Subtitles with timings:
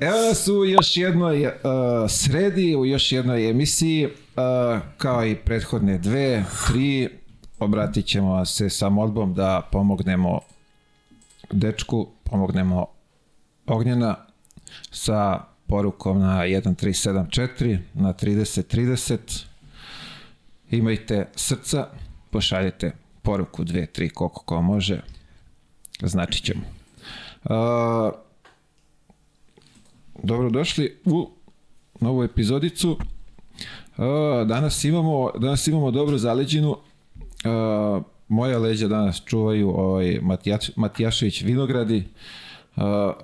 [0.00, 1.52] Evo nas u još jednoj uh,
[2.08, 4.12] sredi, u još jednoj emisiji, uh,
[4.96, 7.08] kao i prethodne dve, tri,
[7.58, 10.40] obratit ćemo se sa molbom da pomognemo
[11.50, 12.86] dečku, pomognemo
[13.66, 14.16] Ognjena
[14.90, 19.44] sa porukom na 1374 na 3030
[20.70, 21.88] imajte srca
[22.30, 25.00] pošaljite poruku 2, 3 koliko ko može.
[26.02, 26.62] Znači ćemo.
[27.44, 28.25] Uh,
[30.22, 31.30] dobrodošli u
[32.00, 32.98] novu epizodicu.
[34.46, 36.76] Danas imamo danas imamo dobru zaleđinu.
[38.28, 42.04] Moja leđa danas čuvaju ovaj Matijaš, Matijašević Vinogradi.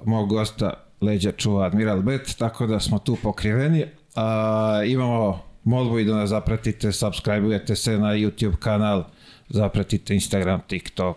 [0.05, 3.85] Mog gosta leđa čuva Admiral Bet, tako da smo tu pokriveni.
[4.87, 9.05] Imamo molbu i da nas zapratite, subscribe-ujete se na YouTube kanal,
[9.49, 11.17] zapratite Instagram, TikTok,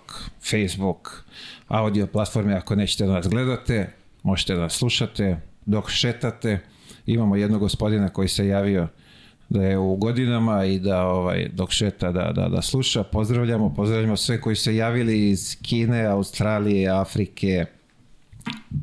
[0.52, 1.23] Facebook,
[1.67, 6.59] audio platforme ako nećete da nas gledate, možete da nas slušate dok šetate.
[7.05, 8.88] Imamo jednog gospodina koji se javio
[9.49, 13.03] da je u godinama i da ovaj dok šeta da, da, da sluša.
[13.03, 17.66] Pozdravljamo, pozdravljamo sve koji se javili iz Kine, Australije, Afrike,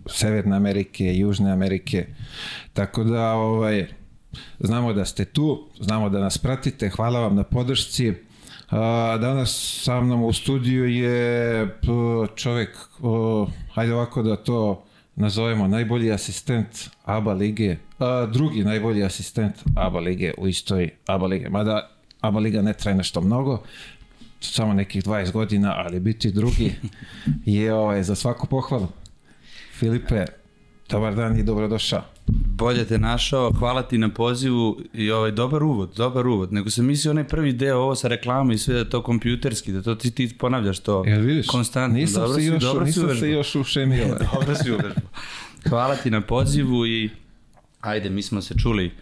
[0.07, 2.07] Severne Amerike, Južne Amerike.
[2.73, 3.87] Tako da ovaj
[4.61, 6.89] znamo da ste tu, znamo da nas pratite.
[6.89, 8.13] Hvala vam na podršci.
[8.71, 11.69] A, danas sa mnom u studiju je
[12.35, 12.79] čovek,
[13.75, 14.85] hajde ovako da to
[15.17, 21.49] nazovemo najbolji asistent ABA lige, a, drugi najbolji asistent ABA lige u istoj ABA lige.
[21.49, 23.63] Mada ABA liga ne traje nešto mnogo,
[24.41, 26.75] samo nekih 20 godina, ali biti drugi
[27.45, 28.89] je ovaj, za svaku pohvalu.
[29.79, 30.25] Filipe,
[30.89, 32.12] dobar dan i dobrodošao.
[32.27, 36.53] Bolje te našao, hvala ti na pozivu i ovaj dobar uvod, dobar uvod.
[36.53, 39.83] Nego sam mislio onaj prvi deo ovo sa reklamom i sve da to kompjuterski, da
[39.83, 41.47] to ti, ti ponavljaš to Jel vidiš?
[41.47, 41.99] konstantno.
[41.99, 44.07] Nisam dobro se si, još, dobro nisam se još ušemio.
[44.35, 45.11] dobro si uvežbao.
[45.69, 47.11] Hvala ti na pozivu i
[47.81, 48.93] ajde, mi smo se čuli,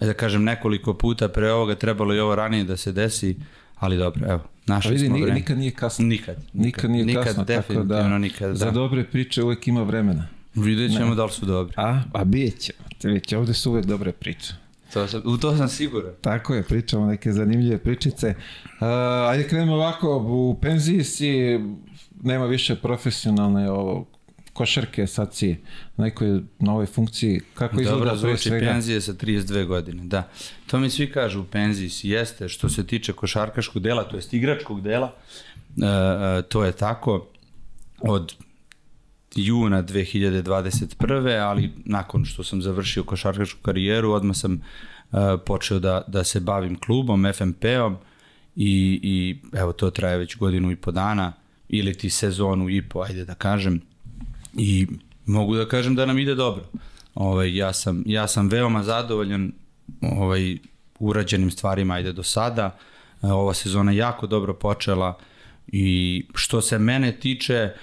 [0.00, 3.36] da kažem nekoliko puta pre ovoga, trebalo i ovo ranije da se desi,
[3.76, 5.34] ali dobro, evo, našli vidi, smo vreme.
[5.34, 6.04] nikad nije kasno.
[6.04, 6.36] Nikad.
[6.52, 8.70] Nikad nije nikad, kasno, tako da nikad, za da.
[8.70, 10.37] dobre priče uvek ima vremena.
[10.54, 11.74] Vidjet ćemo da li su dobri.
[11.76, 12.72] A, a bijet će.
[13.02, 14.54] Već ovde su uvek dobre priče.
[14.92, 16.12] To sam, u to sam siguran.
[16.20, 18.34] Tako je, pričamo neke zanimljive pričice.
[18.64, 18.86] Uh,
[19.30, 21.60] ajde krenemo ovako, u penziji si,
[22.22, 24.06] nema više profesionalne ovo,
[24.52, 25.56] košarke, sad si
[25.96, 27.40] na nekoj novoj funkciji.
[27.54, 28.66] Kako izgleda Dobro, zvuči svega?
[28.66, 30.28] penzije sa 32 godine, da.
[30.66, 34.34] To mi svi kažu u penziji si jeste, što se tiče košarkaškog dela, to jest
[34.34, 35.14] igračkog dela,
[35.76, 37.26] e, to je tako
[38.00, 38.34] od
[39.34, 41.40] juna 2021.
[41.40, 44.58] ali nakon što sam završio košarkašku karijeru, odmah sam e,
[45.46, 47.96] počeo da, da se bavim klubom, FMP-om
[48.56, 51.32] i, i evo to traje već godinu i po dana
[51.68, 53.80] ili ti sezonu i po, ajde da kažem
[54.54, 54.86] i
[55.26, 56.64] mogu da kažem da nam ide dobro.
[57.14, 59.52] Ovaj, ja, sam, ja sam veoma zadovoljan
[60.02, 60.58] ovaj,
[60.98, 62.78] urađenim stvarima ajde do sada.
[63.22, 65.18] E, Ova sezona jako dobro počela
[65.72, 67.74] i što se mene tiče e,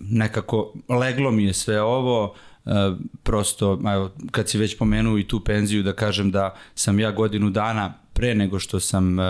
[0.00, 2.34] nekako leglo mi je sve ovo
[2.66, 2.70] e,
[3.22, 7.50] prosto evo, kad si već pomenuo i tu penziju da kažem da sam ja godinu
[7.50, 9.22] dana pre nego što sam e,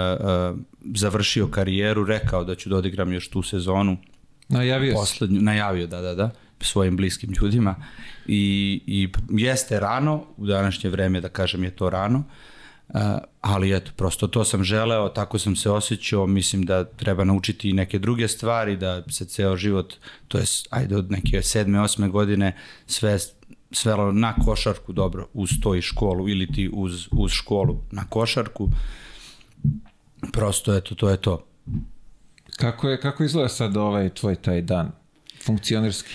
[0.94, 3.96] završio karijeru rekao da ću da odigram još tu sezonu.
[4.48, 7.74] Najavio poslednju, najavio, da, da, da, svojim bliskim ljudima.
[8.26, 12.24] I, i jeste rano, u današnje vreme da kažem je to rano, uh,
[13.40, 17.72] ali eto, prosto to sam želeo, tako sam se osjećao, mislim da treba naučiti i
[17.72, 19.94] neke druge stvari, da se ceo život,
[20.28, 23.18] to je, ajde, od neke sedme, osme godine, sve
[23.70, 28.68] svelo na košarku, dobro, uz to i školu, ili ti uz, uz školu na košarku,
[30.32, 31.46] prosto, eto, to je to.
[32.56, 34.92] Kako, je, kako izgleda sad ovaj tvoj taj dan?
[35.44, 36.14] Funkcionerski.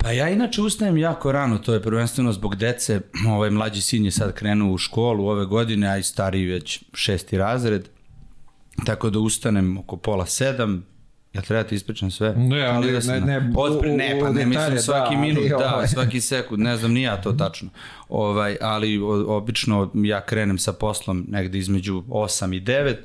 [0.00, 4.10] Pa ja inače ustajem jako rano, to je prvenstveno zbog dece, ovaj mlađi sin je
[4.10, 7.88] sad krenuo u školu ove godine, a i stariji već šesti razred,
[8.86, 10.90] tako da ustanem oko pola sedam,
[11.32, 12.34] Ja treba ti ispričam sve?
[12.34, 15.44] Ne, ali Da ne, ne, Otpre, u- ne, pa ne detalje, mislim svaki da, minut,
[15.48, 15.88] da, ovaj.
[15.88, 17.68] svaki sekund, ne znam ni ja to tačno.
[18.08, 22.96] Ovaj, ali o- obično ja krenem sa poslom negde između 8 i 9,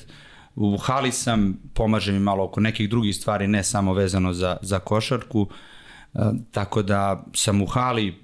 [0.56, 4.80] u hali sam, pomaže mi malo oko nekih drugih stvari, ne samo vezano za, za
[4.80, 5.56] košarku, E,
[6.52, 8.16] tako da sam u hali,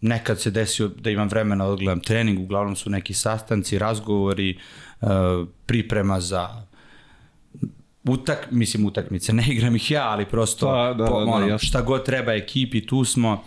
[0.00, 4.58] nekad se desio da imam vremena da odgledam trening, uglavnom su neki sastanci, razgovori,
[5.00, 5.06] e,
[5.66, 6.48] priprema za
[8.04, 11.82] utak, mislim utakmice, ne igram ih ja, ali prosto Da, da, da, da, ono, šta
[11.82, 13.44] god treba ekipi, tu smo,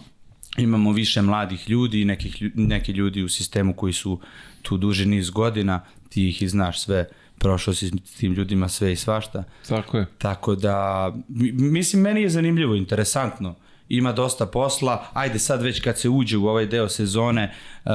[0.58, 4.20] imamo više mladih ljudi, nekih, neki ljudi u sistemu koji su
[4.62, 7.08] tu duži niz godina, ti ih i znaš sve,
[7.38, 9.44] prošao si s tim ljudima sve i svašta.
[9.68, 10.06] Tako je.
[10.18, 13.56] Tako da, mi- mislim, meni je zanimljivo, interesantno
[13.90, 17.54] ima dosta posla, ajde sad već kad se uđe u ovaj deo sezone
[17.86, 17.92] uh,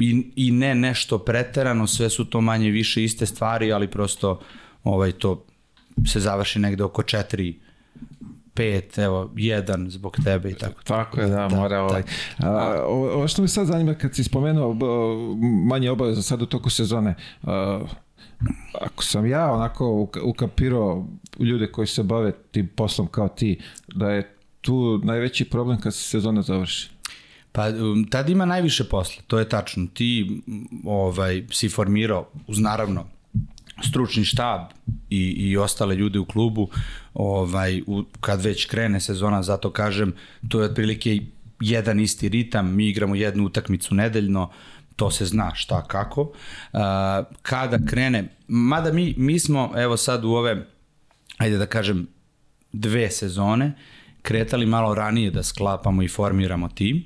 [0.00, 4.40] i, i ne nešto preterano, sve su to manje više iste stvari, ali prosto
[4.84, 5.44] ovaj to
[6.06, 7.54] se završi negde oko 4
[8.54, 10.82] pet, evo, jedan zbog tebe i tako.
[10.82, 11.82] Tako je, da, da mora da.
[11.82, 12.02] ovaj.
[12.38, 14.76] A, ovo što mi sad zanima kad si spomenuo
[15.66, 17.80] manje obaveza sad u toku sezone, a,
[18.80, 21.06] ako sam ja onako ukapirao
[21.38, 23.60] ljude koji se bave tim poslom kao ti,
[23.94, 26.88] da je tu najveći problem kad se sezona završi?
[27.52, 29.86] Pa um, tad ima najviše posla, to je tačno.
[29.94, 30.40] Ti
[30.84, 33.06] ovaj, si formirao, uz naravno
[33.84, 34.60] stručni štab
[35.10, 36.68] i, i ostale ljude u klubu,
[37.14, 40.14] ovaj, u, kad već krene sezona, zato kažem,
[40.48, 41.18] to je otprilike
[41.60, 44.50] jedan isti ritam, mi igramo jednu utakmicu nedeljno,
[44.96, 46.22] to se zna šta kako.
[46.22, 46.80] Uh,
[47.42, 50.66] kada krene, mada mi, mi smo, evo sad u ove,
[51.38, 52.06] ajde da kažem,
[52.72, 53.72] dve sezone,
[54.22, 57.04] kretali malo ranije da sklapamo i formiramo tim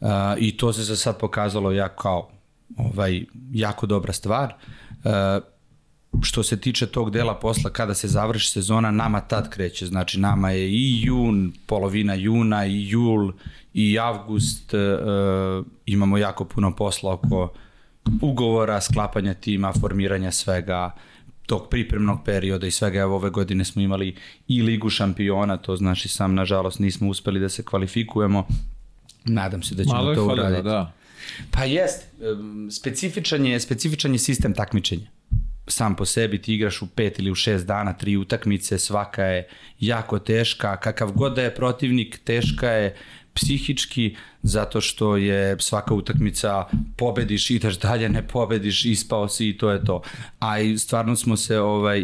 [0.00, 0.08] uh,
[0.38, 2.30] i to se za sad pokazalo jako kao
[2.76, 4.54] ovaj, jako dobra stvar.
[5.04, 5.10] Uh,
[6.22, 9.86] što se tiče tog dela posla kada se završi sezona, nama tad kreće.
[9.86, 13.32] Znači nama je i jun, polovina juna, i jul,
[13.74, 14.74] i avgust.
[14.74, 17.52] Uh, imamo jako puno posla oko
[18.22, 20.90] ugovora, sklapanja tima, formiranja svega,
[21.50, 23.00] tog pripremnog perioda i svega.
[23.00, 24.14] Evo ove godine smo imali
[24.48, 28.46] i ligu šampiona, to znači sam nažalost nismo uspeli da se kvalifikujemo.
[29.24, 30.62] Nadam se da ćemo Malo to uraditi.
[30.62, 30.92] Da.
[31.50, 32.04] Pa jest,
[32.70, 35.06] specifičan je, specifičan je sistem takmičenja
[35.70, 39.48] sam po sebi ti igraš u pet ili u šest dana, tri utakmice, svaka je
[39.80, 42.96] jako teška, kakav god da je protivnik, teška je
[43.34, 46.64] psihički, zato što je svaka utakmica
[46.96, 50.02] pobediš, ideš dalje, ne pobediš, ispao si i to je to.
[50.38, 52.00] A i stvarno smo se ovaj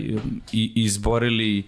[0.52, 1.64] i, izborili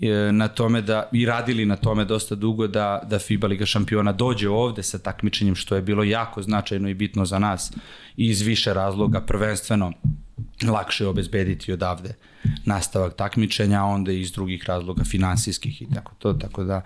[0.00, 4.12] e, na tome da i radili na tome dosta dugo da da FIBA Liga šampiona
[4.12, 7.72] dođe ovde sa takmičenjem što je bilo jako značajno i bitno za nas
[8.16, 9.92] iz više razloga prvenstveno
[10.68, 12.14] lakše obezbediti odavde
[12.64, 16.82] nastavak takmičenja, onda iz drugih razloga finansijskih i tako to, tako da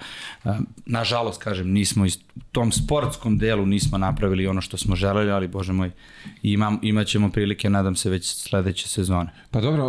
[0.87, 5.73] nažalost kažem nismo u tom sportskom delu nismo napravili ono što smo želeli, ali bože
[5.73, 5.91] moj
[6.43, 9.31] imam, imaćemo prilike nadam se već sledeće sezone.
[9.51, 9.87] Pa dobro,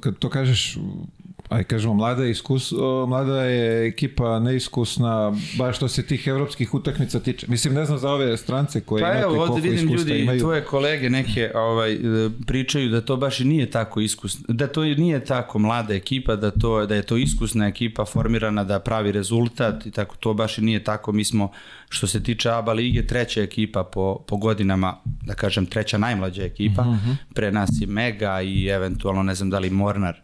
[0.00, 0.76] kad to kažeš
[1.52, 2.72] aj kažemo, mlada, iskus,
[3.08, 7.46] mlada je ekipa neiskusna, baš što se tih evropskih utakmica tiče.
[7.48, 10.40] Mislim, ne znam za ove strance koje pa imate, evo, koliko vidim ljudi, imaju.
[10.40, 11.98] tvoje kolege neke ovaj,
[12.46, 16.50] pričaju da to baš i nije tako iskusno, da to nije tako mlada ekipa, da,
[16.50, 20.62] to, da je to iskusna ekipa formirana da pravi rezultat i tako, to baš i
[20.62, 21.12] nije tako.
[21.12, 21.50] Mi smo,
[21.88, 26.82] što se tiče ABA lige, treća ekipa po, po godinama, da kažem, treća najmlađa ekipa.
[26.82, 26.92] Mhm.
[26.92, 27.16] -huh.
[27.34, 30.22] Pre nas je Mega i eventualno, ne znam da li Mornar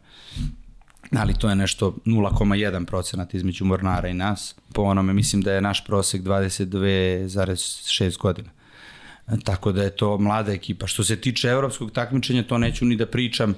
[1.16, 4.55] ali to je nešto 0,1 procenat između Mornara i nas.
[4.75, 8.50] Po onome mislim da je naš prosek 22,6 godina.
[9.44, 10.87] Tako da je to mlada ekipa.
[10.87, 13.55] Što se tiče evropskog takmičenja, to neću ni da pričam.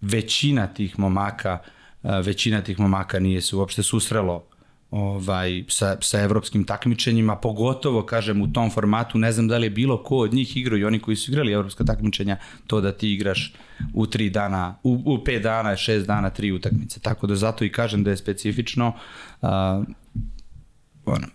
[0.00, 1.58] Većina tih momaka,
[2.02, 4.44] većina tih momaka nije se uopšte susrelo
[4.94, 9.70] ovaj, sa, sa evropskim takmičenjima, pogotovo, kažem, u tom formatu, ne znam da li je
[9.70, 13.12] bilo ko od njih igrao i oni koji su igrali evropska takmičenja, to da ti
[13.12, 13.54] igraš
[13.94, 17.00] u tri dana, u, u pet dana, šest dana, tri utakmice.
[17.00, 18.92] Tako da zato i kažem da je specifično,
[19.42, 19.48] uh,
[21.04, 21.26] ono,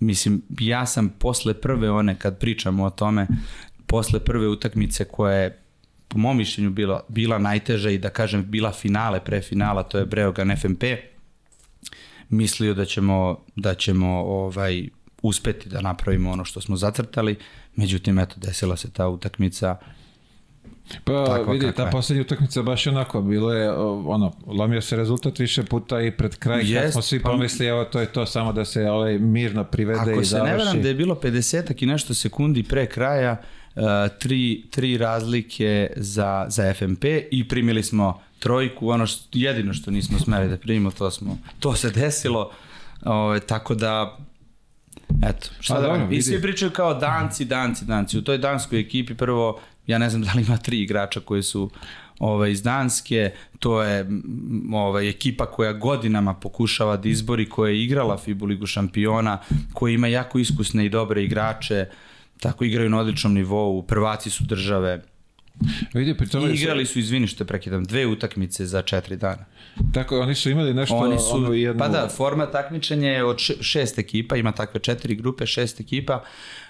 [0.00, 3.26] mislim, ja sam posle prve one, kad pričamo o tome,
[3.86, 5.58] posle prve utakmice koja je
[6.08, 10.06] po mom mišljenju bila, bila najteža i da kažem bila finale, pre finala, to je
[10.06, 11.11] Breogan FMP,
[12.32, 14.88] mislio da ćemo, da ćemo ovaj,
[15.22, 17.36] uspeti da napravimo ono što smo zacrtali,
[17.76, 19.76] međutim, eto, desila se ta utakmica.
[21.04, 23.72] Pa Tako, vidi, ta poslednja utakmica baš onako, bilo je,
[24.06, 27.30] ono, lomio se rezultat više puta i pred kraj, kad smo svi pa...
[27.30, 30.36] pomislili, evo, to je to, samo da se ovaj, mirno privede Ako i završi.
[30.36, 33.36] Ako se ne veram da je bilo 50 i nešto sekundi pre kraja,
[33.74, 33.82] uh,
[34.18, 40.18] tri, tri razlike za, za FMP i primili smo trojku, ono što, jedino što nismo
[40.18, 42.50] smeli da primimo, to, smo, to se desilo,
[43.04, 44.18] Ove, ovaj, tako da
[45.22, 48.18] Eto, šta pa, da dobro, I svi pričaju kao danci, danci, danci.
[48.18, 51.70] U toj danskoj ekipi prvo, ja ne znam da li ima tri igrača koji su
[52.18, 54.06] ovaj, iz Danske, to je
[54.72, 59.38] ovaj, ekipa koja godinama pokušava da izbori, koja je igrala FIBU ligu šampiona,
[59.72, 61.86] koja ima jako iskusne i dobre igrače,
[62.40, 65.02] tako igraju na odličnom nivou, prvaci su države,
[65.94, 69.44] Vidi, pri tome igrali su, izvini što prekidam, dve utakmice za četiri dana.
[69.92, 70.96] Tako, oni su imali nešto...
[70.96, 71.78] Oni su, ono jednu...
[71.78, 76.22] Pa da, forma takmičenja je od šest ekipa, ima takve četiri grupe, šest ekipa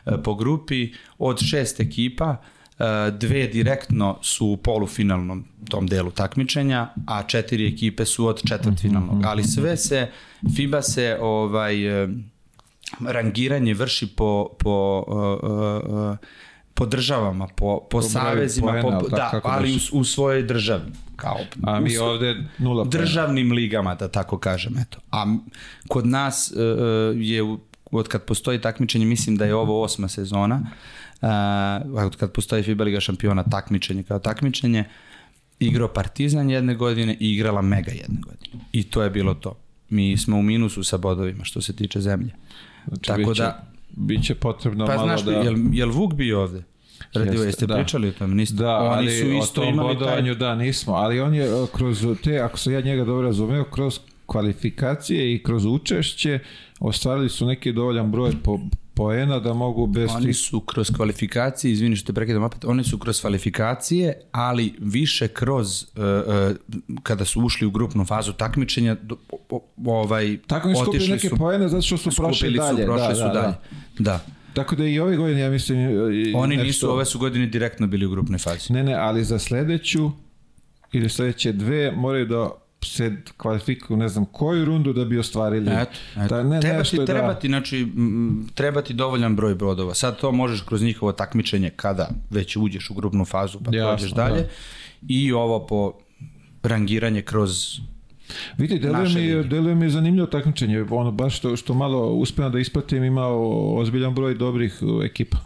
[0.07, 2.37] e, po grupi, od šest ekipa,
[2.79, 9.25] e, dve direktno su u polufinalnom tom delu takmičenja, a četiri ekipe su od četvrtfinalnog.
[9.25, 10.09] Ali sve se,
[10.57, 12.09] FIBA se ovaj, e,
[13.01, 15.51] rangiranje vrši po, po uh,
[15.91, 16.17] uh,
[16.75, 20.93] po državama, po, po, po savezima, poena, po, da, ali u, u svojoj državi.
[21.17, 24.79] Kao, a mi ovde nula Državnim ligama, da tako kažem.
[24.79, 24.99] Eto.
[25.11, 25.37] A
[25.88, 27.43] kod nas uh, je,
[27.91, 30.62] od kad postoji takmičenje, mislim da je ovo osma sezona,
[31.21, 34.85] uh, od kad postoji FIBA Liga šampiona takmičenje kao takmičenje,
[35.61, 38.64] igrao Partizan jedne godine i igrala Mega jedne godine.
[38.73, 39.59] I to je bilo to.
[39.91, 42.35] Mi smo u minusu sa bodovima što se tiče zemlje.
[42.87, 45.32] Znači, Tako biće, da biće potrebno pa, malo znaš, da...
[45.32, 46.62] Jel, jel Vuk bio ovde?
[47.14, 47.75] Radio, jeste da.
[47.75, 48.34] pričali o tome?
[48.34, 48.56] Niste?
[48.56, 50.38] Da, Oni ali su isto o tom bodovanju, taj...
[50.38, 50.94] da, nismo.
[50.94, 55.64] Ali on je kroz te, ako sam ja njega dobro razumeo, kroz kvalifikacije i kroz
[55.66, 56.38] učešće
[56.80, 58.58] ostvarili su neki dovoljan broj po,
[59.02, 62.99] poena da mogu bez Oni su kroz kvalifikacije, izvini što te prekidam opet, oni su
[62.99, 66.56] kroz kvalifikacije, ali više kroz, uh, uh,
[67.02, 68.97] kada su ušli u grupnu fazu takmičenja,
[69.87, 72.82] ovaj, Tako mi skupili neke su, poene zato što su prošli dalje.
[72.82, 73.54] Su, prošli da, su da, dalje.
[73.99, 74.12] Da.
[74.12, 74.21] da.
[74.54, 75.78] Tako da i ove godine, ja mislim...
[76.35, 76.66] Oni nešto...
[76.66, 78.73] nisu, ove su godine direktno bili u grupnoj fazi.
[78.73, 80.11] Ne, ne, ali za sledeću
[80.92, 82.50] ili sledeće dve moraju da
[82.85, 85.71] se kvalifikuju ne znam koju rundu da bi ostvarili.
[85.71, 86.35] Eto, eto.
[86.35, 87.35] Da, ne, treba, ti, treba da...
[87.35, 87.89] ti, znači,
[88.55, 89.95] treba ti dovoljan broj brodova.
[89.95, 94.12] Sad to možeš kroz njihovo takmičenje kada već uđeš u grupnu fazu pa Jasno, prođeš
[94.12, 94.41] dalje.
[94.41, 94.49] Da.
[95.09, 95.93] I ovo po
[96.62, 97.79] rangiranje kroz
[98.59, 103.05] Vidi, deluje mi, deluje mi zanimljivo takmičenje, ono baš što, što malo uspeo da ispratim,
[103.05, 105.37] imao ozbiljan broj dobrih ekipa.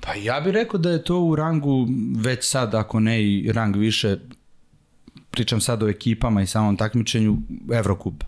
[0.00, 3.76] Pa ja bih rekao da je to u rangu već sad, ako ne i rang
[3.76, 4.16] više,
[5.36, 7.36] pričam sad o ekipama i samom takmičenju,
[7.72, 8.24] Evrokup.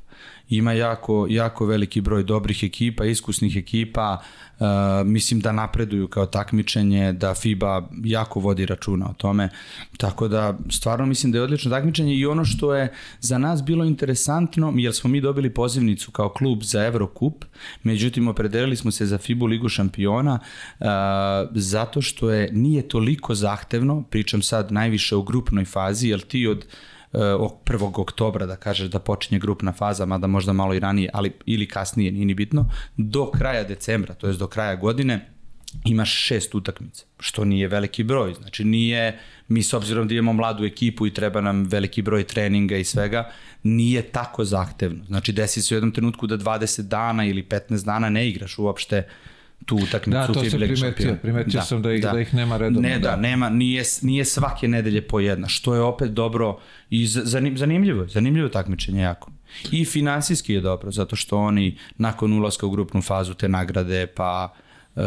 [0.48, 4.18] Ima jako, jako veliki broj dobrih ekipa, iskusnih ekipa,
[4.58, 4.66] uh,
[5.04, 9.48] mislim da napreduju kao takmičenje, da FIBA jako vodi računa o tome,
[9.96, 13.84] tako da stvarno mislim da je odlično takmičenje i ono što je za nas bilo
[13.84, 17.44] interesantno, jer smo mi dobili pozivnicu kao klub za Evrokup,
[17.82, 20.38] međutim opredelili smo se za FIBA ligu šampiona
[20.80, 20.86] uh,
[21.54, 26.66] zato što je nije toliko zahtevno, pričam sad najviše u grupnoj fazi, jer ti od
[27.12, 27.80] 1.
[27.80, 31.68] Eh, oktobra da kažeš da počinje grupna faza, mada možda malo i ranije, ali ili
[31.68, 35.32] kasnije, nije ni bitno, do kraja decembra, to je do kraja godine,
[35.84, 38.34] imaš šest utakmica, što nije veliki broj.
[38.34, 42.76] Znači nije, mi s obzirom da imamo mladu ekipu i treba nam veliki broj treninga
[42.76, 43.30] i svega,
[43.62, 45.04] nije tako zahtevno.
[45.04, 49.08] Znači desi se u jednom trenutku da 20 dana ili 15 dana ne igraš uopšte
[49.66, 52.12] tu utakmicu da, to sam primetio, primetio da, sam da ih, da.
[52.12, 52.88] da ih nema redovno.
[52.88, 56.58] Ne, da, da, nema, nije, nije svake nedelje po jedna, što je opet dobro
[56.90, 59.30] i zanim, zanimljivo, zanimljivo takmičenje jako.
[59.72, 64.54] I finansijski je dobro, zato što oni nakon ulaska u grupnu fazu te nagrade, pa
[64.96, 65.02] uh,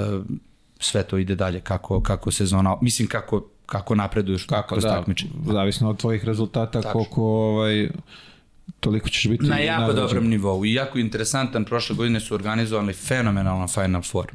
[0.79, 5.31] sve to ide dalje kako, kako sezona, mislim kako, kako napreduješ kako, kroz da, takmičenje.
[5.45, 6.91] Zavisno od tvojih rezultata, Tačno.
[6.91, 7.89] koliko ovaj,
[8.79, 10.03] toliko ćeš biti na jako nagrađen.
[10.03, 14.31] dobrom nivou i jako interesantan prošle godine su organizovali fenomenalan Final Four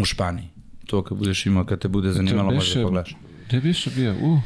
[0.00, 0.48] u Španiji
[0.86, 3.16] to kad budeš imao kad te bude zanimalo možeš da pogledaš
[3.48, 4.38] gde bi še bio u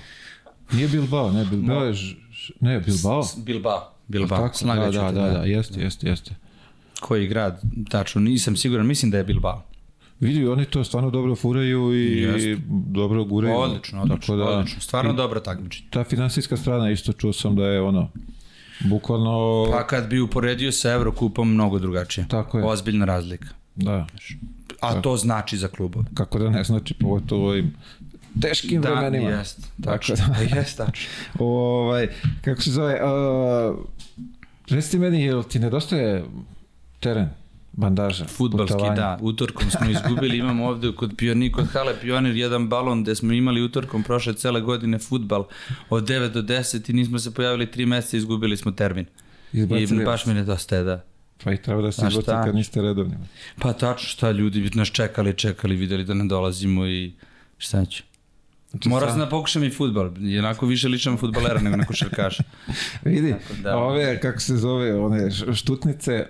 [0.73, 1.95] nije Bilbao ne Bilbao je
[2.61, 6.35] ne Bilbao Bilbao Bilbao tako, da, da, da, da, jeste, jeste, jeste.
[7.01, 9.63] Koji grad, tačno, nisam siguran, mislim da je Bilbao.
[10.21, 12.61] Vidi, oni to stvarno dobro furaju i Jest.
[12.69, 13.57] dobro guraju.
[13.57, 14.81] Odlično, odlično, da, odlično.
[14.81, 15.89] Stvarno dobro takmičenje.
[15.91, 18.09] Ta finansijska strana isto čuo sam da je ono,
[18.81, 19.67] bukvalno...
[19.73, 22.27] Pa kad bi uporedio sa Eurokupom, mnogo drugačije.
[22.29, 22.65] Tako je.
[22.65, 23.49] Ozbiljna razlika.
[23.77, 24.07] Da.
[24.81, 26.05] A to znači za klubove.
[26.15, 27.75] Kako da ne znači, pogotovo ovim
[28.41, 29.31] teškim da, vremenima.
[29.31, 30.17] Da, jest, tačno.
[30.17, 31.09] Tako da, jest, tačno.
[31.39, 32.09] ovaj,
[32.45, 33.79] kako se zove, uh,
[34.69, 36.25] recite meni, jel ti nedostaje
[37.01, 37.29] teren?
[37.77, 38.25] Bandaža.
[38.25, 38.97] Futbalski, putovanje.
[38.97, 39.19] da.
[39.21, 43.63] Utorkom smo izgubili, imamo ovde kod Pionir, kod Hale Pionir jedan balon gde smo imali
[43.63, 45.47] utorkom prošle cele godine futbal
[45.91, 49.07] od 9 do 10 i nismo se pojavili 3 meseca i izgubili smo termin.
[49.53, 51.05] Izbacili I baš mi nedostaje, da.
[51.45, 53.15] Pa i treba da se izbaci kad niste redovni.
[53.59, 57.13] Pa tačno šta, ljudi bi nas čekali, čekali, videli da ne dolazimo i
[57.59, 58.03] šta će.
[58.71, 62.43] Znači, Mora sam da pokušam i futbal, jednako više ličam futbalera nego na košarkaša.
[63.05, 63.77] Vidi, da.
[63.77, 66.27] ove, kako se zove, one štutnice,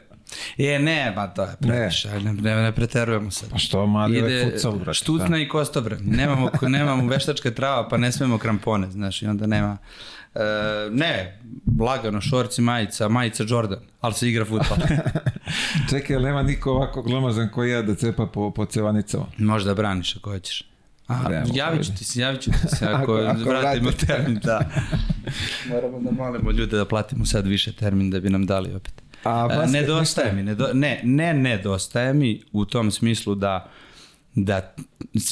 [0.58, 3.50] E, ne, ba to je previše, ne, ne, ne preterujemo sad.
[3.50, 4.94] Pa što, mali Ide futsal, brate.
[4.94, 5.38] Štutna da.
[5.38, 5.96] i kostobre.
[6.00, 9.76] Nemamo, nemamo veštačka trava, pa ne smemo krampone, znaš, i onda nema...
[10.34, 10.42] Uh,
[10.92, 11.40] ne,
[11.80, 14.78] lagano, šorci, majica, majica Jordan, ali se igra futbol.
[15.90, 19.26] Čekaj, nema niko ovako glomazan koji ja da cepa po, po cevanicama?
[19.38, 20.62] Možda braniš ako hoćeš.
[21.08, 24.60] A, javit ću ti se, javit ću ti se ako, ako, ako vratimo termin, da.
[25.70, 29.05] Moramo da molimo ljude da platimo sad više termin da bi nam dali opet.
[29.26, 33.70] A, basket, nedostaje mi, nedo, ne, ne nedostaje mi u tom smislu da,
[34.34, 34.74] da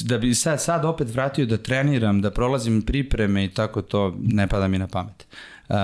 [0.01, 4.47] da bi sad, sad opet vratio da treniram, da prolazim pripreme i tako to ne
[4.47, 5.27] pada mi na pamet.
[5.69, 5.75] Uh,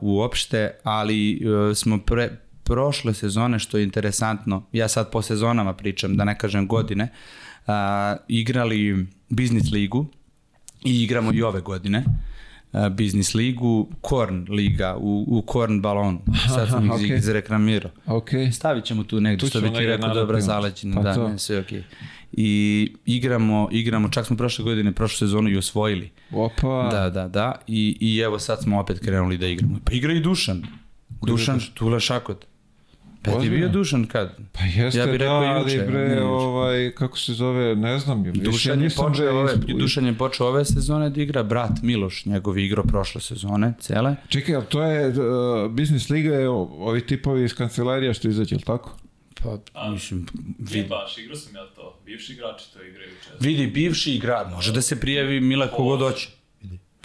[0.00, 2.30] uopšte, ali uh, smo pre,
[2.64, 7.08] prošle sezone, što je interesantno, ja sad po sezonama pričam, da ne kažem godine,
[7.66, 7.72] uh,
[8.28, 10.06] igrali biznis ligu
[10.84, 12.04] i igramo i ove godine.
[12.06, 12.33] Uh,
[12.90, 16.20] biznis ligu, Korn liga u, u Korn balonu.
[16.54, 17.16] Sad sam ih okay.
[17.16, 17.90] izreklamirao.
[18.06, 18.28] Ok.
[18.52, 20.96] Stavit ćemo tu negdje, Tu što bi ti rekao, dobra zaleđina.
[20.96, 21.28] Pa da, to.
[21.28, 21.82] ne, sve okej.
[22.32, 26.10] I igramo, igramo, čak smo prošle godine, prošlu sezonu i osvojili.
[26.30, 26.88] Opa.
[26.90, 27.54] Da, da, da.
[27.66, 29.78] I, I evo sad smo opet krenuli da igramo.
[29.84, 30.66] Pa igra i Dušan.
[31.26, 32.46] Dušan, Tula Šakot.
[33.24, 34.36] Pa ti bio Dušan kad?
[34.52, 36.24] Pa jeste, Ja bih rekao da, ali juče, bre, nije juče.
[36.24, 38.22] ovaj, kako se zove, ne znam.
[38.22, 42.24] više Dušan je, počeo bre, ove, Dušan je počeo ove sezone da igra, brat Miloš,
[42.26, 44.16] njegov igro prošle sezone, cele.
[44.28, 48.64] Čekaj, ali to je, uh, biznis liga je ovi tipovi iz kancelarija što izađe, ili
[48.64, 48.96] tako?
[49.42, 50.26] Pa, mislim,
[50.58, 51.98] Nije vidi, baš, igrao sam ja to.
[52.06, 53.36] Bivši igrači to igraju često.
[53.40, 56.28] vidi bivši igra, može da se prijavi Mile kogod hoće.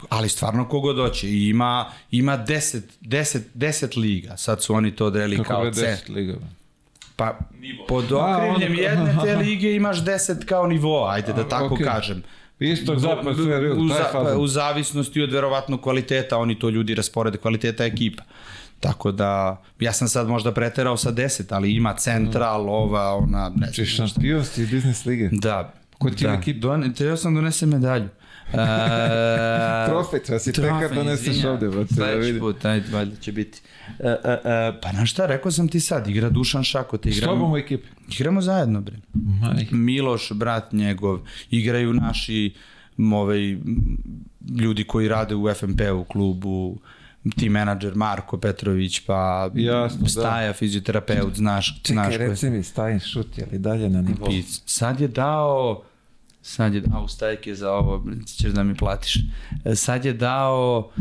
[0.10, 1.28] Ali stvarno kogod hoće.
[1.30, 4.38] I ima, ima 10, 10, 10 liga.
[4.38, 5.98] Sad su oni to odreli Kako kao bre C.
[6.08, 6.34] 10 liga?
[7.16, 7.86] Pa Nivo.
[7.88, 11.86] pod A, okriljem onda- jedne te lige imaš 10 kao nivoa, ajde da tako okej.
[11.86, 12.24] kažem.
[12.60, 17.86] Istok, zapad, sve, u, za, u zavisnosti od verovatno kvaliteta, oni to ljudi rasporede kvaliteta
[17.86, 18.24] ekipa.
[18.80, 23.68] Tako da, ja sam sad možda preterao sa 10, ali ima central, ova, ona, ne
[23.72, 23.86] znam.
[23.88, 25.30] šampionski iz biznis lige.
[25.32, 25.74] Da.
[25.98, 26.34] Ko ti je da.
[26.36, 26.58] ekip?
[26.58, 28.08] Don, teo sam donese medalju.
[29.88, 33.62] Trofej, treba si tekar doneseš ovde, brate, da Sledeći put, ajde, valjda će biti.
[34.00, 37.34] E, e, e, pa na šta, rekao sam ti sad, igra Dušan Šakot, S igramo,
[37.34, 37.88] tobom u ekipi?
[38.16, 38.98] igramo zajedno, bre.
[39.14, 39.68] Maj.
[39.72, 41.20] Miloš, brat njegov,
[41.52, 42.54] igraju naši
[42.98, 43.58] ovaj,
[44.60, 46.78] ljudi koji rade u FMP-u klubu,
[47.38, 50.10] ti menadžer Marko Petrović, pa Jasno, da.
[50.10, 52.30] Staja, fizioterapeut, znaš, znaš Čekaj, ko je.
[52.30, 54.28] reci mi, stajin šut, je li dalje na nivou?
[54.66, 55.84] Sad je dao,
[56.50, 58.06] sad je dao, stajek je za ovo,
[58.38, 59.16] ćeš da mi platiš.
[59.66, 60.92] E, Sad je dao,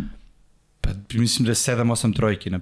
[0.81, 2.61] pa mislim da je 7-8 trojki na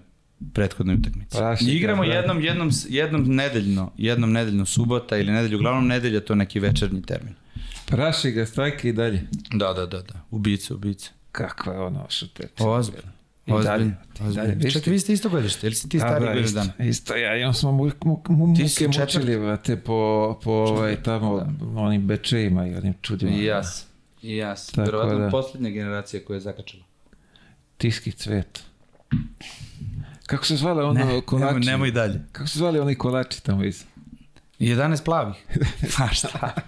[0.53, 1.37] prethodnoj utakmici.
[1.37, 2.13] Praši ga, Igramo da.
[2.13, 7.03] jednom, jednom, jednom nedeljno, jednom nedeljno subota ili nedelju, uglavnom nedelja, to je neki večernji
[7.03, 7.35] termin.
[7.87, 9.27] Praši ga, stajke i dalje.
[9.51, 10.21] Da, da, da, da.
[10.31, 11.11] Ubica, ubica.
[11.33, 12.47] Kakva je ono šuter?
[12.59, 13.16] Ozbiljno.
[13.47, 14.55] I dalje, Ozbiljno.
[14.55, 16.73] dalje, Čak vi ste isto godište, ili si ti stari godinu isto, dana?
[16.81, 19.93] Isto ja, i on smo mu, mu, muke mučili, brate, po,
[20.45, 23.31] po ovaj, tamo, onim bečejima i onim čudima.
[23.33, 23.87] I jas.
[24.23, 24.67] I jas.
[24.67, 25.31] Tako Verovatno da.
[25.31, 26.83] posljednja generacija koja je zakačala.
[27.77, 28.63] Tiski cvet.
[30.27, 31.47] Kako se zvale ono Ne, kolači?
[31.47, 32.21] nemoj, nemoj dalje.
[32.33, 33.85] Kako se zvali oni kolači tamo iz?
[34.61, 35.37] 11 plavih.
[35.99, 36.55] Pa šta?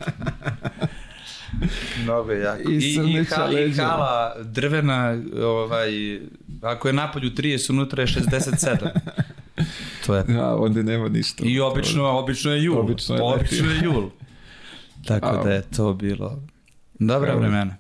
[2.03, 2.63] Mnogo je jako.
[2.63, 6.21] I I, i, hala, i hala drvena, ovaj,
[6.63, 8.89] ako je napolju 30, unutra je 67.
[10.07, 10.25] To je.
[10.29, 11.45] Ja, onda nema ništa.
[11.47, 12.79] I obično, obično je jul.
[12.79, 14.11] Obično je obično je jul.
[15.09, 16.43] Tako A, da je to bilo
[16.95, 17.41] dobra Evo.
[17.41, 17.77] vremena.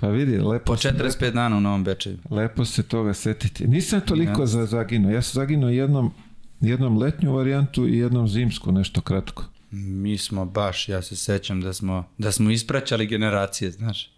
[0.00, 2.18] Pa vidi, lepo, Po se- 45 dana u Novom Bečeju.
[2.30, 3.66] lepo se toga setiti.
[3.66, 4.46] Nisam toliko Ja.
[4.46, 5.10] za zaginuo.
[5.10, 6.12] Ja sam zaginuo jednom,
[6.60, 9.44] jednom letnju varijantu i jednom zimsku, nešto kratko.
[9.70, 14.10] Mi smo baš, ja se sećam da smo, da smo ispraćali generacije, znaš.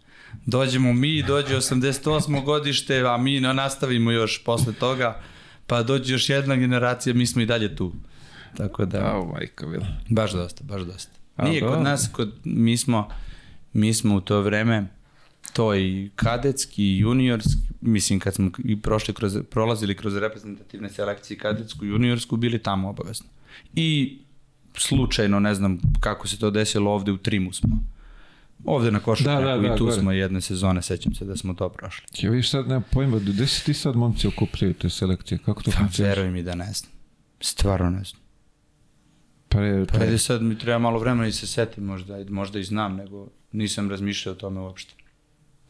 [0.46, 2.10] Dođemo mi, dođe 88.
[2.44, 5.20] godište, a mi na- nastavimo još posle toga,
[5.66, 7.92] pa dođe još jedna generacija, mi smo i dalje tu.
[8.56, 9.86] Tako da, Au, majka bila.
[10.08, 11.12] baš dosta, baš dosta.
[11.36, 11.82] A, Nije kod dobro.
[11.82, 13.08] nas, kod, mi, smo,
[13.72, 14.86] mi smo u to vreme,
[15.52, 21.38] to i kadetski i juniorski, mislim kad smo i prošli kroz, prolazili kroz reprezentativne selekcije
[21.38, 23.26] kadetsku i juniorsku, bili tamo obavezno.
[23.74, 24.18] I
[24.74, 27.78] slučajno, ne znam kako se to desilo, ovde u Trimu smo.
[28.64, 29.96] Ovde na košarku Da, da, da, i tu gore.
[29.96, 32.04] smo jedne sezone, sećam se da smo to prošli.
[32.18, 35.38] Ja vidiš sad, nema pojma, gde si ti sad momci okupljaju te selekcije?
[35.38, 36.08] Kako to Pa funkcioniše?
[36.10, 36.92] veruj mi da ne znam.
[37.40, 38.20] Stvarno ne znam.
[39.48, 42.64] Pre, Pa pre, ajde sad mi treba malo vremena i se setim možda, možda i
[42.64, 44.94] znam, nego nisam razmišljao o tome uopšte.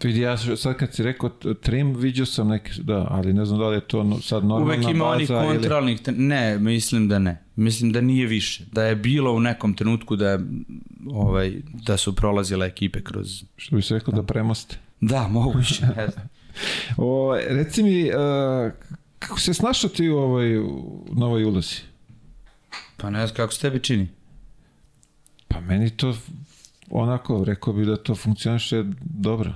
[0.04, 1.28] Vidi, ja sad kad si rekao
[1.60, 4.94] trim, vidio sam neki, da, ali ne znam da li je to sad normalna Uvek
[4.94, 5.54] ima onih baza ili...
[5.54, 7.42] kontralnih, tre- ne, mislim da ne.
[7.56, 8.64] Mislim da nije više.
[8.72, 10.38] Da je bilo u nekom trenutku da,
[11.10, 13.44] ovaj, da su prolazile ekipe kroz...
[13.56, 14.78] Što bi se rekao da premoste.
[15.00, 16.28] Da, moguće, ne znam.
[16.96, 18.72] O, reci mi, uh,
[19.18, 21.76] kako se snašao ti u ovoj u novoj ulozi?
[22.96, 24.08] Pa ne znam kako se tebi čini.
[25.48, 26.14] Pa meni to
[26.90, 29.52] onako, rekao bi da to funkcioniše dobro.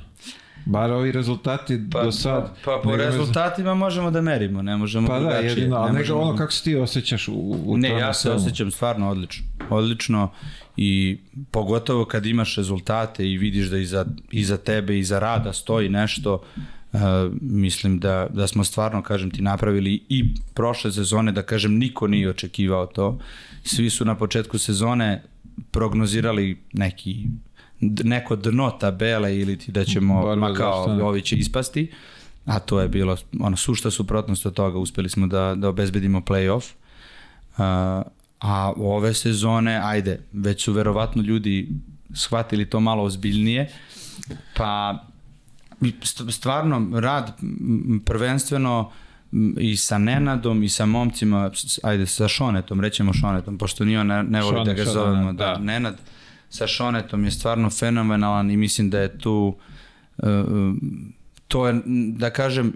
[0.66, 2.42] Bar ovi rezultati Pa, do sad.
[2.55, 5.48] pa, pa po nego me- rezultatima možemo da merimo, ne možemo Pa da, drugačije.
[5.48, 7.33] jedino, ali ne nego možemo- ono kako se ti osjećaš u,
[7.64, 8.37] u Ne, ja se svemu.
[8.37, 9.44] osjećam stvarno odlično.
[9.70, 10.31] Odlično
[10.77, 11.18] i
[11.50, 16.42] pogotovo kad imaš rezultate i vidiš da iza, iza tebe, iza rada stoji nešto,
[16.92, 17.00] uh,
[17.40, 20.24] mislim da, da smo stvarno, kažem ti, napravili i
[20.55, 23.18] prošle sezone, da kažem, niko nije očekivao to.
[23.64, 25.22] Svi su na početku sezone
[25.70, 27.27] prognozirali neki
[27.81, 31.93] neko dno tabele ili ti da ćemo, Borba ma kao, ovi će ispasti,
[32.45, 36.73] a to je bilo ono, sušta suprotnost od toga, uspeli smo da, da obezbedimo play-off.
[37.57, 41.69] Uh, a ove sezone, ajde, već su verovatno ljudi
[42.15, 43.71] shvatili to malo ozbiljnije,
[44.57, 45.05] pa
[45.81, 47.39] st- stvarno rad
[48.05, 48.91] prvenstveno
[49.59, 51.51] i sa Nenadom i sa momcima,
[51.83, 54.93] ajde sa Šonetom, rećemo Šonetom, pošto nije on ne, ne voli Šone, da ga Šone,
[54.93, 55.47] zovemo, da.
[55.47, 55.97] da, Nenad
[56.55, 59.57] sa Šonetom je stvarno fenomenalan i mislim da je tu
[60.17, 60.27] uh,
[61.49, 61.83] to je,
[62.17, 62.73] da kažem,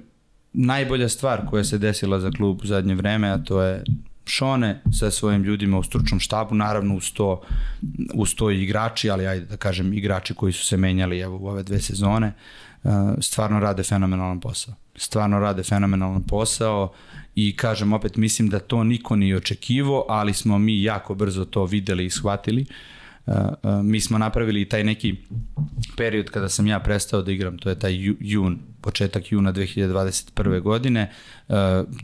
[0.53, 3.85] najbolja stvar koja se desila za klub u zadnje vreme, a to je
[4.27, 7.43] Šone sa svojim ljudima u stručnom štabu, naravno uz to,
[8.14, 11.47] uz to i igrači, ali ajde da kažem igrači koji su se menjali evo, u
[11.47, 12.33] ove dve sezone,
[12.83, 14.75] uh, stvarno rade fenomenalan posao.
[14.97, 16.93] Stvarno rade fenomenalan posao
[17.35, 21.64] i kažem opet, mislim da to niko nije očekivo, ali smo mi jako brzo to
[21.64, 22.62] videli i shvatili.
[22.62, 22.98] Uh,
[23.83, 25.17] mi smo napravili taj neki
[25.97, 30.61] period kada sam ja prestao da igram, to je taj ju, jun, početak juna 2021.
[30.61, 31.11] godine,
[31.49, 31.55] uh,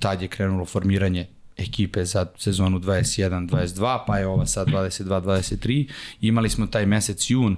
[0.01, 5.91] tad je krenulo formiranje ekipe za sezonu 21-22, pa je ova sad 22-23.
[6.21, 7.57] Imali smo taj mesec jun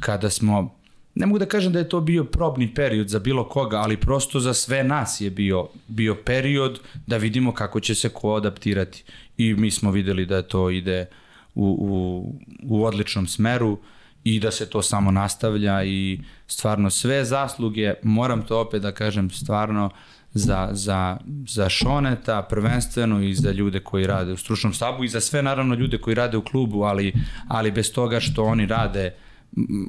[0.00, 0.74] kada smo
[1.14, 4.40] ne mogu da kažem da je to bio probni period za bilo koga, ali prosto
[4.40, 9.04] za sve nas je bio, bio period da vidimo kako će se ko adaptirati.
[9.36, 11.06] I mi smo videli da to ide
[11.54, 13.78] u, u, u odličnom smeru
[14.24, 19.30] i da se to samo nastavlja i stvarno sve zasluge, moram to opet da kažem,
[19.30, 19.90] stvarno
[20.34, 21.16] za, za,
[21.48, 25.74] za Šoneta prvenstveno i za ljude koji rade u stručnom stabu i za sve naravno
[25.74, 27.12] ljude koji rade u klubu, ali,
[27.48, 29.14] ali bez toga što oni rade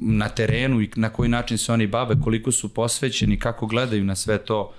[0.02, 4.16] na terenu i na koji način se oni bave, koliko su posvećeni, kako gledaju na
[4.16, 4.72] sve to,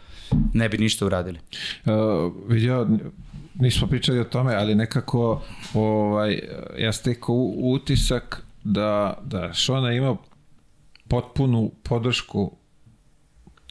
[0.54, 1.40] ne bi ništa uradili.
[1.86, 1.94] Uh,
[2.48, 2.88] vidio,
[3.60, 5.42] nismo pričali o tome, ali nekako
[5.74, 6.42] ovaj,
[6.78, 10.18] ja stekao utisak da, da Šona ima
[11.08, 12.52] potpunu podršku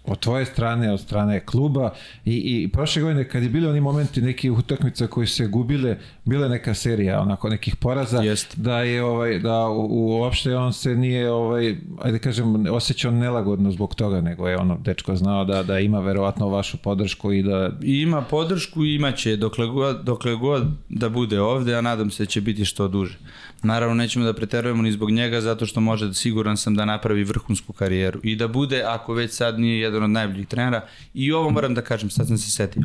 [0.06, 1.90] od tvoje strane, od strane kluba
[2.24, 6.48] i, i prošle godine kad je bili oni momenti neki utakmica koji se gubile, bile
[6.48, 8.58] neka serija onako nekih poraza, Jest.
[8.58, 13.94] da je ovaj da u, uopšte on se nije ovaj ajde kažem osjećao nelagodno zbog
[13.94, 18.00] toga, nego je ono dečko znao da da ima verovatno vašu podršku i da I
[18.00, 22.26] ima podršku i imaće dokle god, dokle god da bude ovde, a nadam se da
[22.26, 23.18] će biti što duže.
[23.62, 27.72] Naravno, nećemo da preterujemo ni zbog njega, zato što može, siguran sam da napravi vrhunsku
[27.72, 31.74] karijeru i da bude, ako već sad nije jedan od najboljih trenera, i ovo moram
[31.74, 32.82] da kažem, sad sam se setio,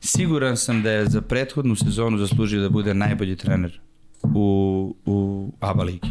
[0.00, 3.80] siguran sam da je za prethodnu sezonu zaslužio da bude najbolji trener
[4.22, 6.10] u, u ABA ligi.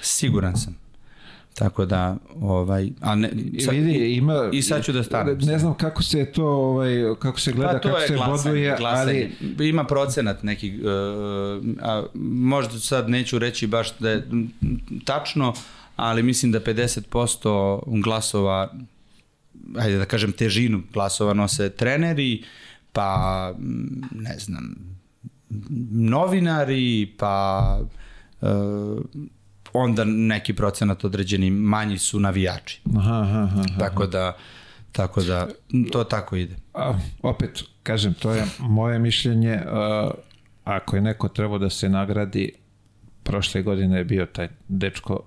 [0.00, 0.87] Siguran sam.
[1.58, 3.30] Tako da, ovaj, a ne,
[3.64, 5.38] Sad, vidi, ima, i sad ću da stanem.
[5.38, 9.30] Ne znam kako se to, ovaj, kako se gleda, Pa kako se glasanje, boduje, glasanje.
[9.58, 14.26] ali Ima procenat neki, uh, a možda sad neću reći baš da je
[15.04, 15.54] tačno,
[15.96, 18.72] ali mislim da 50% glasova,
[19.78, 22.42] ajde da kažem težinu glasova nose treneri,
[22.92, 23.52] pa
[24.10, 24.74] ne znam,
[25.90, 27.78] novinari, pa
[28.40, 28.48] uh,
[29.72, 32.80] onda neki procenat određeni manji su navijači.
[32.96, 33.64] aha, aha, aha.
[33.78, 34.36] Tako da,
[34.92, 35.48] tako da,
[35.92, 36.54] to tako ide.
[36.74, 37.50] A, opet,
[37.82, 40.10] kažem, to je moje mišljenje, a,
[40.64, 42.52] ako je neko trebao da se nagradi,
[43.22, 45.20] prošle godine je bio taj dečko,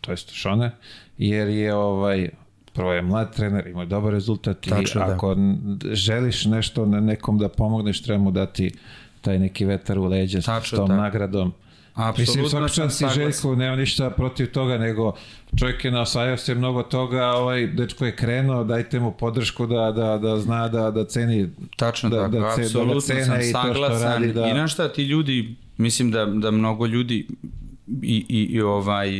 [0.00, 0.70] to jest Šone,
[1.18, 2.28] jer je ovaj,
[2.72, 5.14] prvo je mlad trener, ima dobar rezultat i Tačno, da.
[5.14, 8.72] ako n- želiš nešto na nekom da pomogneš, treba mu dati
[9.20, 11.00] taj neki vetar u leđa s Tačno, tom tako.
[11.02, 11.52] nagradom.
[11.94, 13.06] Apsolutno Mislim, svaka čast i.
[13.14, 15.12] Željko, nema ništa protiv toga, nego
[15.58, 20.18] čovjek je naosvajao se mnogo toga, ovaj dečko je krenuo, dajte mu podršku da, da,
[20.18, 23.40] da zna da, da ceni Tačno da, tako, da, ce, da apsolutno ga cene sam
[23.40, 24.22] i to što saglasan.
[24.22, 24.32] radi.
[24.32, 24.46] Da...
[24.46, 27.26] I na šta ti ljudi, mislim da, da mnogo ljudi
[28.02, 29.10] i, i, i ovaj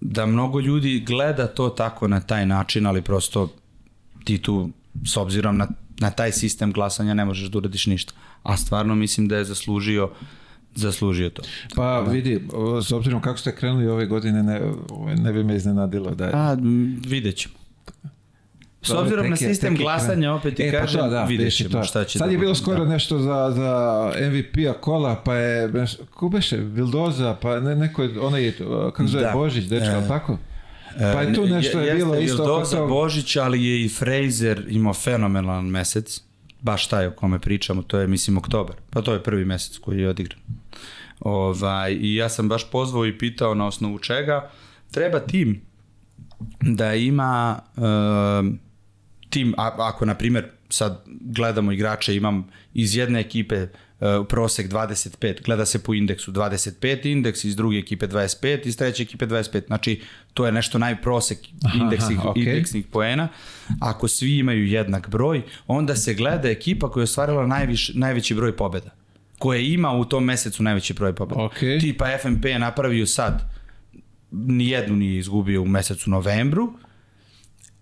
[0.00, 3.48] da mnogo ljudi gleda to tako na taj način, ali prosto
[4.24, 4.70] ti tu
[5.06, 5.68] s obzirom na,
[5.98, 8.12] na taj sistem glasanja ne možeš da uradiš ništa.
[8.42, 10.10] A stvarno mislim da je zaslužio
[10.74, 11.42] zaslužio to.
[11.76, 12.40] Pa vidi,
[12.82, 14.60] s obzirom kako ste krenuli ove godine, ne,
[15.16, 16.30] ne bi me iznenadilo da je...
[16.34, 16.56] A,
[17.06, 17.54] vidjet ćemo.
[18.82, 21.24] S Dobro, obzirom na je- sistem je glasanja, opet ti E, pa kažem, to, da,
[21.24, 21.84] vidjet ćemo to.
[21.84, 22.90] šta će Sad da je bilo skoro da.
[22.90, 23.72] nešto za, za
[24.22, 25.70] MVP-a kola, pa je,
[26.10, 28.52] ko beše, Vildoza, pa ne, neko je, onaj, je,
[28.86, 29.32] kako zove, Da.
[29.32, 30.38] Božić, dečko, E, tako?
[30.96, 32.86] Pa je tu nešto je Jeste bilo isto Vildoza.
[32.86, 36.20] Božić, ali je i Fraser imao fenomenalan mesec,
[36.62, 40.00] baš taj o kome pričamo, to je mislim oktobar, pa to je prvi mesec koji
[40.00, 40.40] je odigran.
[41.20, 44.50] Ovaj, I ja sam baš pozvao i pitao na osnovu čega
[44.90, 45.60] treba tim
[46.60, 48.58] da ima um,
[49.30, 53.68] tim, a, ako na primjer sad gledamo igrače, imam iz jedne ekipe uh,
[54.28, 59.26] prosek 25, gleda se po indeksu 25 indeks, iz druge ekipe 25, iz treće ekipe
[59.26, 59.66] 25.
[59.66, 60.00] Znači,
[60.34, 61.38] to je nešto najprosek
[61.80, 62.42] indeksnih, aha, okej.
[62.42, 63.28] indeksnih poena.
[63.80, 68.56] Ako svi imaju jednak broj, onda se gleda ekipa koja je ostvarila najviš, najveći broj
[68.56, 68.90] pobeda
[69.40, 71.42] koja ima u tom mesecu najveći broj pobeda.
[71.44, 71.78] Okej.
[71.78, 73.50] Tipa FNP je napravio sad,
[74.30, 76.72] nijednu nije izgubio u mesecu novembru,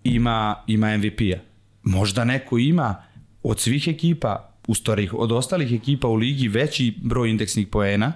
[0.05, 1.39] ima, ima MVP-a.
[1.83, 3.03] Možda neko ima
[3.43, 8.13] od svih ekipa, u stvari od ostalih ekipa u ligi veći broj indeksnih poena,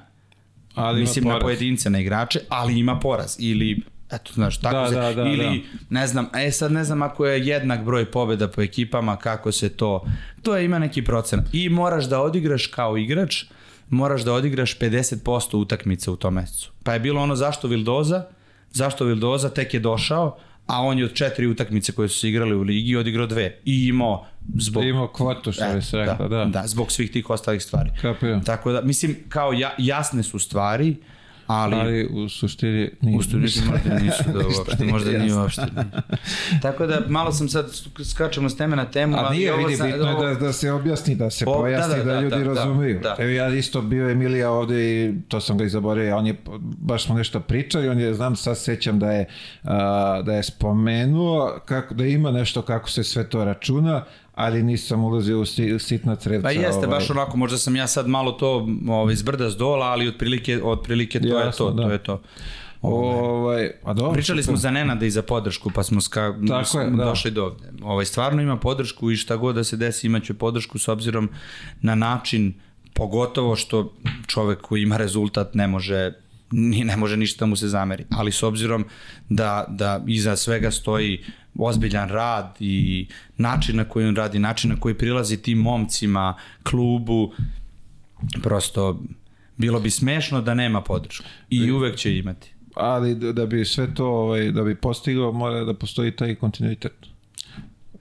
[0.75, 3.37] Ali mislim na pojedince, na igrače, ali ima poraz.
[3.39, 7.03] Ili eto znaš tako Da, se da, da, ili ne znam e sad ne znam
[7.03, 10.07] ako je jednak broj pobeda po ekipama kako se to
[10.43, 11.47] to je ima neki procenat.
[11.53, 13.45] I moraš da odigraš kao igrač
[13.89, 16.73] moraš da odigraš 50% utakmica u tom mesecu.
[16.83, 18.25] Pa je bilo ono zašto Vildoza?
[18.71, 22.55] Zašto Vildoza tek je došao a on je od četiri utakmice koje su se igrali
[22.55, 24.27] u ligi odigrao dve i imao
[24.59, 26.45] zbog Imao kvotu, što bi se rekla, da.
[26.45, 27.91] da, zbog svih tih ostalih stvari.
[28.03, 28.45] Kapiram.
[28.45, 30.97] Tako da, mislim, kao ja, jasne su stvari,
[31.47, 33.19] ali, Ali u suštini nije.
[33.19, 35.63] u studiju možda nisu da uopšte, možda nije uopšte.
[36.63, 37.71] Tako da, malo sam sad,
[38.05, 41.15] skačemo s teme na temu, A nije, vidi, bitno je ovo- da, da se objasni,
[41.15, 43.01] da se O, pojasni, da, da, da, da, ljudi da, razumeju.
[43.01, 43.17] da.
[43.19, 44.75] Evo ja isto bio Emilija ovde
[45.05, 46.35] i to sam ga i zaboravio, on je,
[46.79, 49.27] baš smo nešto pričali, on je, znam, sad sećam da je,
[49.65, 51.23] a, da je spomenuo
[51.65, 56.17] kako, da ima nešto kako se sve to računa, ali nisam ulazio u si- sitna
[56.17, 56.43] crevca.
[56.43, 56.89] Pa jeste, ovaj.
[56.89, 61.21] baš onako, možda sam ja sad malo to ovaj, zbrda s dola, ali otprilike, otprilike
[61.21, 61.83] to Jasno, je to, da.
[61.83, 62.21] to je to.
[62.83, 66.91] Ovaj, a dobro, Pričali smo za Nenada i za podršku, pa smo ska, Tako je,
[66.91, 67.05] da.
[67.05, 67.65] došli do ovde.
[67.83, 71.29] Ovaj, stvarno ima podršku i šta god da se desi imaće podršku s obzirom
[71.81, 72.55] na način,
[72.95, 73.93] pogotovo što
[74.27, 76.13] čovek koji ima rezultat ne može
[76.53, 78.85] ni ne može ništa mu se zameri, ali s obzirom
[79.29, 81.25] da, da iza svega stoji
[81.59, 87.33] ozbiljan rad i način na koji on radi, način na koji prilazi tim momcima, klubu,
[88.43, 89.03] prosto
[89.57, 91.25] bilo bi smešno da nema podršku.
[91.51, 92.53] I uvek će imati.
[92.75, 96.93] Ali da da bi sve to, ovaj, da bi postigao, mora da postoji taj kontinuitet.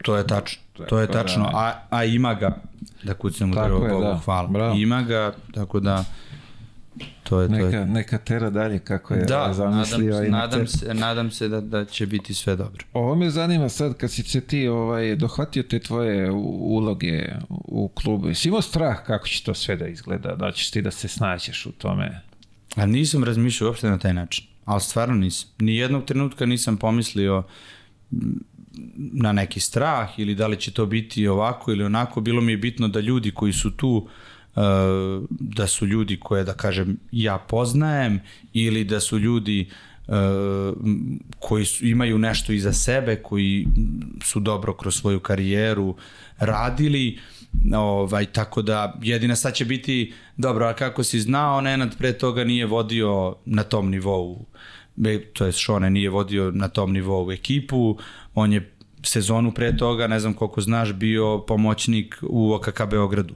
[0.04, 0.62] To je tačno.
[0.90, 1.44] To je da, tačno.
[1.44, 1.50] ne.
[1.54, 2.62] A, a ima ga,
[3.04, 4.20] da kucnem u drvo Bogu, da.
[4.26, 4.48] hvala.
[4.48, 4.76] Bravo.
[4.76, 6.06] Ima ga, tako da
[7.24, 7.54] to je to.
[7.54, 7.86] Neka, Je.
[7.86, 10.22] neka tera dalje kako je Da, zamislio.
[10.22, 12.86] na nadam, se, nadam se da, da će biti sve dobro.
[12.94, 18.28] Ovo me zanima sad kad si se ti ovaj, dohvatio te tvoje uloge u klubu.
[18.28, 20.36] Jesi imao strah kako će to sve da izgleda?
[20.36, 22.22] Da ćeš ti da se snađeš u tome?
[22.76, 24.46] A nisam razmišljao uopšte na taj način.
[24.66, 25.50] Ali stvarno nisam.
[25.60, 27.44] Ni jednog trenutka nisam pomislio
[28.98, 32.22] na neki strah ili da li će to biti ovako ili onako.
[32.22, 34.12] Bilo mi je bitno da ljudi koji su tu uh,
[35.30, 38.20] da su ljudi koje da kažem ja poznajem
[38.54, 39.70] ili da su ljudi
[40.08, 43.68] m, koji su, imaju nešto iza sebe, koji
[44.24, 45.96] su dobro kroz svoju karijeru
[46.40, 47.20] radili,
[47.76, 52.44] ovaj, tako da jedina sad će biti, dobro, a kako si znao, Nenad pre toga
[52.44, 54.46] nije vodio na tom nivou,
[54.96, 57.98] be- to je Šone nije vodio na tom nivou ekipu,
[58.36, 58.72] on je
[59.04, 63.36] sezonu pre toga, ne znam koliko znaš, bio pomoćnik u OKK Beogradu.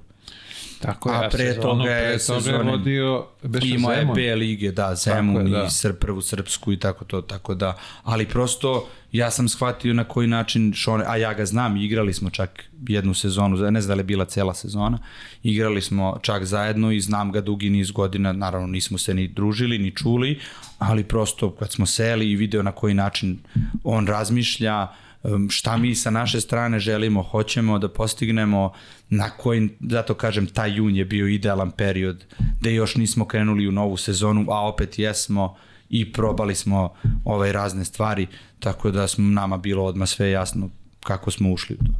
[0.82, 3.26] Tako A pre sezonu toga je je sezone- vodio
[3.64, 4.06] Imao je.
[4.16, 5.64] B lige, da, Zemun je, da.
[5.64, 10.04] i Sr, prvu srpsku i tako to, tako da, ali prosto ja sam shvatio na
[10.04, 13.94] koji način Šone, a ja ga znam, igrali smo čak jednu sezonu, ne znam da
[13.94, 15.00] li je bila cela sezona,
[15.44, 19.78] igrali smo čak zajedno i znam ga dugi niz godina, naravno nismo se ni družili,
[19.78, 20.40] ni čuli,
[20.78, 23.40] ali prosto kad smo seli i video na koji način
[23.84, 25.05] on razmišlja, um,
[25.50, 28.74] šta mi sa naše strane želimo, hoćemo da postignemo,
[29.10, 32.26] na koji, zato kažem, taj jun je bio idealan period,
[32.62, 35.56] da još nismo krenuli u novu sezonu, a opet jesmo
[35.90, 36.94] i probali smo
[37.26, 38.28] ovaj razne stvari,
[38.60, 40.70] tako da smo nama bilo odmah sve jasno
[41.04, 41.94] kako smo ušli u to.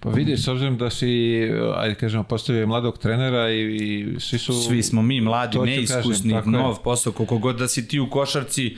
[0.00, 1.42] Pa vidi, s obzirom da si,
[1.76, 4.52] ajde kažemo, postavio mladog trenera i, i svi su...
[4.52, 8.76] Svi smo mi mladi, neiskusni, kažem, nov posao, koliko god da si ti u košarci,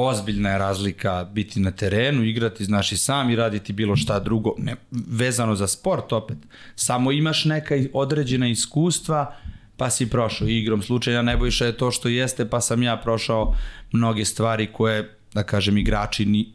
[0.00, 4.54] ozbiljna je razlika biti na terenu, igrati, znaš i sam i raditi bilo šta drugo,
[4.58, 6.38] ne, vezano za sport opet.
[6.74, 9.34] Samo imaš neka određena iskustva,
[9.76, 10.48] pa si prošao.
[10.48, 13.54] Igrom slučaja Nebojša je to što jeste, pa sam ja prošao
[13.92, 16.52] mnoge stvari koje, da kažem, igrači ni,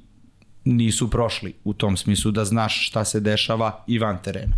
[0.66, 4.54] nisu prošli u tom smislu da znaš šta se dešava i van terena,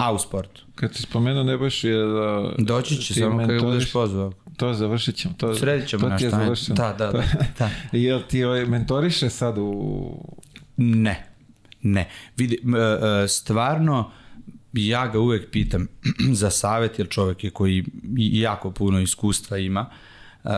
[0.00, 0.64] a u sportu.
[0.74, 2.52] Kad si spomenuo Nebojš je da...
[2.58, 4.32] Doći će samo kada budeš pozvao.
[4.56, 5.34] To završit ćemo.
[5.38, 6.76] To, Sredit ćemo to naš ti je završeno.
[6.76, 7.22] da, da, da,
[7.58, 7.70] da.
[7.92, 10.12] Jel ti ovaj mentoriše sad u...
[10.76, 11.26] Ne,
[11.82, 12.08] ne.
[12.36, 14.10] Vidi, m, e, stvarno,
[14.72, 15.88] ja ga uvek pitam
[16.40, 17.84] za savet, jer čovek je koji
[18.16, 19.86] jako puno iskustva ima.
[20.44, 20.50] Uh,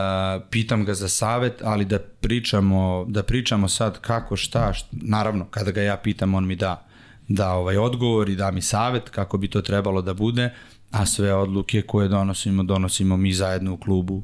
[0.50, 5.70] pitam ga za savet, ali da pričamo, da pričamo sad kako, šta, šta, naravno, kada
[5.70, 6.87] ga ja pitam, on mi da,
[7.28, 10.50] da ovaj odgovor i da mi savet kako bi to trebalo da bude,
[10.94, 14.22] a sve odluke koje donosimo, donosimo mi zajedno u klubu.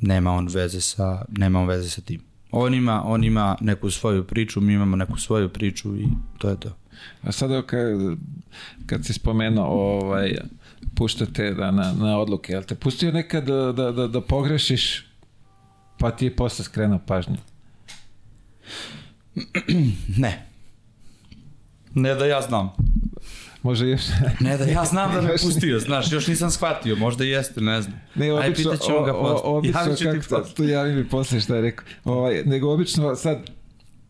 [0.00, 2.20] Nema on veze sa, nema on veze sa tim.
[2.50, 6.06] On ima, on ima neku svoju priču, mi imamo neku svoju priču i
[6.38, 6.76] to je to.
[7.22, 7.98] A sada kad,
[8.86, 10.36] kad si spomenuo ovaj,
[10.94, 15.04] puštate da, na, na odluke, jel te pustio nekad da, da, da, da pogrešiš
[15.98, 17.36] pa ti je posle skrenuo pažnju?
[20.18, 20.46] Ne.
[21.94, 22.72] Ne da ja znam.
[23.62, 24.02] Može još...
[24.40, 28.00] Ne da ja znam da me pustio, znaš, još nisam shvatio, možda jeste, ne znam.
[28.14, 29.50] Ne, Aj, obično, pitat ćemo ga o- o- posle.
[29.50, 30.44] obično Javit ću ti kako posle.
[30.44, 31.84] sad, tu javi mi posle šta je rekao.
[32.06, 33.38] Ovaj, nego obično sad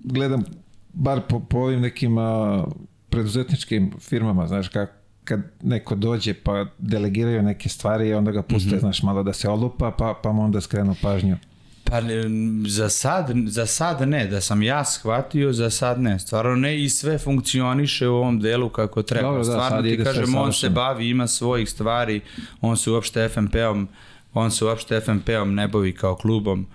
[0.01, 0.45] gledam
[0.89, 2.65] bar po, po ovim nekim a,
[3.11, 4.93] preduzetničkim firmama, znaš, kako
[5.25, 8.79] kad neko dođe pa delegiraju neke stvari i onda ga puste, Mhm.
[8.79, 11.37] znaš, malo da se olupa, pa, pa mu onda skrenu pažnju.
[11.85, 12.23] Pa ne,
[12.69, 16.89] za sad, za sad ne, da sam ja shvatio, za sad ne, stvarno ne i
[16.89, 19.29] sve funkcioniše u ovom delu kako treba.
[19.29, 22.21] Dobro, da, stvarno ti kažem, on se bavi, ima svojih stvari,
[22.61, 23.89] on se uopšte FNP-om,
[24.35, 26.67] on se uopšte FNP-om ne bavi kao klubom,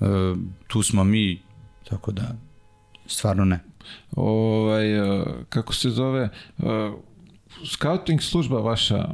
[0.00, 0.04] e,
[0.66, 1.42] tu smo mi,
[1.88, 2.36] tako da,
[3.06, 3.60] stvarno ne.
[4.16, 6.92] Ovaj, a, kako se zove, a,
[7.64, 9.08] scouting služba vaša,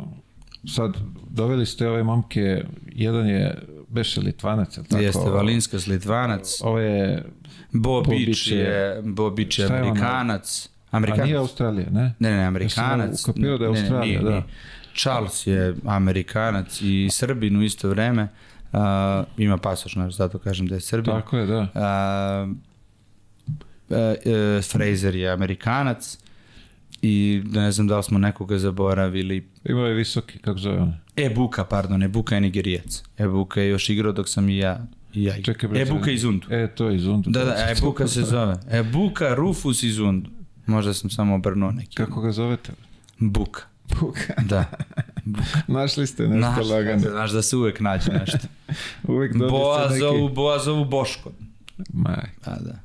[0.68, 0.96] sad
[1.30, 5.02] doveli ste ove momke, jedan je beše Litvanac, jel tako?
[5.02, 7.24] Jeste Valinskas Litvanac, Ovo je,
[7.72, 9.74] Bobić je- je, Bobić je je on?
[9.78, 11.26] Amerikanac, a Amerikanac.
[11.26, 12.14] nije Australija, ne?
[12.18, 13.10] Ne, ne, Ja Amerikanac.
[13.12, 14.42] sam ukapirao da je Ne, ne, Australija, nije, da.
[14.94, 18.28] Charles je Amerikanac i Srbin u isto vreme.
[18.72, 18.78] Uh,
[19.36, 21.14] ima pasoš, naš, zato kažem da je Srbin.
[21.14, 21.58] Tako je, da.
[21.60, 26.18] Uh, uh, uh, Fraser je Amerikanac
[27.02, 29.48] i ne znam da li smo nekoga zaboravili.
[29.64, 30.94] Imao je visoki, kako zove on?
[31.16, 33.02] Ebuka, pardon, Ebuka je Nigerijac.
[33.18, 34.86] Ebuka je još igrao dok sam i ja.
[35.14, 35.42] I ja.
[35.42, 36.46] Čekaj, bre, Ebuka iz Undu.
[36.50, 37.30] E, to je iz Undu.
[37.30, 38.56] Da, da, Ebuka se zove.
[38.70, 40.30] Ebuka Rufus iz Undu.
[40.66, 41.96] Možda sam samo obrnuo neki.
[41.96, 42.72] Kako ga zovete?
[43.18, 43.62] Buka.
[44.00, 44.34] Buka.
[44.44, 44.64] Da.
[45.66, 47.00] Našli ste nešto Znaš, lagano.
[47.00, 48.38] znaš da se uvek nađe nešto.
[49.08, 50.34] Uvijek dođe Boa se zovu, neki...
[50.34, 51.32] Boa zovu Boško.
[51.92, 52.30] Maj.
[52.44, 52.78] A da.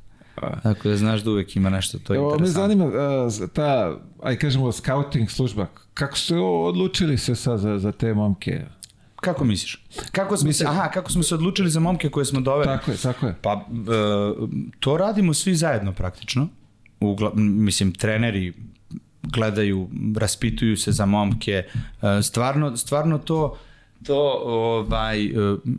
[0.62, 2.62] Tako da znaš da uvek ima nešto to Evo, me interesantno.
[2.62, 2.84] zanima
[3.44, 5.66] uh, ta, aj kažemo, scouting služba.
[5.94, 8.64] Kako ste odlučili se sad za, za te momke?
[9.20, 9.84] Kako misliš?
[10.12, 12.64] Kako smo se, aha, kako smo se odlučili za momke koje smo doveli?
[12.64, 13.34] Tako je, tako je.
[13.42, 14.46] Pa, e,
[14.80, 16.48] to radimo svi zajedno praktično.
[17.00, 18.52] Ugla, mislim, treneri
[19.22, 21.52] gledaju, raspituju se za momke.
[22.02, 23.58] E, Stvarno, stvarno to
[24.06, 25.30] to ovaj e,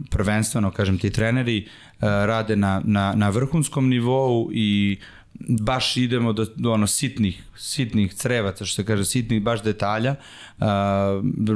[0.10, 1.66] prvenstveno kažem ti treneri e,
[2.02, 5.00] rade na, na, na vrhunskom nivou i
[5.40, 10.16] baš idemo do, do ono sitnih sitnih crevaca što se kaže sitnih baš detalja.
[10.58, 10.66] Uh,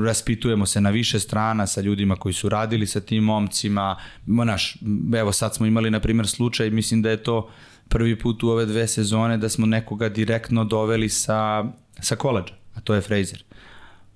[0.05, 3.97] raspitujemo se na više strana sa ljudima koji su radili sa tim momcima.
[4.25, 4.77] Ma, naš,
[5.15, 7.49] evo sad smo imali na primjer slučaj mislim da je to
[7.89, 11.65] prvi put u ove dve sezone da smo nekoga direktno doveli sa,
[11.99, 13.43] sa koleđa a to je Fraser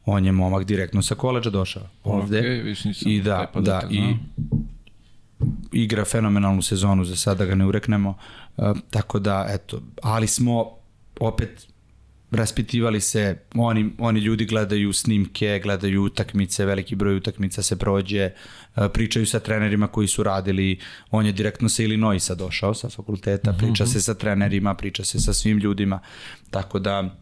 [0.10, 2.42] on je momak direktno sa koleđa došao ovde.
[2.42, 4.16] Viš nisam i da, podatak da, i
[5.72, 8.18] igra fenomenalnu sezonu, za sada ga ne ureknemo,
[8.58, 10.66] uh, tako da, eto, ali smo
[11.20, 11.68] opet
[12.32, 18.32] raspitivali se, oni, oni ljudi gledaju snimke, gledaju utakmice, veliki broj utakmica se prođe,
[18.76, 20.80] uh, pričaju sa trenerima koji su radili,
[21.12, 25.34] on je direktno sa Illinoisa došao sa fakulteta, priča se sa trenerima, priča se sa
[25.34, 26.00] svim ljudima,
[26.50, 27.16] tako da,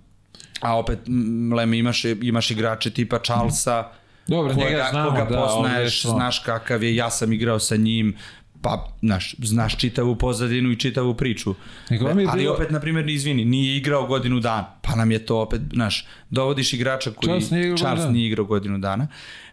[0.61, 3.89] a opet, m, Leme, imaš, imaš igrače tipa Charlesa,
[4.27, 6.15] Dobro, koga, njega znamo, koga da, poznaješ, je to.
[6.15, 8.15] znaš kakav je, ja sam igrao sa njim,
[8.61, 11.55] pa, znaš, znaš čitavu pozadinu i čitavu priču.
[11.89, 15.37] Nego Ali bilo- opet, na primjer, izvini, nije igrao godinu dana, pa nam je to
[15.41, 17.27] opet, znaš, dovodiš igrača koji...
[17.27, 19.07] Charles nije igrao Charles nije igrao godinu dana.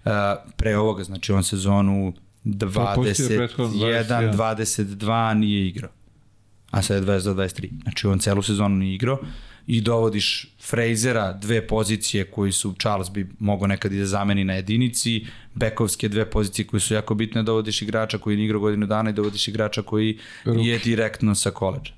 [0.05, 0.12] Uh,
[0.57, 2.12] pre ovoga, znači, on sezonu
[2.75, 4.57] Pa pustio je prethodno 21, 21.
[4.97, 5.91] 22 nije igrao.
[6.71, 7.83] A sad je 22-23.
[7.83, 9.19] Znači, on celu sezonu nije igrao
[9.73, 14.55] i dovodiš Frasera, dve pozicije koji su, Charles bi mogao nekad i da zameni na
[14.55, 19.11] jedinici, bekovske dve pozicije koje su jako bitne, dovodiš igrača koji nije igrao godinu dana
[19.11, 20.69] i dovodiš igrača koji Ruki.
[20.69, 21.93] je direktno sa koleđa.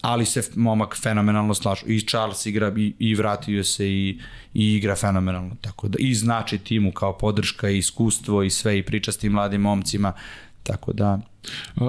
[0.00, 1.86] Ali se momak fenomenalno slažu.
[1.86, 4.18] I Charles igra i, i vratio se i,
[4.54, 5.56] i igra fenomenalno.
[5.60, 9.32] Tako da, I znači timu kao podrška i iskustvo i sve i priča s tim
[9.32, 10.12] mladim momcima.
[10.62, 11.20] Tako da,
[11.76, 11.82] Uh,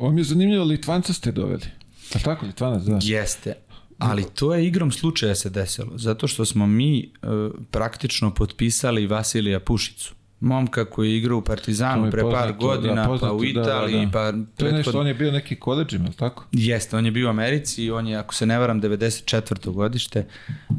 [0.00, 1.66] on mi je zanimljivo, Litvanca ste doveli.
[2.14, 2.98] A tako, Litvanac, da.
[3.02, 3.54] Jeste.
[4.02, 7.28] Ali to je igrom slučaja se desilo, zato što smo mi uh,
[7.70, 10.14] praktično potpisali Vasilija Pušicu.
[10.40, 13.44] Momka koji je igrao u Partizanu pre par poznato, godina, da, pa poznato, u da,
[13.44, 14.12] da, Italiji, da.
[14.12, 16.44] pa To je nešto, on je bio neki koleđima, je li tako?
[16.52, 19.72] Jeste, on je bio u Americi i on je, ako se ne varam, 94.
[19.72, 20.26] godište.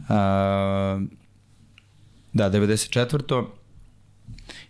[0.09, 0.99] A,
[2.33, 3.45] da, 94.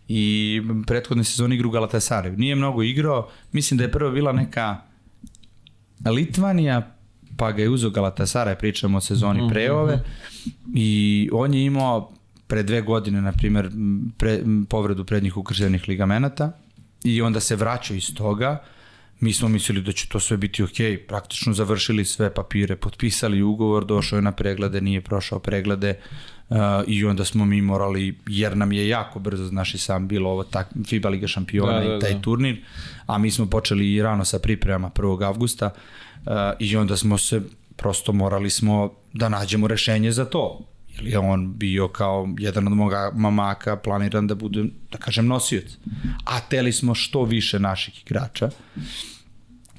[0.08, 2.38] I prethodne sezone igra u Galatasaray.
[2.38, 4.82] Nije mnogo igrao, mislim da je prvo bila neka
[6.06, 6.93] Litvanija,
[7.38, 10.00] pa ga je uzeo Galatasaray, pričamo o sezoni pre ove.
[10.76, 12.12] I on je imao
[12.48, 13.70] pre dve godine, na primjer,
[14.18, 16.52] pre, povredu prednjih ukrštenih ligamenata
[17.04, 18.64] i onda se vraćao iz toga,
[19.20, 23.86] mi smo mislili da će to sve biti ok, praktično završili sve papire, potpisali ugovor,
[23.86, 25.98] došao je na preglede, nije prošao preglede
[26.50, 26.58] uh,
[26.88, 30.44] i onda smo mi morali, jer nam je jako brzo, znaš i sam, bilo ovo
[30.44, 32.22] tak, FIBA Liga šampiona Da, da, i taj da.
[32.22, 32.66] turnir,
[33.06, 35.28] a mi smo počeli i rano sa pripremama 1.
[35.28, 35.82] avgusta uh,
[36.60, 37.42] i onda smo se,
[37.76, 40.60] prosto morali smo da nađemo rešenje za to,
[40.96, 45.78] jer je on bio kao jedan od moga mamaka planiran da bude, da kažem, nosioc.
[46.26, 48.50] A teli smo što više naših igrača,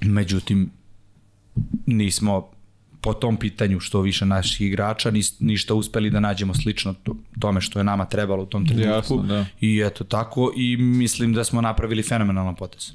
[0.00, 0.70] međutim,
[1.86, 2.50] nismo
[3.00, 7.60] po tom pitanju što više naših igrača nis, ništa uspeli da nađemo slično to, tome
[7.60, 9.14] što je nama trebalo u tom trenutku.
[9.14, 9.46] Jasno, da.
[9.60, 12.92] I eto tako i mislim da smo napravili fenomenalan potez.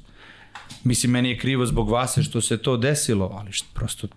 [0.84, 4.08] Mislim, meni je krivo zbog vas što se to desilo, ali što, prosto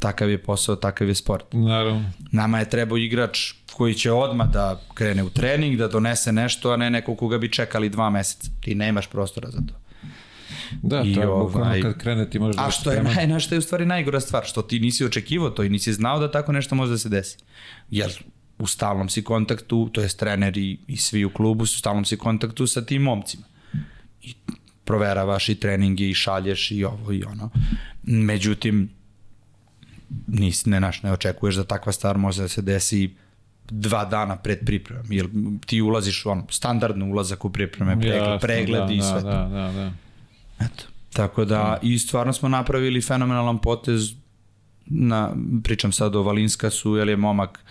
[0.00, 1.44] takav je posao, takav je sport.
[1.52, 2.10] Naravno.
[2.32, 6.76] Nama je trebao igrač koji će odmah da krene u trening, da donese nešto, a
[6.76, 8.50] ne neko koga bi čekali dva meseca.
[8.60, 9.74] Ti nemaš prostora za to.
[10.82, 13.40] Da, I to je ovaj- kad krene ti možeš A da što je, naj, na
[13.40, 16.30] što je u stvari najgora stvar, što ti nisi očekivao to i nisi znao da
[16.30, 17.38] tako nešto može da se desi.
[17.90, 18.24] Jer
[18.58, 22.04] u stalnom si kontaktu, to jest trener i, i svi u klubu su u stalnom
[22.04, 23.44] si kontaktu sa tim momcima.
[24.22, 24.34] I
[24.86, 27.50] proveravaš i treninge i šalješ i ovo i ono.
[28.02, 28.90] Međutim,
[30.26, 33.14] nis, ne, naš, ne očekuješ da takva stvar može da se desi
[33.70, 35.28] dva dana pred pripremom, jer
[35.66, 39.20] ti ulaziš u ono, standardno ulazak u pripreme, pregled, Jasno, pregled da, i da, sve
[39.20, 39.26] to.
[39.26, 39.92] Da, da, da.
[40.64, 40.84] Eto.
[41.12, 44.12] Tako da, i stvarno smo napravili fenomenalan potez
[44.86, 45.34] na,
[45.64, 47.64] pričam sad o Valinskasu, jer je momak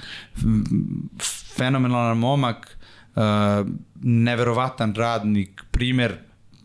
[1.58, 2.78] fenomenalan momak,
[3.16, 3.22] uh,
[4.02, 6.18] neverovatan radnik, primer,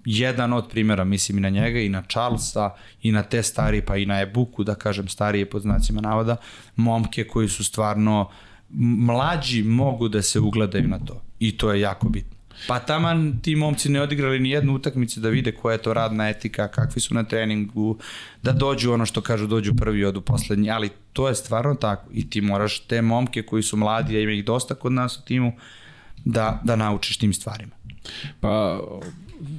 [0.04, 2.70] jedan od primjera, mislim i na njega, i na Charlesa,
[3.02, 6.36] i na te starije, pa i na Ebuku, da kažem starije pod znacima navoda,
[6.76, 8.30] momke koji su stvarno
[8.78, 11.22] mlađi mogu da se ugledaju na to.
[11.38, 12.40] I to je jako bitno.
[12.66, 16.28] Pa taman ti momci ne odigrali ni jednu utakmicu da vide koja je to radna
[16.28, 17.98] etika, kakvi su na treningu,
[18.42, 22.30] da dođu ono što kažu, dođu prvi, odu poslednji, ali to je stvarno tako i
[22.30, 25.52] ti moraš te momke koji su mladi, a ima ih dosta kod nas u timu,
[26.24, 27.72] da, da naučiš tim stvarima.
[28.40, 28.80] Pa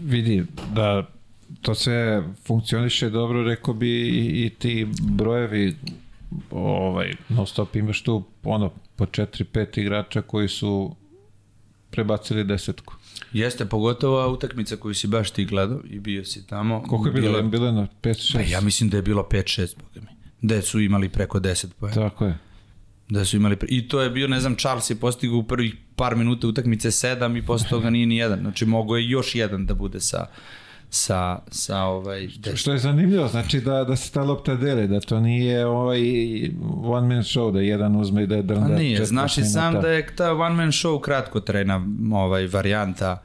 [0.05, 1.07] vidi da
[1.61, 5.75] to sve funkcioniše dobro, rekao bi i, i ti brojevi
[6.51, 10.95] ovaj, non stop imaš tu ono po 4-5 igrača koji su
[11.91, 12.93] prebacili desetku.
[13.33, 16.83] Jeste, pogotovo utakmica koju si baš ti gledao i bio si tamo.
[16.83, 17.41] Koliko je bilo?
[17.41, 18.33] Bilo je na 5-6?
[18.33, 20.47] Pa ja mislim da je bilo 5-6, boga mi.
[20.49, 22.09] Da su imali preko 10 pojena.
[22.09, 22.37] Tako je.
[23.11, 26.15] Da su imali, i to je bio, ne znam, Charles je postigao u prvih par
[26.15, 28.39] minuta utakmice 7 i posle toga nije ni jedan.
[28.39, 30.25] Znači, mogo je još jedan da bude sa,
[30.89, 32.27] sa, sa ovaj...
[32.37, 32.59] Des...
[32.59, 36.01] Što je zanimljivo, znači da, da se ta lopta dele, da to nije ovaj
[36.83, 38.67] one man show, da jedan uzme i da je drnda.
[38.67, 43.21] Pa nije, 40 znaš i sam da je ta one man show kratkotrajna ovaj, varijanta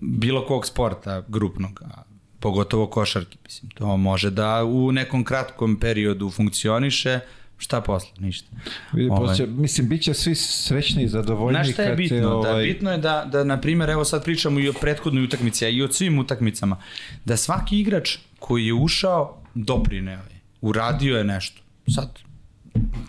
[0.00, 2.02] bilo kog sporta grupnog, a
[2.40, 3.70] pogotovo košarke, mislim.
[3.70, 7.20] To može da u nekom kratkom periodu funkcioniše,
[7.60, 8.48] šta posle, ništa.
[8.92, 9.34] Vidi, Ovaj.
[9.34, 9.46] ovaj.
[9.46, 12.16] mislim, bit će svi srećni i zadovoljni Znaš šta je bitno?
[12.16, 15.24] se, Da, ovaj, bitno je da, da, na primjer, evo sad pričamo i o prethodnoj
[15.24, 16.76] utakmici, a i o svim utakmicama,
[17.24, 21.62] da svaki igrač koji je ušao, doprineo je, uradio je nešto.
[21.94, 22.18] Sad,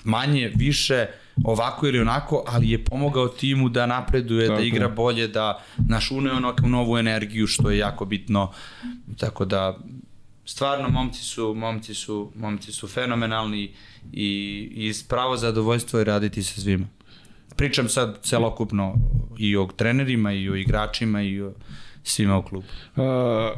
[0.04, 1.08] manje, više,
[1.43, 4.68] ovako ili onako, ali je pomogao timu da napreduje, Tako da je.
[4.68, 8.52] igra bolje, da naš uneo neku novu energiju, što je jako bitno.
[9.18, 9.78] Tako da,
[10.52, 13.72] stvarno momci su, momci su, momci su fenomenalni
[14.14, 14.28] i,
[14.76, 16.86] i pravo zadovoljstvo je raditi sa svima.
[17.56, 18.95] Pričam sad celokupno
[19.38, 21.54] i o trenerima i o igračima i o
[22.04, 22.68] svima u klubu.
[22.95, 23.52] A,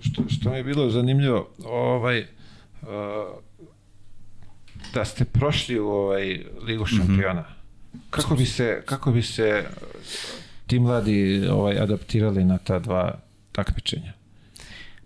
[0.00, 2.26] što, što mi je bilo zanimljivo, ovaj,
[2.82, 3.32] a,
[4.94, 6.24] da ste prošli u ovaj
[6.62, 6.96] Ligu Mhm.
[6.96, 7.44] šampiona.
[8.10, 9.64] Kako bi se, kako bi se
[10.66, 13.18] ti mladi ovaj, adaptirali na ta dva
[13.52, 14.12] takmičenja?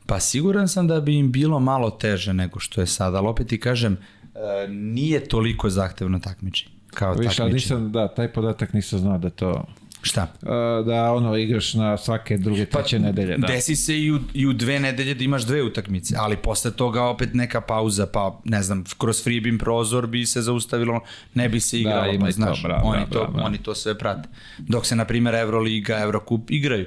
[0.06, 3.46] Pa siguran sam da bi im bilo malo teže nego što je sada, ali opet
[3.46, 3.96] ti kažem,
[4.34, 7.52] e, nije toliko zahtevno takmičenje kao Viš, ali takmičenje.
[7.52, 9.64] nisam, da, taj podatak nisam znao da to
[10.02, 10.26] Šta?
[10.42, 13.36] a, da ono igraš na svake druge, treće nedelje.
[13.36, 13.46] Da.
[13.46, 16.70] Pa Desi se i u, i u dve nedelje da imaš dve utakmice, ali posle
[16.70, 21.00] toga opet neka pauza, pa ne znam, kroz freebin prozor bi se zaustavilo,
[21.34, 23.46] ne bi se igralo, ima pa i to, znaš, bravo, oni, bravo, to, bravo.
[23.46, 24.28] oni to sve prate.
[24.58, 26.86] Dok se, na primjer, Euroliga, Eurocup igraju.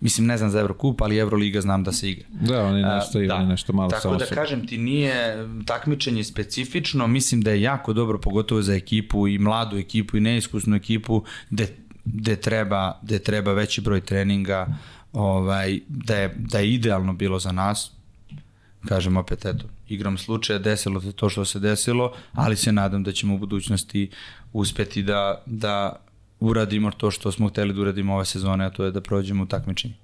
[0.00, 2.26] Mislim, ne znam za Eurocup, ali Euroliga znam da se igra.
[2.30, 3.44] Da, oni A, nastaju da.
[3.44, 5.36] nešto malo Tako samo da su- kažem ti, nije
[5.66, 10.76] takmičenje specifično, mislim da je jako dobro, pogotovo za ekipu i mladu ekipu i neiskusnu
[10.76, 11.68] ekipu, gde,
[12.04, 14.66] gde, treba, gde treba veći broj treninga,
[15.12, 17.90] ovaj, da, je, da je idealno bilo za nas.
[18.88, 23.12] Kažem opet, eto, igram slučaja, desilo se to što se desilo, ali se nadam da
[23.12, 24.10] ćemo u budućnosti
[24.52, 26.00] uspeti da, da
[26.40, 29.46] uradimo to što smo hteli da uradimo ove sezone, a to je da prođemo u
[29.46, 29.94] takmičenje.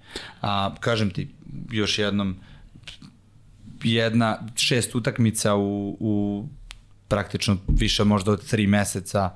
[0.41, 1.29] A kažem ti,
[1.71, 2.37] još jednom,
[3.85, 6.47] jedna, šest utakmica u, u
[7.09, 9.31] praktično više možda od tri meseca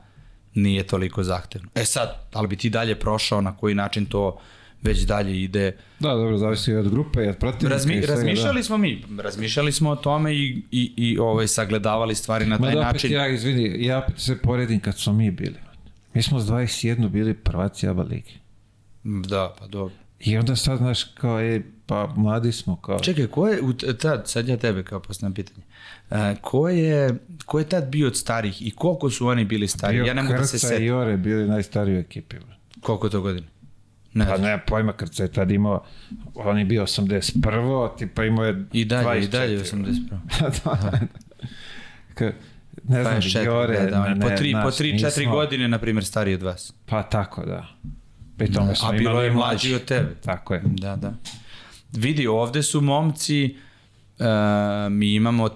[0.55, 1.69] nije toliko zahtevno.
[1.75, 4.41] E sad, da li bi ti dalje prošao, na koji način to
[4.83, 5.77] već dalje ide.
[6.01, 7.75] Da, dobro, zavisi od grupe i od protivnika.
[7.75, 8.63] Razmi, svega, razmišljali da.
[8.63, 12.75] smo mi, razmišljali smo o tome i, i, i ovaj, sagledavali stvari na Ma taj
[12.75, 13.13] da, opet način.
[13.13, 15.57] ja, izvini, ja opet se poredim kad smo mi bili.
[16.15, 18.39] Mi smo s 21 bili prvaci ABA ligi.
[19.05, 19.95] Da, pa dobro.
[20.21, 22.99] I onda sad, znaš, kao, e, pa mladi smo, kao...
[23.01, 25.63] Čekaj, ko je, u tad, sad ja tebe kao postavljam pitanje,
[26.11, 29.97] e, ko, je, ko je tad bio od starih i koliko su oni bili stari?
[29.97, 30.87] Bio ja ne mogu da se Krca i setim.
[30.87, 32.37] Jore bili najstariji u ekipi.
[32.81, 33.47] Koliko to godina?
[34.15, 35.85] Ne Pa ne, pojma, Krca je tad imao,
[36.35, 37.99] on je bio 81.
[37.99, 39.77] tipa imao je I dalje, i dalje 24.
[40.41, 40.51] 81.
[40.65, 40.91] da,
[42.19, 42.33] da.
[42.89, 45.69] Ne znam, 24, Jore, da, da, po ne, 3, po znaš, 3 4 nismo- godine,
[45.69, 46.73] na primjer, stariji od vas.
[46.87, 47.67] Pa tako, da.
[48.37, 50.15] Pri tome smo A bilo je mlađi od tebe.
[50.25, 50.63] Tako je.
[50.65, 51.13] Da, da.
[51.93, 53.57] Vidi, ovde su momci,
[54.19, 54.27] uh,
[54.91, 55.49] mi imamo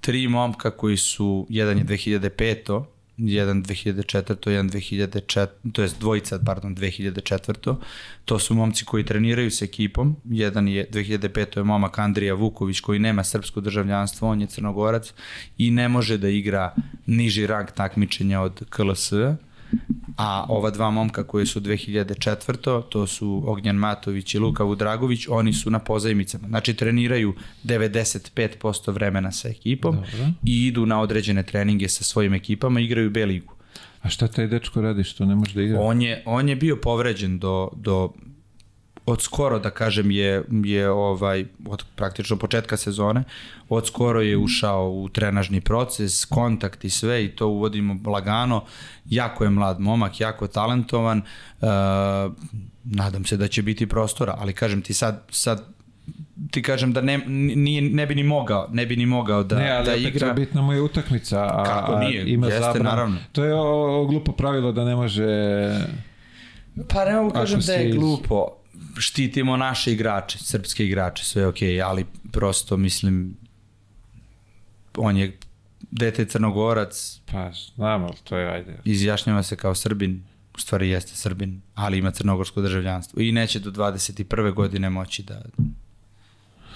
[0.00, 2.84] tri momka koji su, jedan je 2005
[3.16, 7.76] jedan 2004 jedan 2004 to jest dvojica, pardon, 2004
[8.24, 10.16] To su momci koji treniraju s ekipom.
[10.24, 15.12] Jedan je 2005 je momak Andrija Vuković koji nema srpsko državljanstvo, on je crnogorac
[15.58, 16.74] i ne može da igra
[17.06, 19.12] niži rang takmičenja od KLS.
[20.16, 22.82] A ova dva momka koji su 2004.
[22.88, 26.48] to su Ognjan Matović i Luka Vudragović, oni su na pozajmicama.
[26.48, 27.34] Znači treniraju
[27.64, 30.32] 95% vremena sa ekipom Dobro.
[30.44, 33.54] i idu na određene treninge sa svojim ekipama igraju B ligu.
[34.02, 35.80] A šta taj dečko radi što ne može da igra?
[35.80, 38.12] On je, on je bio povređen do, do
[39.06, 43.24] od skoro da kažem je, je ovaj od praktično početka sezone
[43.68, 48.64] od skoro je ušao u trenažni proces kontakt i sve i to uvodimo lagano
[49.06, 51.68] jako je mlad momak jako talentovan uh,
[52.84, 55.74] nadam se da će biti prostora ali kažem ti sad sad
[56.50, 57.18] ti kažem da ne,
[57.56, 60.62] nije, ne bi ni mogao ne bi ni mogao da, ne, ali da igra bitna
[60.62, 62.22] mu je utakmica, a, Kako nije?
[62.22, 62.90] a ima Jeste, zabranu.
[62.90, 63.16] naravno.
[63.32, 65.26] To je o, o, glupo pravilo da ne može...
[66.88, 68.63] Pa ne mogu kažem da je glupo.
[68.98, 73.36] Štitimo naše igrače, srpske igrače, sve je okej, okay, ali prosto mislim
[74.96, 75.38] on je
[75.90, 78.78] dete crnogorac, Pa, znam, ali to je, ajde.
[78.84, 80.22] izjašnjava se kao Srbin,
[80.56, 84.54] u stvari jeste Srbin, ali ima crnogorsko državljanstvo i neće do 21.
[84.54, 85.42] godine moći da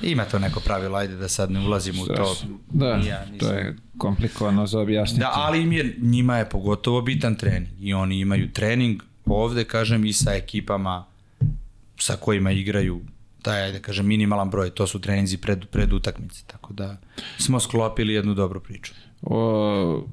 [0.03, 2.37] ima to neko pravilo, ajde da sad ne ulazimo u to.
[2.71, 5.21] Da, ja nisam- to je komplikovano za objasniti.
[5.21, 10.05] Da, ali im je, njima je pogotovo bitan trening i oni imaju trening ovde, kažem,
[10.05, 11.05] i sa ekipama
[11.99, 13.01] sa kojima igraju
[13.43, 16.97] taj, ajde, kažem, minimalan broj, to su treninzi pred, pred utakmice, tako da
[17.39, 18.93] smo sklopili jednu dobru priču.
[19.23, 20.07] O,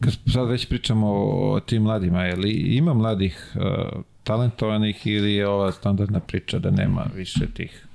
[0.00, 5.32] kad sad već pričamo o, o tim mladima, je li ima mladih uh, talentovanih ili
[5.34, 7.86] je ova standardna priča da nema više tih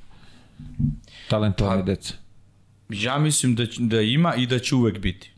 [1.30, 2.14] talentovane Pa- dece?
[2.90, 5.32] Ja mislim da, da ima i da će uvek biti.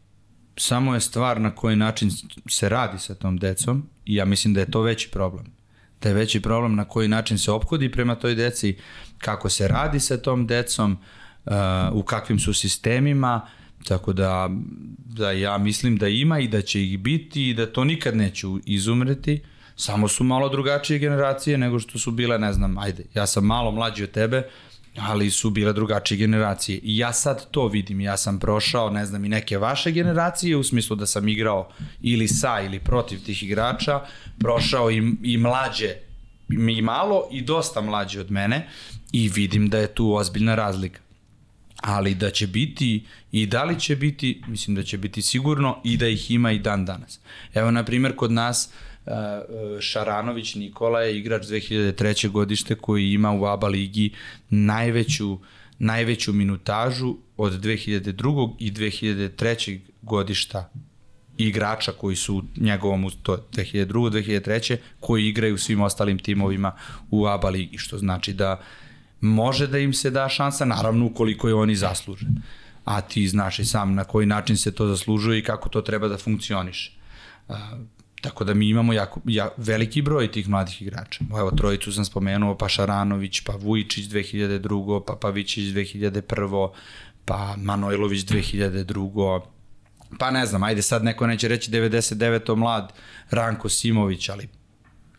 [0.58, 2.12] Samo je stvar na koji način
[2.50, 5.55] se radi sa tom decom i ja mislim da je to veći problem.
[6.06, 8.78] Da je veći problem na koji način se ophodi prema toj deci,
[9.18, 10.98] kako se radi sa tom decom,
[11.46, 11.54] uh,
[11.94, 13.42] u kakvim su sistemima,
[13.88, 14.50] tako da,
[15.06, 18.48] da ja mislim da ima i da će ih biti i da to nikad neće
[18.66, 19.42] izumreti,
[19.76, 23.72] samo su malo drugačije generacije nego što su bile, ne znam, ajde, ja sam malo
[23.72, 24.50] mlađi od tebe,
[24.98, 26.80] ali su bile drugačije generacije.
[26.84, 30.64] I ja sad to vidim, ja sam prošao, ne znam, i neke vaše generacije, u
[30.64, 31.70] smislu da sam igrao
[32.02, 34.02] ili sa ili protiv tih igrača,
[34.40, 35.96] prošao i, i mlađe,
[36.50, 38.68] i malo i dosta mlađe od mene
[39.12, 41.00] i vidim da je tu ozbiljna razlika.
[41.82, 45.98] Ali da će biti i da li će biti, mislim da će biti sigurno i
[45.98, 47.20] da ih ima i dan danas.
[47.54, 48.95] Evo, na primjer, kod nas uh,
[49.80, 52.30] Šaranović Nikola je igrač 2003.
[52.30, 54.14] godište koji ima u ABA ligi
[54.50, 55.40] najveću,
[55.80, 58.56] najveću minutažu od 2002.
[58.60, 59.80] i 2003.
[60.02, 60.70] godišta
[61.38, 63.86] igrača koji su njegovom, to 2002.
[63.88, 64.78] 2003.
[65.00, 66.72] koji igraju svim ostalim timovima
[67.12, 68.62] u ABA ligi, što znači da
[69.22, 72.26] može da im se da šansa, naravno ukoliko je oni zasluže.
[72.86, 76.08] A ti znaš i sam na koji način se to zaslužuje i kako to treba
[76.08, 76.92] da funkcioniše.
[78.26, 81.24] Tako da mi imamo jako, ja, veliki broj tih mladih igrača.
[81.30, 85.04] Evo, trojicu sam spomenuo, pa Šaranović, pa Vujičić 2002.
[85.08, 86.70] pa Pavićić 2001.
[87.26, 89.42] pa Manojlović 2002.
[90.20, 92.56] Pa ne znam, ajde sad neko neće reći 99.
[92.56, 92.94] mlad
[93.30, 94.48] Ranko Simović, ali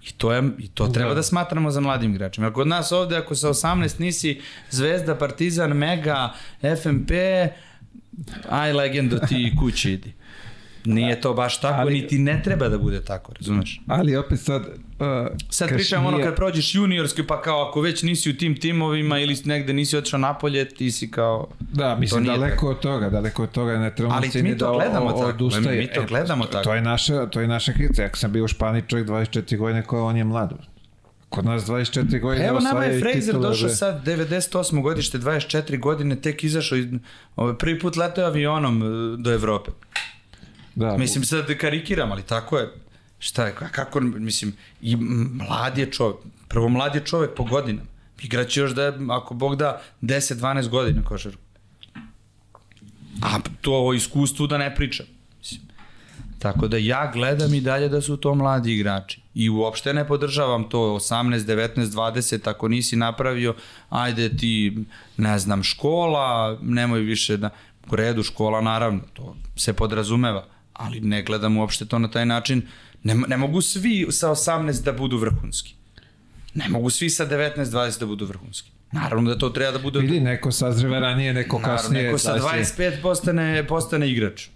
[0.06, 2.52] I to, je, i to treba da smatramo za mladim igračima.
[2.52, 4.40] Kod nas ovde, ako sa 18 nisi
[4.70, 6.32] Zvezda, Partizan, Mega,
[6.82, 7.10] FMP,
[8.48, 10.12] aj legendo ti kući idi.
[10.86, 13.80] Nije to baš tako, Ali- niti ne treba da bude tako, razumeš?
[13.86, 14.62] Ali opet sad...
[14.62, 15.06] Uh,
[15.50, 19.18] Sad kaš pričam ono kad prođeš juniorski, pa kao ako već nisi u tim timovima
[19.18, 21.46] ili negde nisi otišao napolje, ti si kao...
[21.60, 25.06] Da, mislim, daleko od toga, daleko od toga, ne trebamo Ali mi to da gledamo
[25.06, 25.78] o- tako, odustaje.
[25.78, 26.64] mi to E, gledamo to, tako.
[26.64, 28.02] To je naša, to je naša kritica.
[28.02, 30.52] Ja sam bio u Španiji čovjek 24 godine kao on je mlad.
[31.28, 34.82] Kod nas 24 godine Evo nama je Fraser došao sad 98.
[34.82, 36.86] godište, 24 godine, tek izašao, iz,
[37.36, 39.70] ovaj, prvi put letao avionom e, do Evrope.
[40.76, 42.72] Da, Mislim sad karikiram, ali tako je.
[43.18, 46.16] Šta je, ka- kako, mislim, i mlad je čovjek,
[46.48, 47.88] prvo mlad je čovjek po godinama.
[48.22, 51.42] Igraće još da, ako Bog da, 10-12 godina košarku.
[53.22, 55.06] A to o iskustvu da ne pričam.
[55.38, 55.60] Mislim.
[56.38, 59.20] Tako da ja gledam i dalje da su to mladi igrači.
[59.34, 63.54] I uopšte ne podržavam to 18, 19, 20, ako nisi napravio,
[63.88, 64.76] ajde ti,
[65.16, 67.50] ne znam, škola, nemoj više da...
[67.90, 70.46] U redu, škola naravno, to se podrazumeva,
[70.78, 72.62] ali ne gledam uopšte to na taj način.
[73.02, 75.74] Ne, ne mogu svi sa 18 da budu vrhunski.
[76.54, 78.70] Ne mogu svi sa 19, 20 da budu vrhunski.
[78.92, 79.98] Naravno da to treba da bude...
[79.98, 82.04] Vidi, neko sazreva ranije, neko Naravno, kasnije.
[82.04, 82.92] neko sa kasnije.
[82.92, 84.48] 25 postane, postane igrač.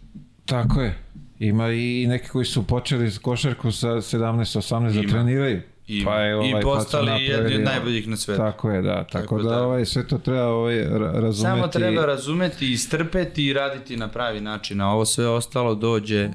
[0.45, 0.99] Tako je.
[1.39, 5.63] Ima i neki koji su počeli košarku sa 17-18 da treniraju.
[5.91, 6.11] Ima.
[6.11, 7.65] Pa je, ovaj, I pa postali jedni od ono.
[7.65, 8.39] najboljih na svetu.
[8.39, 8.95] Tako je, da.
[8.97, 11.41] Tako, Tako da, da- ovaj, sve to treba ovaj, ra- razumeti.
[11.61, 16.31] Samo treba razumeti, istrpeti i raditi na pravi način, a ovo sve ostalo dođe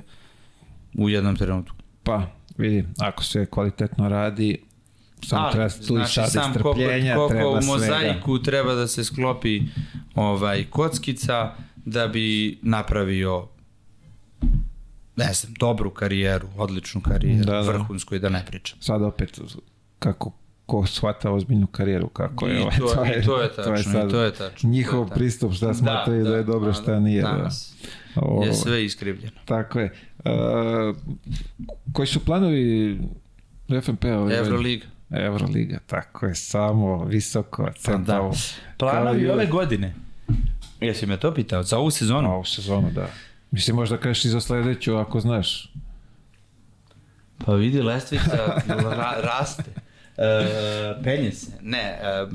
[0.93, 1.76] u jednom trenutku.
[2.03, 2.22] Pa,
[2.58, 4.58] vidi, ako se kvalitetno radi,
[5.22, 7.66] samo treba tu i sad sam koliko, istrpljenja, koliko treba u svega.
[7.68, 9.62] mozaiku treba da se sklopi
[10.16, 13.47] ovaj kockica da bi napravio
[15.18, 17.63] ne znam, dobru karijeru, odličnu karijeru, Da, da, da.
[17.63, 17.72] da.
[17.72, 18.78] vrhunsku i da ne pričam.
[18.82, 19.39] Sad opet,
[19.99, 20.32] kako
[20.66, 22.55] ko shvata ozbiljnu karijeru, kako je.
[22.55, 25.16] I ovaj, to- i to je tačno, i to je tačno, Njihov to je tačno.
[25.16, 27.22] pristup, šta smatraju da, je dobro, šta nije.
[27.22, 27.28] Da.
[27.30, 27.76] Danas
[28.16, 29.32] Ovo, je sve iskrivljeno.
[29.45, 29.93] Tako je.
[30.20, 30.95] Uh,
[31.93, 32.99] koji su planovi
[33.82, 34.38] FNP ove godine?
[34.39, 34.86] Euroliga.
[35.11, 38.30] Euroliga, tako je, samo visoko, Pa centralno.
[38.30, 38.38] da.
[38.78, 39.95] Planovi ove godine.
[40.82, 41.63] Jesi me to pitao?
[41.63, 42.32] Za ovu sezonu?
[42.32, 43.09] Ovu sezonu, da.
[43.56, 45.74] Mislim, možda kažeš i za sledeću, ako znaš.
[47.45, 49.72] Pa vidi, lestvica ra, raste.
[50.18, 51.51] E, penje se.
[51.62, 52.26] Ne, e,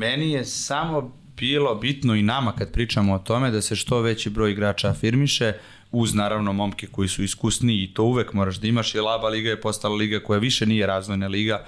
[0.00, 4.30] meni je samo bilo bitno i nama kad pričamo o tome da se što veći
[4.30, 5.52] broj igrača afirmiše
[5.92, 9.50] uz naravno momke koji su iskusniji i to uvek moraš da imaš jer Laba liga
[9.50, 11.66] je postala liga koja više nije razvojna liga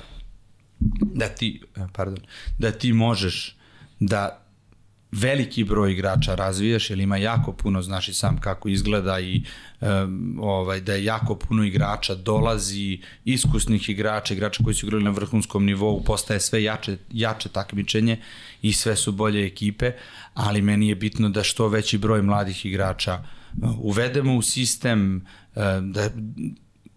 [1.00, 2.24] da ti, e, pardon,
[2.58, 3.56] da ti možeš
[4.00, 4.41] da
[5.12, 9.42] veliki broj igrača razvijaš, jer ima jako puno, znaš i sam kako izgleda i
[9.80, 15.10] um, ovaj, da je jako puno igrača dolazi, iskusnih igrača, igrača koji su igrali na
[15.10, 18.20] vrhunskom nivou, postaje sve jače, jače takmičenje
[18.62, 19.92] i sve su bolje ekipe,
[20.34, 23.18] ali meni je bitno da što veći broj mladih igrača
[23.62, 26.10] uh, uvedemo u sistem, uh, da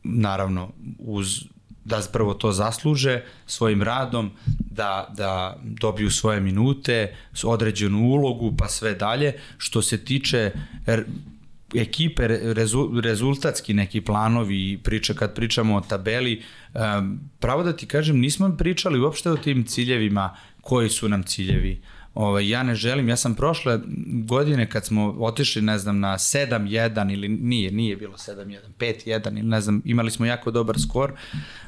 [0.04, 1.55] naravno uz
[1.86, 4.32] da prvo to zasluže svojim radom,
[4.72, 9.34] da, da dobiju svoje minute, određenu ulogu, pa sve dalje.
[9.58, 10.52] Što se tiče
[10.88, 11.06] r-
[11.76, 16.44] ekipe, re- rezu, rezultatski neki planovi i priče, kad pričamo o tabeli,
[17.40, 21.82] pravo da ti kažem, nismo pričali uopšte o tim ciljevima, koji su nam ciljevi.
[22.16, 23.80] Ovaj, ja ne želim, ja sam prošle
[24.26, 29.44] godine kad smo otišli, ne znam, na 7-1 ili nije, nije bilo 7-1, 5-1 ili
[29.44, 31.14] ne znam, imali smo jako dobar skor,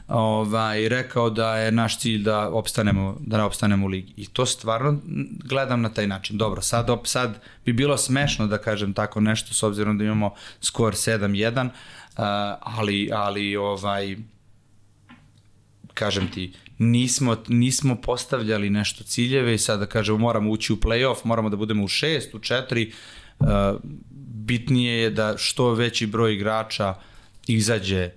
[0.07, 4.13] ovaj, rekao da je naš cilj da opstanemo, da opstanemo u ligi.
[4.17, 4.99] I to stvarno
[5.43, 6.37] gledam na taj način.
[6.37, 10.33] Dobro, sad, op, sad bi bilo smešno da kažem tako nešto s obzirom da imamo
[10.61, 11.71] skor 7-1, uh,
[12.61, 14.17] ali, ali ovaj,
[15.93, 21.49] kažem ti, nismo, nismo postavljali nešto ciljeve i sada kažemo moramo ući u play-off, moramo
[21.49, 22.91] da budemo u šest, u četiri,
[23.39, 23.47] uh,
[24.19, 26.95] bitnije je da što veći broj igrača
[27.47, 28.09] izađe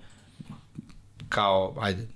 [1.29, 2.07] kao, ajde,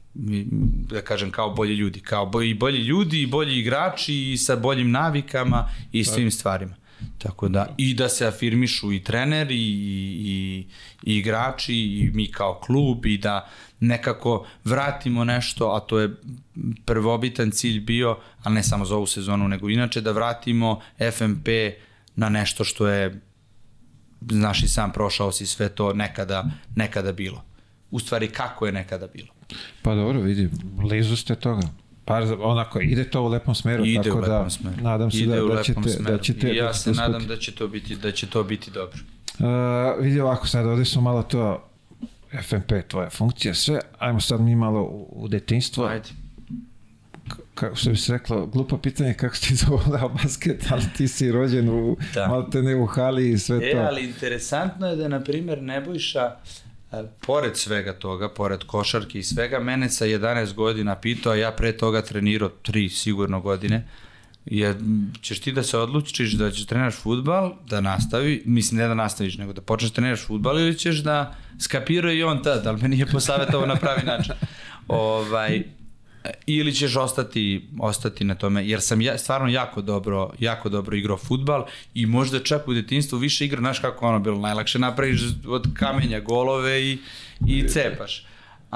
[0.91, 4.57] da kažem kao bolji ljudi, kao bolji, i bolji ljudi i bolji igrači i sa
[4.57, 6.75] boljim navikama i svim stvarima.
[7.19, 10.67] Tako da, i da se afirmišu i treneri i, i,
[11.03, 13.51] i igrači i mi kao klub i da
[13.87, 16.15] nekako vratimo nešto, a to je
[16.85, 20.81] prvobitan cilj bio, a ne samo za ovu sezonu, nego inače da vratimo
[21.13, 21.49] FMP
[22.17, 23.21] na nešto što je
[24.31, 26.45] znaš i sam prošao si sve to nekada,
[26.77, 27.45] nekada bilo.
[27.91, 29.29] U stvari kako je nekada bilo.
[29.83, 31.69] Pa dobro, vidi, blizu ste toga.
[32.05, 34.77] Pa onako, ide to u lepom smeru, Ide tako u da lepom smeru.
[34.83, 36.17] nadam se Ide da, da, ćete, smeru.
[36.17, 36.49] da ćete...
[36.49, 37.29] I ja da se ćete nadam uspeti.
[37.35, 38.99] da će to biti da će to biti dobro.
[39.39, 41.71] Uh, vidi ovako, sad ovde smo malo to
[42.43, 45.85] FMP, tvoja funkcija, sve, ajmo sad mi malo u, u detinjstvo.
[45.87, 46.09] Ajde.
[47.55, 51.69] kako što bi se reklo, glupo pitanje kako ti zavolao basket, ali ti si rođen
[51.69, 52.21] u, Da.
[52.21, 52.29] da.
[52.29, 53.79] malo te ne u hali i sve E, to.
[53.79, 56.37] ali interesantno je da, na primjer, Nebojša,
[56.93, 61.53] e, pored svega toga, pored košarke i svega, mene sa 11 godina pitao, a ja
[61.53, 63.89] pre toga trenirao 3 sigurno godine,
[64.51, 68.95] m, ćeš ti da se odlučiš da ćeš treniraš futbal, da nastavi, mislim ne da
[68.95, 72.83] nastaviš, nego da počneš da treniraš futbal ili ćeš da skapirao i on tad, ali
[72.83, 74.35] me nije posavjetovao na pravi način.
[74.89, 75.63] ovaj,
[76.47, 81.17] ili ćeš ostati ostati na tome jer sam ja stvarno jako dobro jako dobro igrao
[81.17, 85.67] fudbal i možda čak u detinjstvu više igra znaš kako ono bilo najlakše napraviš od
[85.75, 86.99] kamenja golove i
[87.47, 88.27] i cepaš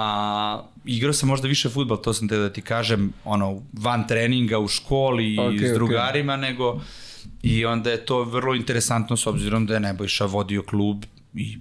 [0.00, 4.58] a igrao sam možda više fudbal to sam te da ti kažem ono van treninga
[4.58, 6.80] u školi i Okej, s drugarima nego
[7.42, 11.58] i onda je to vrlo interesantno s obzirom da je Nebojša vodio klub i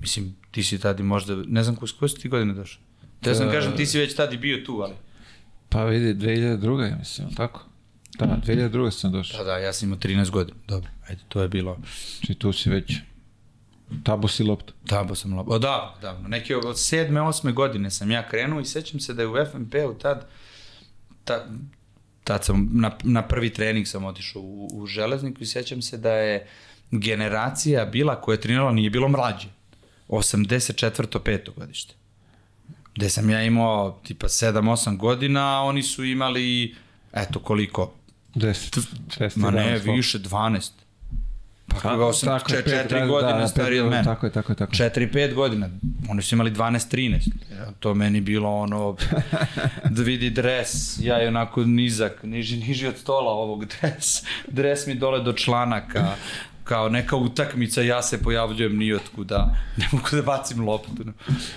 [0.00, 2.82] mislim ti si tada možda ne znam koje, koje su ti godine došao
[3.20, 4.94] Te sam E, kažem, ti si već tada i bio tu, ali...
[5.68, 6.90] Pa vidi, 2002.
[6.90, 7.64] ja mislim, tako?
[8.18, 8.90] Da, 2002.
[8.90, 9.38] sam došao.
[9.38, 10.58] Da, da, ja sam imao 13 godina.
[10.68, 11.78] Dobro, ajde, to je bilo...
[12.18, 12.92] Znači tu si već
[14.02, 14.74] tabu si loptu.
[14.86, 15.38] Tabo sam.
[15.38, 19.22] O, da, da, neke od sedme, osme godine sam ja krenuo i sećam se da
[19.22, 20.28] je u FNP-u tad,
[21.24, 21.50] tad,
[22.24, 26.12] tad sam, na, na prvi trening sam otišao u, u železniku i sećam se da
[26.12, 26.46] je
[26.90, 29.48] generacija bila koja je trenirala, nije bilo mlađe.
[30.08, 31.18] 84.
[31.18, 31.94] peto godište.
[32.94, 36.74] Gde sam ja imao tipa 7-8 godina, a oni su imali,
[37.12, 37.92] eto koliko,
[38.34, 38.86] 10,
[39.18, 40.70] 6, Ma ne, više, 12.
[41.82, 44.04] Pa kako sam tako je, če, pet, četiri da, godine da, stariji pet, od mene.
[44.04, 44.90] tako je, tako je, tako je.
[44.90, 45.68] 4-5 godina.
[46.08, 47.30] Oni su imali 12-13.
[47.52, 48.96] Ja, To meni bilo ono,
[49.90, 54.22] da vidi dres, ja je onako nizak, niži, niži od stola ovog dres.
[54.48, 56.14] Dres mi dole do članaka,
[56.64, 60.92] kao neka utakmica, ja se pojavljujem ni otkuda, ne mogu da bacim loptu.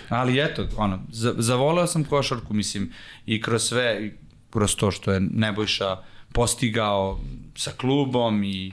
[0.10, 2.94] Ali eto, ono, za, zavoleo sam košarku, mislim,
[3.26, 4.12] i kroz sve, i
[4.50, 5.98] kroz to što je Nebojša
[6.34, 7.20] postigao
[7.56, 8.72] sa klubom i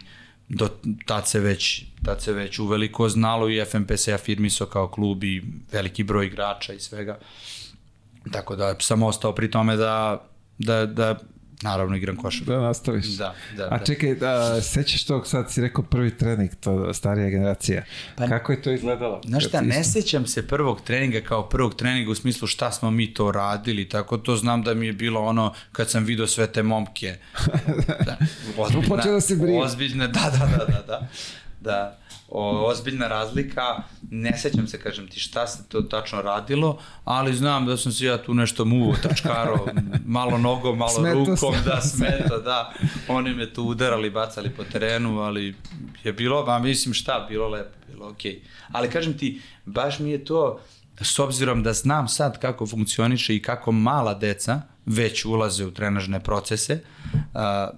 [0.49, 0.69] do
[1.07, 5.43] tad se već tad se već uveliko znalo i FNP se afirmisao kao klub i
[5.73, 7.19] veliki broj igrača i svega.
[8.33, 10.25] Tako da sam ostao pri tome da,
[10.59, 11.19] da, da
[11.63, 12.45] naravno igram košarku.
[12.47, 13.07] Da nastaviš.
[13.07, 13.85] Da, da, A da.
[13.85, 17.85] čekaj, da, sećaš tog, sad si rekao prvi trening, to starija generacija.
[18.17, 19.21] Pa- Kako je to izgledalo?
[19.25, 23.15] Znaš šta, ne sećam se prvog treninga kao prvog treninga u smislu šta smo mi
[23.15, 26.63] to radili, tako to znam da mi je bilo ono kad sam video sve te
[26.63, 27.17] momke.
[28.07, 28.17] Da,
[28.89, 29.63] Počeo da se brije.
[29.63, 31.09] Ozbiljna, da, da, da, da, da.
[31.61, 31.99] da
[32.29, 37.67] o, ozbiljna razlika, ne sećam se, kažem ti, šta se to tačno radilo, ali znam
[37.67, 39.67] da sam se ja tu nešto muvo, trčkaro,
[40.07, 41.65] malo nogom, malo Smeto rukom, sam.
[41.65, 42.73] da, smeto, da.
[43.09, 45.55] Oni me tu udarali, bacali po terenu, ali
[46.05, 48.33] je bilo, ba, mislim šta, bilo lepo, bilo okej.
[48.33, 48.39] Okay.
[48.73, 50.61] Ali kažem ti, baš mi je to,
[51.01, 56.21] s obzirom da znam sad kako funkcioniše i kako mala deca već ulaze u trenažne
[56.21, 56.81] procese,
[57.35, 57.71] a,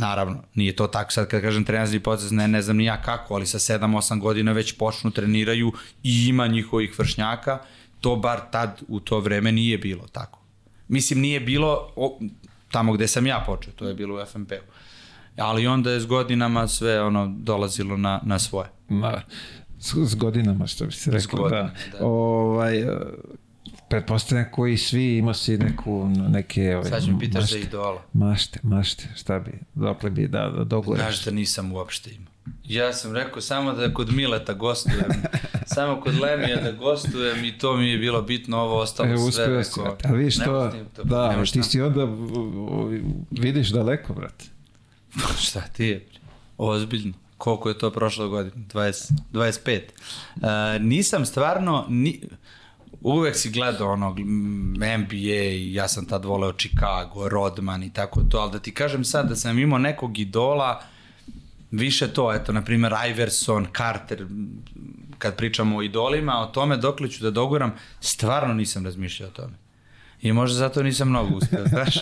[0.00, 3.34] naravno, nije to tako sad kad kažem trenažni proces, ne, ne znam ni ja kako,
[3.34, 5.72] ali sa 7-8 godina već počnu, treniraju
[6.02, 7.58] i ima njihovih vršnjaka,
[8.00, 10.38] to bar tad u to vreme nije bilo tako.
[10.88, 12.18] Mislim, nije bilo o,
[12.70, 14.72] tamo gde sam ja počeo, to je bilo u FNP-u.
[15.36, 18.68] Ali onda je s godinama sve ono dolazilo na, na svoje.
[18.88, 19.22] Ma,
[19.78, 21.42] s, s godinama, što bi se rekao.
[21.42, 21.98] godinama, da.
[21.98, 22.06] da.
[22.06, 22.84] Ovaj,
[23.90, 26.76] pretpostavljam koji svi imao si neku, neke...
[26.76, 28.02] Ovaj, Sad ću mi pitaš za mašte, idola.
[28.12, 31.00] Mašte, mašte, šta bi, dokle bi da, da doguraš.
[31.00, 32.32] Znaš da nisam uopšte imao.
[32.64, 35.10] Ja sam rekao samo da kod Mileta gostujem,
[35.74, 39.64] samo kod Lemija da gostujem i to mi je bilo bitno, ovo ostalo E, sve.
[39.64, 40.08] si, rekao, brate.
[40.08, 40.72] A vidiš to,
[41.04, 42.08] da, nema ti si onda
[43.30, 44.44] vidiš daleko, brate.
[45.46, 46.06] Šta ti je?
[46.58, 47.12] Ozbiljno.
[47.38, 48.64] Koliko je to prošlo godine?
[48.74, 49.80] 20, 25.
[50.36, 50.42] Uh,
[50.80, 52.20] nisam stvarno, ni,
[53.00, 58.38] uvek si gledao ono m, NBA ja sam tad voleo Chicago, Rodman i tako to,
[58.38, 60.82] ali da ti kažem sad da sam imao nekog idola,
[61.70, 64.26] više to, eto, na primjer Iverson, Carter,
[65.18, 69.54] kad pričamo o idolima, o tome dokle ću da doguram, stvarno nisam razmišljao o tome.
[70.22, 71.94] I možda zato nisam mnogo uspeo, znaš?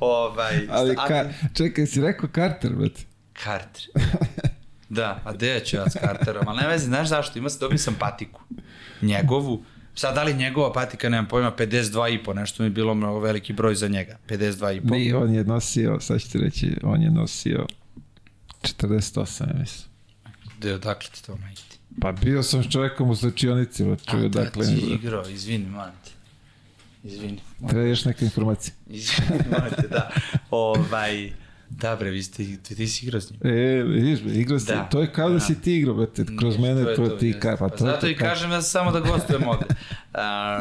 [0.00, 3.02] ovaj, Ali, ka, čekaj, si rekao Carter, brate.
[3.44, 3.82] Carter.
[4.88, 6.48] Da, a gde ću ja s Carterom?
[6.48, 7.38] Ali ne vezi, znaš zašto?
[7.38, 8.40] Ima se, dobio sam patiku.
[9.02, 9.64] Njegovu.
[9.98, 13.20] Sad, da li njegova patika, nemam pojma, 52 i po, nešto mi je bilo mnogo
[13.20, 14.18] veliki broj za njega.
[14.28, 17.66] 52 i on je nosio, sad ću ti reći, on je nosio
[18.62, 19.88] 48, ja mislim.
[20.58, 21.78] Gde, odakle ti to najti?
[22.00, 24.66] Pa bio sam s čovjekom u slačionici, brate, A, čuju da, dakle.
[24.66, 26.10] ti igrao, izvini, molim te.
[27.08, 27.38] Izvini.
[27.68, 28.74] Treba još neka informacija.
[28.86, 30.10] Izvini, molim te, da.
[30.50, 31.32] Ovaj,
[31.70, 33.40] da bre, vi ste, ti, ti si igrao s njim.
[33.44, 34.82] E, vidiš, igrao si, Da.
[34.82, 35.40] to je kao da, Da.
[35.40, 37.40] si ti igrao, brate, kroz mene, to, je to ti jeste.
[37.40, 39.64] ka, pa Pa to Zato i ka- kažem sam samo da gostujem ovde.
[40.14, 40.60] A,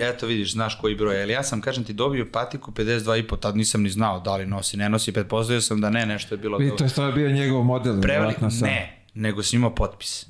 [0.00, 3.82] eto vidiš, znaš koji broj, ali ja sam, kažem ti, dobio patiku 52,5, tad nisam
[3.82, 6.58] ni znao da li nosi, ne nosi, pretpostavio sam da ne, nešto je bilo...
[6.58, 7.94] Vidi, to je stvarno bio njegov model.
[7.96, 8.68] Verovatno sam.
[8.68, 10.26] ne, nego sam imao potpis.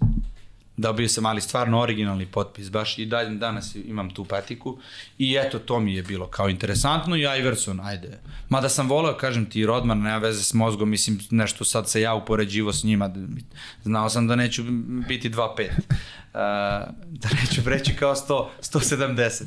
[0.76, 4.78] Dobio sam, ali stvarno originalni potpis, baš i dalje danas imam tu patiku
[5.18, 8.18] i eto, to mi je bilo kao interesantno i Iverson, ajde.
[8.48, 12.14] Mada sam voleo, kažem ti, Rodman, nema veze s mozgom, mislim, nešto sad se ja
[12.14, 13.14] upoređivo s njima,
[13.84, 14.62] znao sam da neću
[15.08, 15.68] biti 2.5.
[15.68, 16.40] Uh,
[17.22, 19.44] da neću preći kao 100, 170.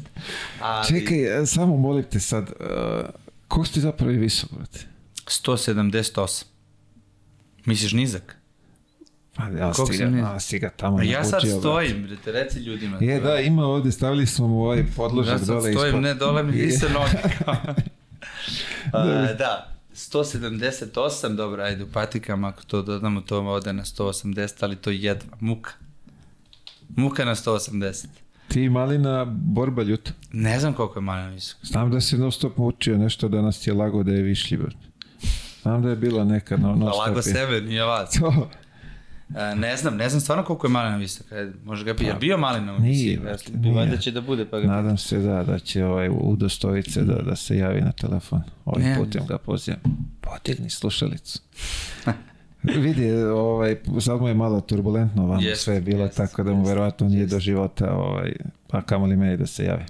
[0.62, 3.10] Ali, Čekaj, e, samo molim te sad, uh,
[3.48, 4.80] ko si ti zapravo i visok, brate?
[5.26, 6.44] 178.
[7.66, 8.37] Misliš nizak?
[9.38, 12.04] Pa ja Koliko si si ga, mi- a, si ga tamo A ja sad stojim,
[12.04, 12.98] brate, reci ljudima.
[12.98, 16.02] Je, da, ima ovde, stavili smo mu ovaj podložak Ja sad dole stojim, ispod.
[16.02, 17.18] ne, dole mi vise noge.
[18.94, 20.86] A, da, 178,
[21.30, 24.24] dobro, ajde u patikama, ako to dodamo, to ode na 180,
[24.60, 25.72] ali to je jedva, muka.
[26.90, 28.06] Muka na 180.
[28.48, 30.12] Ti malina borba ljuta.
[30.32, 31.58] Ne znam koliko je Malina visok.
[31.64, 34.78] Znam da si non stop mučio nešto, danas ti je lago da je višlji, brate.
[35.62, 37.00] Znam da je bila neka no, non stop.
[37.00, 38.12] lago je- sebe, nije vas.
[38.12, 38.50] To,
[39.56, 41.32] ne znam, ne znam stvarno koliko je Malina visok.
[41.32, 43.76] Ajde, može ga je bio Malina u Nije, Bi nije.
[43.76, 47.36] Valjda će da bude, pa ga nadam se da, da će ovaj udostojice da, da
[47.36, 48.42] se javi na telefon.
[48.66, 48.96] Ovim Ne.
[48.98, 49.80] putem ga pozivam.
[50.22, 51.40] Podigni slušalicu.
[52.64, 56.52] Vidi, ovaj, sad mu je malo turbulentno vam Jest, sve je bilo, jest, tako da
[56.52, 57.34] mu jest, verovatno nije jest.
[57.34, 58.34] do života, ovaj,
[58.68, 59.84] pa kamoli meni da se javi.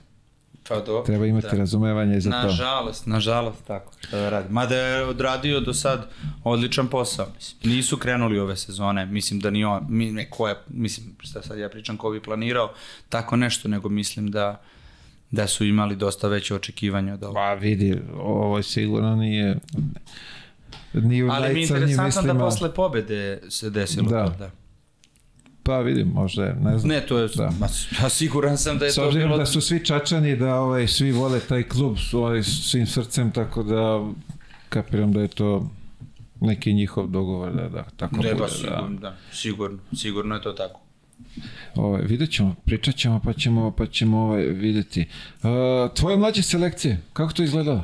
[0.67, 1.03] Pa dobro.
[1.05, 1.57] Treba imati da.
[1.57, 2.37] razumevanje za to.
[2.37, 3.91] Nažalost, nažalost, tako.
[3.99, 4.53] Šta da radi.
[4.53, 6.07] Mada je odradio do sad
[6.43, 7.27] odličan posao.
[7.35, 7.73] Mislim.
[7.73, 11.59] Nisu krenuli ove sezone, mislim da ni on, mi, ne, ko je, mislim, šta sad
[11.59, 12.73] ja pričam, ko bi planirao
[13.09, 14.61] tako nešto, nego mislim da
[15.31, 17.39] da su imali dosta veće očekivanja od ovoga.
[17.39, 19.57] Pa vidi, ovo sigurno nije
[20.93, 22.39] ni u Ali mi je interesantno da mislima.
[22.39, 24.25] posle pobede se desilo Da.
[24.25, 24.51] to, da.
[25.67, 26.89] Pa vidim, možda ne znam.
[26.89, 27.43] Ne, to je, Da.
[27.43, 27.51] da.
[27.59, 27.67] ma,
[28.01, 29.37] ja siguran sam da je S to bilo...
[29.37, 34.05] da su svi čačani, da ovaj, svi vole taj klub ovaj, svim srcem, tako da
[34.69, 35.69] kapiram da je to
[36.41, 38.33] neki njihov dogovor da, da tako Ne, bude.
[38.33, 38.49] ba, Da.
[38.49, 39.15] sigurno, da.
[39.31, 40.79] sigurno, sigurno je to tako.
[41.75, 45.05] Ovaj, vidjet ćemo, pričat ćemo, pa ćemo, pa ćemo ovaj, vidjeti.
[45.43, 45.49] Uh,
[45.95, 47.83] tvoje mlađe selekcije, kako to izgledalo?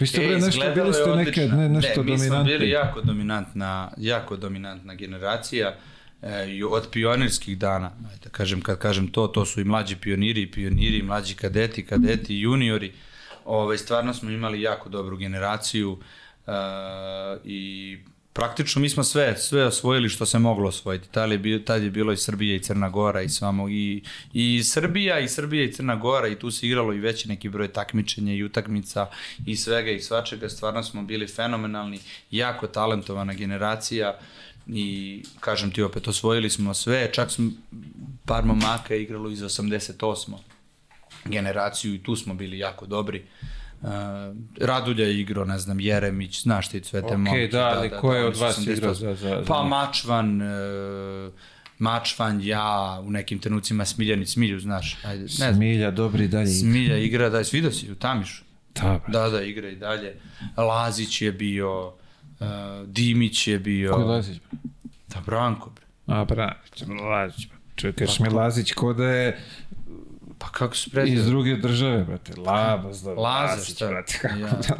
[0.00, 2.52] Vi ste bre nešto, izgledalo bili ste neke, ne, nešto ne, mi smo dominantni.
[2.52, 5.74] bili jako dominantna, jako dominantna generacija
[6.22, 7.90] e, od pionirskih dana,
[8.24, 12.92] da kažem, kad kažem to, to su i mlađi pioniri, pioniri, mlađi kadeti, kadeti, juniori.
[13.44, 15.98] Ovaj, stvarno smo imali jako dobru generaciju
[16.46, 16.52] e,
[17.44, 17.98] i
[18.32, 21.08] praktično mi smo sve, sve osvojili što se moglo osvojiti.
[21.08, 24.02] Tad je, tad je bilo i Srbija i Crna Gora i samo i,
[24.32, 27.68] i Srbija i Srbija i Crna Gora i tu se igralo i veći neki broj
[27.68, 29.06] takmičenja i utakmica
[29.46, 30.48] i svega i svačega.
[30.48, 31.98] Stvarno smo bili fenomenalni,
[32.30, 34.18] jako talentovana generacija
[34.66, 37.50] i kažem ti opet osvojili smo sve, čak smo
[38.24, 40.32] par momaka igralo iz 88
[41.24, 43.22] generaciju i tu smo bili jako dobri.
[43.82, 43.88] Uh,
[44.60, 47.48] Radulja je igrao, ne znam, Jeremić, znaš ti sve te Okej, momke.
[47.48, 48.72] da, ali ko je oni od vas 88.
[48.72, 49.62] igrao za- za- za Pa?
[49.62, 51.32] Mačvan, uh,
[51.78, 55.54] Mačvan, ja, u nekim trenucima Smiljanić, Smilju, znaš, ajde, ne znam.
[55.54, 56.46] Smilja, dobri dalje.
[56.48, 58.44] Smilja igra, da, vidio si u Tamišu.
[58.74, 59.00] Da.
[59.08, 60.14] Da, da, igra i dalje.
[60.56, 61.92] Lazić je bio,
[62.42, 63.92] uh, Dimić je bio.
[63.92, 64.38] Ko je Lazić?
[65.08, 65.84] Da, Branko, bre.
[66.06, 67.48] A, Branić, Lazić.
[67.74, 69.38] Čekaš mi Lazić ko da je
[70.38, 71.24] Pa kako se iz preziva?
[71.26, 72.32] druge države, brate.
[72.36, 73.86] Labaz, da, Laza, Lazić, šta?
[73.88, 74.18] brate.
[74.22, 74.46] Kako Ja.
[74.68, 74.76] da?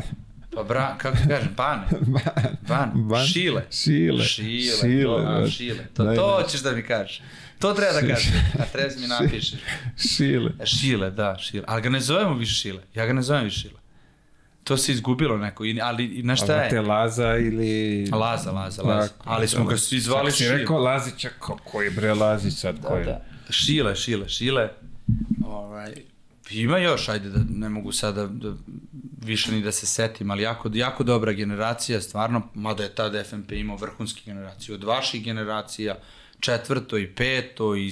[0.54, 1.86] Pa bra, kako se kaže, Bane.
[2.68, 2.90] Ban.
[2.94, 3.26] Ban.
[3.26, 3.64] Šile.
[3.70, 4.24] Šile.
[4.24, 4.76] Šile.
[4.80, 5.84] Šile, to, šile.
[5.94, 7.22] To, Daj, to hoćeš da mi kažeš.
[7.58, 8.28] To treba da kažeš.
[8.58, 9.54] A treba da mi napišeš.
[9.96, 10.50] Šile.
[10.64, 11.64] Šile, da, Šile.
[11.68, 12.82] Ali ga ne zovemo više Šile.
[12.94, 13.80] Ja ga ne zovem više Šile.
[14.64, 15.64] To se izgubilo neko.
[15.82, 16.80] Ali, znaš šta je?
[16.80, 18.06] Laza ili...
[18.12, 19.08] Laza, Laza, Laza.
[19.08, 19.78] Tako, Ali smo ga da.
[19.78, 20.58] svi zvali Kako Šile.
[20.58, 23.04] rekao Lazića, ko, koji bre Lazić sad, koji?
[23.04, 23.24] Da.
[23.50, 24.68] Šile, šile, šile.
[25.46, 25.94] Ovaj,
[26.50, 28.52] ima još, ajde da ne mogu sada da,
[29.24, 33.52] više ni da se setim, ali jako, jako dobra generacija, stvarno, mada je tad FNP
[33.52, 34.74] imao vrhunski generaciju.
[34.74, 35.98] Od vaših generacija,
[36.42, 37.90] četvrto i peto i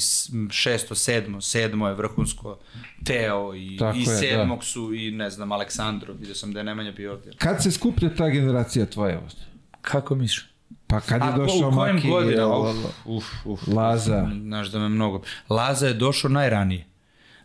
[0.50, 2.58] šesto, sedmo, sedmo je vrhunsko
[3.04, 4.16] Teo i, Tako i je, da.
[4.16, 7.32] sedmog su i ne znam Aleksandro, vidio sam da je Nemanja bio ovdje.
[7.38, 9.18] Kad se skuplja ta generacija tvoja?
[9.18, 9.38] ovdje?
[9.80, 10.46] Kako misliš?
[10.86, 12.54] Pa kad je A, došao Maki, godinama?
[12.54, 12.74] jel,
[13.04, 14.30] Uf, uf, Laza.
[14.42, 15.22] Znaš da me mnogo...
[15.48, 16.86] Laza je došao najranije.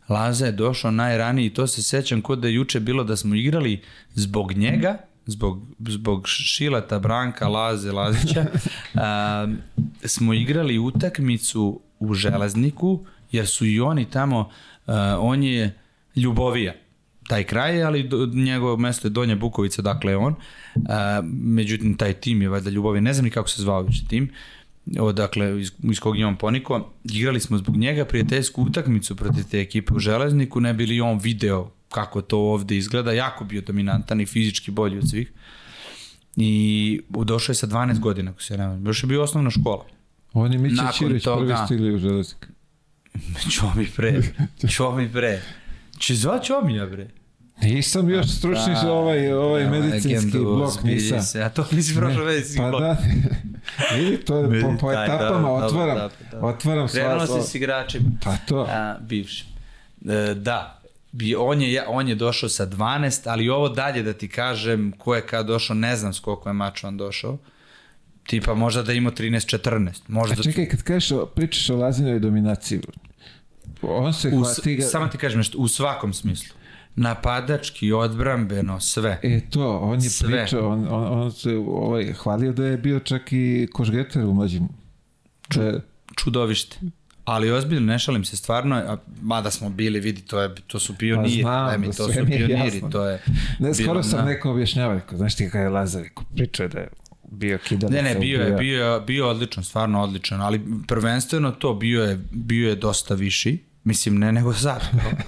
[0.10, 3.36] Laza je došao najranije i to se sećam kod da je juče bilo da smo
[3.36, 3.82] igrali
[4.14, 8.46] zbog njega, zbog, zbog Šilata, Branka, Laze, Lazića,
[8.94, 9.48] a,
[10.14, 14.50] smo igrali utakmicu u Železniku, jer su i oni tamo,
[14.88, 15.80] a, on je
[16.16, 16.74] Ljubovija,
[17.28, 20.36] taj kraj ali do, njegovo mesto je Donja Bukovica, dakle je on.
[20.90, 24.32] A, međutim, taj tim je valjda Ljubovija, ne znam ni kako se zvao više tim.
[25.00, 29.62] odakle iz, iz kog je on poniko, igrali smo zbog njega prijateljsku utakmicu protiv te
[29.62, 34.26] ekipe u Železniku, ne bili on video kako to ovde izgleda, jako bio dominantan i
[34.26, 35.32] fizički bolji od svih.
[36.36, 38.86] I došao je sa 12 godina, ako se ne varam.
[38.86, 39.86] Još je bio osnovna škola.
[40.34, 42.48] On je Mića Ćirić toga- prvi stigli u železnik.
[43.54, 44.22] Čomi pre,
[44.76, 45.42] čomi pre.
[45.98, 47.08] Če zva Čomija bre?
[47.62, 51.22] Nisam još stručni za ovaj, ovaj Evo, medicinski blok, nisam.
[51.22, 52.82] Se, a to nisi prošao medicinski Pa blok.
[52.82, 52.98] da,
[53.96, 58.10] vidi, to je po, po etapama, otvaram, otvaram sva, Krenulo sva, si s igračima.
[58.24, 59.48] pa to, A, bivšim.
[60.10, 60.75] E, da,
[61.16, 65.16] bi, on, je, on je došao sa 12, ali ovo dalje da ti kažem ko
[65.16, 67.38] je kad došao, ne znam s koliko je mača on došao.
[68.24, 69.90] Tipa možda da ima 13-14.
[70.08, 72.80] Možda a čekaj, kad kažeš, pričaš o Lazinovoj dominaciji,
[73.82, 76.56] on se u, hvati ga, Samo ti kažem nešto, u svakom smislu.
[76.96, 79.20] Napadački, odbrambeno, sve.
[79.24, 80.28] e to, on je Sve.
[80.32, 84.68] pričao, on, on, on se ovaj, hvalio da je bio čak i košgeter u mlađim.
[85.50, 85.82] Da je-
[86.16, 86.78] čudovište.
[87.26, 90.98] Ali ozbiljno, ne šalim se stvarno, a, mada smo bili, vidi, to, je, to su
[90.98, 92.90] pioniri, Pa znam, mi, da to su pioniri, jasno.
[92.90, 93.22] to je...
[93.60, 94.26] Ne, skoro bilo, sam da.
[94.26, 96.88] nekom objašnjavao, znaš ti kada je Lazar, rekao, pričao da je
[97.32, 98.02] bio kidalica.
[98.02, 102.20] Ne, ne, bio je, bio je, bio odličan, stvarno odličan, ali prvenstveno to bio je,
[102.32, 104.82] bio je dosta viši, mislim ne nego sad,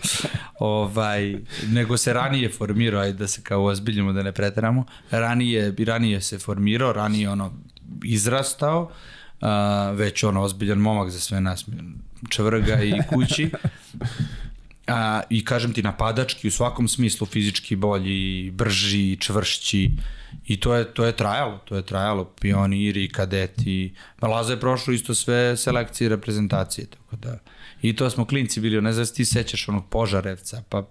[0.60, 1.38] ovaj,
[1.68, 6.40] nego se ranije formirao, ajde da se kao ozbiljimo da ne preteramo, ranije, ranije se
[6.40, 7.54] formirao, ranije ono
[8.04, 8.92] izrastao,
[9.42, 11.66] a, već ono ozbiljan momak za sve nas,
[12.30, 13.50] čvrga i kući,
[14.88, 19.92] A, I kažem ti napadački u svakom smislu fizički bolji, brži, čvršći
[20.46, 25.16] i to je, to je trajalo, to je trajalo, pioniri, kadeti, Laza je prošlo isto
[25.16, 27.40] sve selekcije i reprezentacije, tako da
[27.82, 30.88] i to smo klinci bili, ne znam ti sećaš onog Požarevca, pa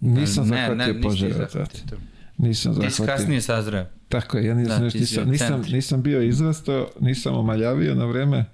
[0.00, 1.34] Nisam ne, zahvatio ne, nisi požara.
[1.34, 1.98] zahvatio.
[2.38, 3.86] Nisam Ti kasnije sazreo.
[4.12, 8.44] Tako je, ja nisam, Da, još nisam, nisam, nisam bio izrastao, nisam omaljavio na vreme,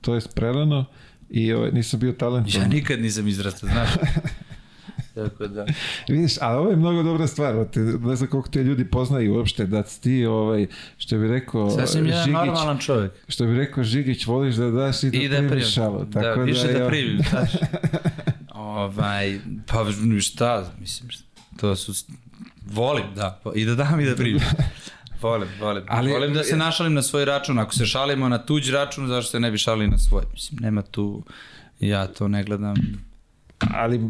[0.00, 0.84] to je prerano
[1.30, 2.62] i ovaj, nisam bio talentovan.
[2.62, 3.90] Ja nikad nisam izrastao, znaš.
[5.14, 5.66] Tako da.
[6.08, 9.34] Vidiš, a ovo je mnogo dobra stvar, o te, ne znam koliko te ljudi poznaju
[9.34, 10.66] uopšte, da ti, ovaj,
[10.98, 13.12] što bi rekao Sasvim Žigić, normalan čovjek.
[13.28, 16.04] što bi rekao Žigić, voliš da daš i da, I da primiš šalu.
[16.04, 17.50] Da, Tako više da, ja- primim, znaš.
[18.54, 19.84] ovaj, pa
[20.20, 21.10] šta, mislim,
[21.56, 21.92] to su,
[22.66, 24.40] volim, da, i da dam i da primim.
[25.22, 25.84] Volim, volim.
[25.88, 27.58] Ali- volim da se našalim na svoj račun.
[27.58, 30.22] Ako se šalimo na tuđ račun, zašto se ne bi šalili na svoj?
[30.32, 31.24] Mislim, nema tu,
[31.80, 32.74] ja to ne gledam
[33.74, 34.00] Ali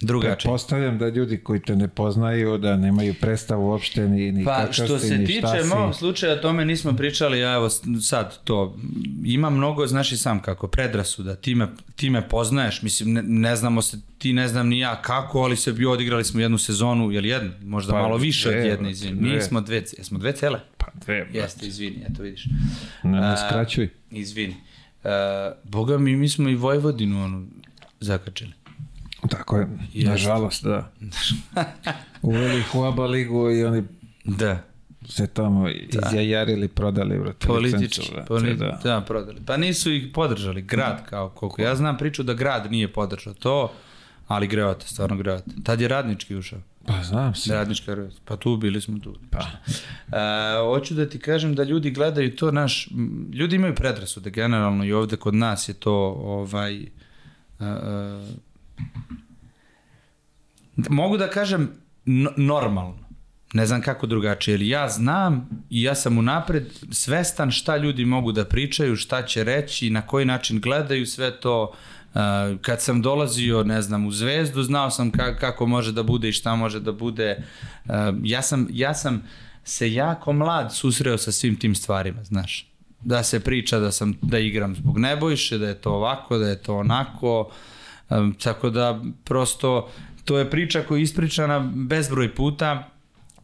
[0.00, 0.36] drugačije.
[0.36, 4.98] pretpostavljam da ljudi koji te ne poznaju, da nemaju predstavu uopšte ni, ni Pa što
[4.98, 5.68] se ni tiče si.
[5.68, 7.68] mog slučaja, o tome nismo pričali, ja evo
[8.00, 8.76] sad to,
[9.24, 13.56] ima mnogo, znaš i sam kako, predrasuda, ti me, ti me poznaješ, mislim, ne, ne
[13.56, 17.10] znamo se, ti ne znam ni ja kako, ali se bi odigrali smo jednu sezonu,
[17.10, 19.34] jel jednu, možda Pa, malo više dve, od jedne, izvini, dve.
[19.34, 20.60] nismo dve, jesmo dve cele?
[20.76, 21.38] Pa dve, brate.
[21.38, 22.44] Jeste, izvini, eto vidiš.
[23.02, 23.88] Ne, ne skraćuj.
[24.10, 24.54] Izvini.
[25.04, 25.10] Uh,
[25.70, 27.46] boga mi, mi smo i Vojvodinu ono,
[28.00, 28.52] zakačili.
[29.30, 30.10] Tako je, Jeste.
[30.10, 30.90] nažalost, da.
[32.22, 33.82] Uveli ih u ABA ligu i oni
[34.24, 34.58] Da.
[35.08, 37.46] se tamo izjajarili, prodali, brate.
[37.46, 38.66] Politički, poli, da.
[38.66, 38.90] da.
[38.90, 39.40] da, prodali.
[39.46, 41.62] Pa nisu ih podržali, grad kao koliko.
[41.62, 43.72] Ja znam priču da grad nije podržao to,
[44.26, 45.50] ali greote, stvarno greote.
[45.64, 46.58] Tad je radnički ušao.
[46.86, 47.54] Pa znam se.
[47.54, 47.96] Radnička.
[48.24, 49.14] Pa tu bili smo tu.
[49.30, 49.38] Pa.
[49.38, 52.88] E, hoću da ti kažem da ljudi gledaju to naš,
[53.32, 56.86] ljudi imaju predrasude generalno i ovde kod nas je to ovaj, e,
[57.60, 57.66] e,
[60.76, 61.70] mogu da kažem
[62.06, 63.06] n- normalno.
[63.52, 68.32] Ne znam kako drugačije, jer ja znam i ja sam unapred svestan šta ljudi mogu
[68.32, 71.72] da pričaju, šta će reći, na koji način gledaju sve to.
[72.14, 72.20] Uh,
[72.60, 76.32] kad sam dolazio, ne znam, u Zvezdu, znao sam ka kako može da bude i
[76.32, 77.44] šta može da bude.
[77.84, 79.22] Uh, ja, sam, ja sam
[79.64, 82.66] se jako mlad susreo sa svim tim stvarima, znaš.
[83.04, 86.62] Da se priča da sam da igram zbog Nebojše, da je to ovako, da je
[86.62, 87.40] to onako.
[87.40, 87.75] Um,
[88.42, 89.88] tako da prosto
[90.24, 92.90] to je priča koja je ispričana bezbroj puta,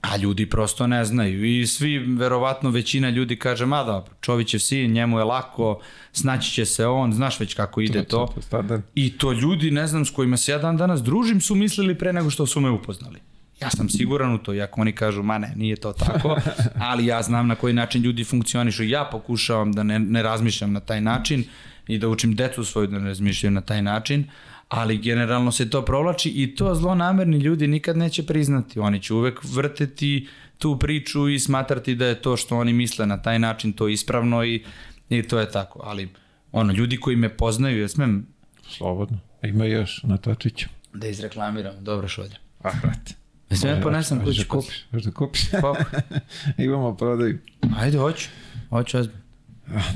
[0.01, 4.93] a ljudi prosto ne znaju i svi, verovatno većina ljudi kaže, ma da, Čovićev sin,
[4.93, 5.81] njemu je lako,
[6.13, 8.35] snaći će se on, znaš već kako ide to.
[8.51, 8.81] to.
[8.95, 12.13] I to ljudi, ne znam, s kojima se ja dan danas družim, su mislili pre
[12.13, 13.21] nego što su me upoznali.
[13.63, 16.37] Ja sam siguran u to, iako oni kažu, ma ne, nije to tako,
[16.91, 18.85] ali ja znam na koji način ljudi funkcionišu.
[18.85, 21.45] Ja pokušavam da ne, ne razmišljam na taj način
[21.87, 24.25] i da učim decu svoju da ne razmišljaju na taj način,
[24.69, 28.81] ali generalno se to provlači i to zlonamerni ljudi nikad neće priznati.
[28.81, 33.23] Oni će uvek vrteti tu priču i smatrati da je to što oni misle na
[33.23, 34.65] taj način to ispravno i,
[35.09, 35.81] i to je tako.
[35.85, 36.09] Ali
[36.53, 38.27] ono, ljudi koji me poznaju, ja smem
[38.69, 39.19] Slobodno.
[39.43, 40.69] Ima još na Točiću.
[40.95, 42.37] da izreklamiram, dobro šolja.
[42.63, 43.15] A, brate.
[43.53, 44.39] Ja smem ponesem kući.
[44.39, 45.43] da kupiš, možeš da kupiš.
[45.51, 45.75] Pa,
[46.65, 47.39] Imamo prodaju.
[47.79, 48.29] ajde, hoću.
[48.71, 49.23] Hoću ozbiljno.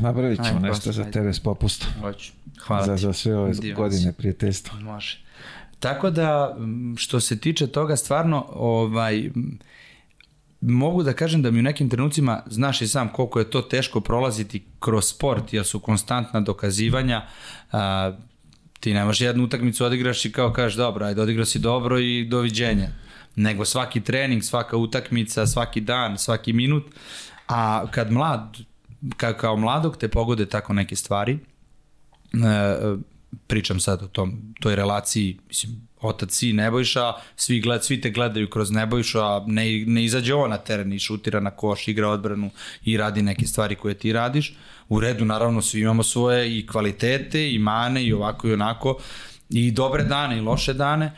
[0.00, 1.12] Napravit ćemo Ajde, nešto posle, za ajde.
[1.12, 1.88] tebe s popustom.
[2.00, 2.32] Hoću.
[2.60, 3.02] Hvala Za, ti.
[3.02, 4.80] za sve ove Divan godine prijateljstva.
[4.80, 5.18] Može.
[5.80, 6.56] Tako da,
[6.96, 9.30] što se tiče toga, stvarno, ovaj,
[10.60, 14.00] mogu da kažem da mi u nekim trenucima, znaš i sam koliko je to teško
[14.00, 17.26] prolaziti kroz sport, jer su konstantna dokazivanja,
[17.72, 18.12] a,
[18.80, 22.88] ti nemaš jednu utakmicu odigraš i kao kažeš dobro, ajde odigrao si dobro i doviđenja.
[23.36, 26.84] Nego svaki trening, svaka utakmica, svaki dan, svaki minut,
[27.48, 28.56] a kad mlad,
[29.16, 31.38] ka, kao mladog te pogode tako neke stvari,
[32.32, 32.96] e,
[33.46, 38.50] pričam sad o tom, toj relaciji, mislim, otac si Nebojša, svi, gled, svi te gledaju
[38.50, 42.50] kroz Nebojšu, a ne, ne izađe on na teren i šutira na koš, igra odbranu
[42.84, 44.54] i radi neke stvari koje ti radiš.
[44.88, 48.98] U redu, naravno, svi imamo svoje i kvalitete, i mane, i ovako i onako,
[49.50, 51.12] i dobre dane i loše dane,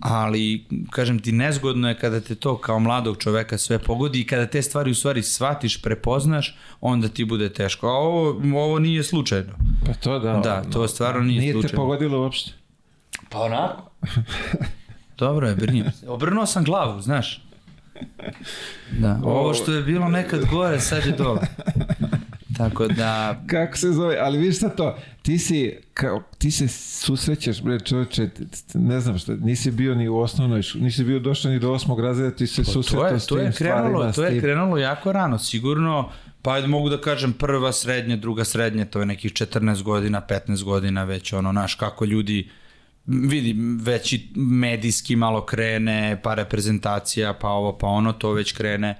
[0.00, 4.46] ali kažem ti nezgodno je kada te to kao mladog čoveka sve pogodi i kada
[4.46, 7.86] te stvari u stvari shvatiš, prepoznaš, onda ti bude teško.
[7.88, 9.52] A ovo, ovo nije slučajno.
[9.86, 10.32] Pa to da.
[10.32, 11.82] Da, to stvarno nije Nije te slučajno.
[11.82, 12.50] pogodilo uopšte.
[13.30, 13.90] Pa onako.
[15.18, 16.08] Dobro je, brinem se.
[16.08, 17.42] Obrnuo sam glavu, znaš.
[18.98, 21.40] Da, ovo što je bilo nekad gore, sad je dole.
[22.56, 27.62] Tako da, Kako se zove, ali vidiš šta to, ti si, kao, ti se susrećeš,
[27.62, 28.30] bre t-
[28.74, 32.36] ne znam šta, nisi bio ni u osnovnoj, nisi bio došao ni do osmog razreda,
[32.36, 35.12] ti se to susretao je, s to tim je krenulo, stvarima, to je krenulo jako
[35.12, 36.10] rano, sigurno,
[36.42, 40.62] pa ajde mogu da kažem prva srednja, druga srednja, to je nekih 14 godina, 15
[40.62, 42.50] godina već, ono, naš, kako ljudi,
[43.06, 48.96] vidi, već i medijski malo krene, pa reprezentacija, pa ovo, pa ono, to već krene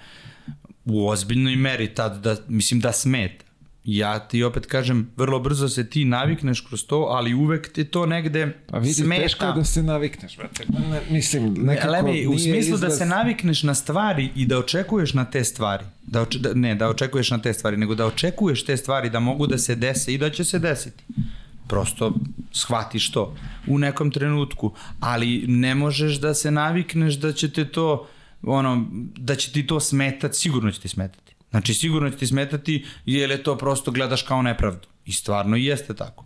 [0.85, 3.43] u ozbiljnoj meri tad, da, mislim da smeta.
[3.85, 8.07] Ja ti opet kažem, vrlo brzo se ti navikneš kroz to, ali uvek ti to
[8.07, 9.22] negde Pa vidi, smeta.
[9.22, 10.64] teško da se navikneš, brate.
[10.68, 14.47] Ne, mislim, nekako Ale mi, u nije smislu da izraz- se navikneš na stvari i
[14.47, 15.85] da očekuješ na te stvari.
[16.03, 19.20] Da oče, da, ne, da očekuješ na te stvari, nego da očekuješ te stvari da
[19.20, 21.05] mogu da se dese i da će se desiti.
[21.68, 22.12] Prosto
[22.53, 28.07] shvatiš to u nekom trenutku, ali ne možeš da se navikneš da će te to
[28.43, 28.87] ono,
[29.18, 31.24] da će ti to smetati, sigurno će ti smetati.
[31.55, 34.89] Znači sigurno će ti smetati jer je to prosto gledaš kao nepravdu.
[35.05, 36.25] I stvarno jeste tako.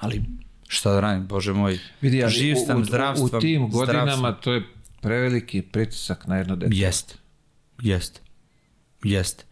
[0.00, 0.22] Ali
[0.68, 3.70] šta da radim, bože moj, Vidi, ali živ sam, u, zdrav u, sam, u tim
[3.70, 4.36] godinama sam.
[4.40, 4.62] to je
[5.00, 6.76] preveliki pritisak na jedno dete.
[6.76, 7.14] Jeste.
[7.82, 8.20] Jeste.
[9.04, 9.44] Jeste.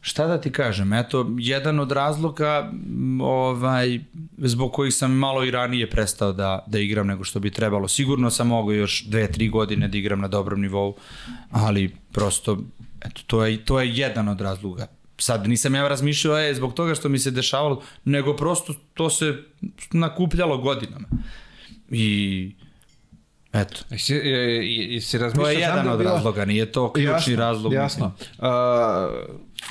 [0.00, 2.72] Šta da ti kažem, eto, jedan od razloga
[3.20, 4.00] ovaj,
[4.38, 7.88] zbog kojih sam malo i ranije prestao da, da igram nego što bi trebalo.
[7.88, 10.96] Sigurno sam mogao još dve, tri godine da igram na dobrom nivou,
[11.50, 12.58] ali prosto,
[13.00, 14.86] eto, to je, to je jedan od razloga.
[15.18, 19.34] Sad nisam ja razmišljao, e, zbog toga što mi se dešavalo, nego prosto to se
[19.92, 21.08] nakupljalo godinama.
[21.90, 22.54] I
[23.52, 26.72] eto, Jesi, je, je, jesi to razmišljao, je jedan da je od bila- razloga, nije
[26.72, 27.72] to ključni jasno, razlog.
[27.72, 28.12] Jasno.
[28.38, 29.08] A,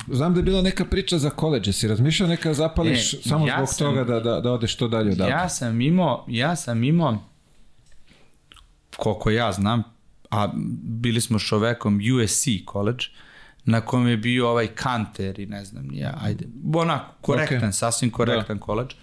[0.08, 1.66] znam da je bila neka priča za koleđ.
[1.66, 4.88] Jesi razmišljao neka zapališ E, samo ja zbog sam- toga da, da, da odeš što
[4.88, 5.32] dalje odavde?
[5.32, 7.18] Ja sam imao, ja sam imao,
[8.96, 9.82] koliko ja znam,
[10.30, 10.48] a
[10.82, 13.04] bili smo s čovekom USC college,
[13.64, 17.74] na kom je bio ovaj Kanter i ne znam, ni ja, ajde, onako, korektan, Ok.
[17.74, 18.94] sasvim korektan koleđ.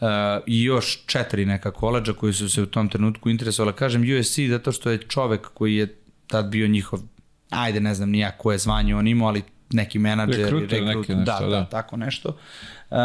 [0.00, 0.08] Uh,
[0.46, 3.76] i još četiri neka koleđa koji su se u tom trenutku interesovali.
[3.76, 5.96] Kažem USC zato što je čovek koji je
[6.26, 7.00] tad bio njihov,
[7.50, 11.40] ajde ne znam nija koje zvanje on imao, ali neki menadžer, Rekruter rekrut, neki nešto,
[11.40, 11.56] da, da.
[11.56, 12.28] da, tako nešto,
[12.90, 12.96] uh,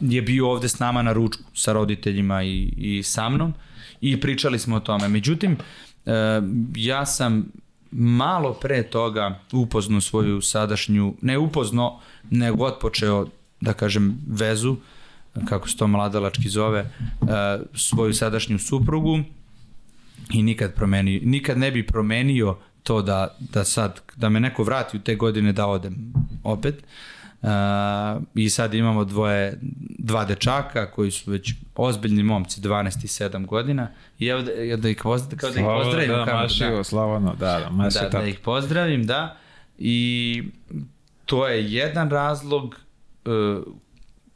[0.00, 3.54] je bio ovde s nama na ručku sa roditeljima i, i sa mnom
[4.00, 5.08] i pričali smo o tome.
[5.08, 5.58] Međutim, uh,
[6.76, 7.52] ja sam
[7.90, 12.00] malo pre toga upoznao svoju sadašnju, ne upozno,
[12.30, 13.26] nego otpočeo,
[13.60, 14.76] da kažem, vezu,
[15.48, 16.90] kako se to mladalački zove,
[17.20, 17.28] uh,
[17.74, 19.18] svoju sadašnju suprugu
[20.32, 24.96] i nikad, promeni, nikad ne bi promenio to da, da sad, da me neko vrati
[24.96, 26.12] u te godine da odem
[26.44, 26.74] opet.
[26.74, 27.17] Uh,
[28.34, 29.58] I sad imamo dvoje,
[29.98, 33.88] dva dečaka koji su već ozbiljni momci, 12 i 7 godina.
[34.18, 36.08] I evo da, evo da ih pozdravim, kao da ih pozdravim.
[36.08, 39.36] da, kako- mašivo, Slavano, da, da, maši da, da ih pozdravim, da.
[39.78, 40.42] I
[41.24, 42.76] to je jedan razlog,
[43.24, 43.62] uh,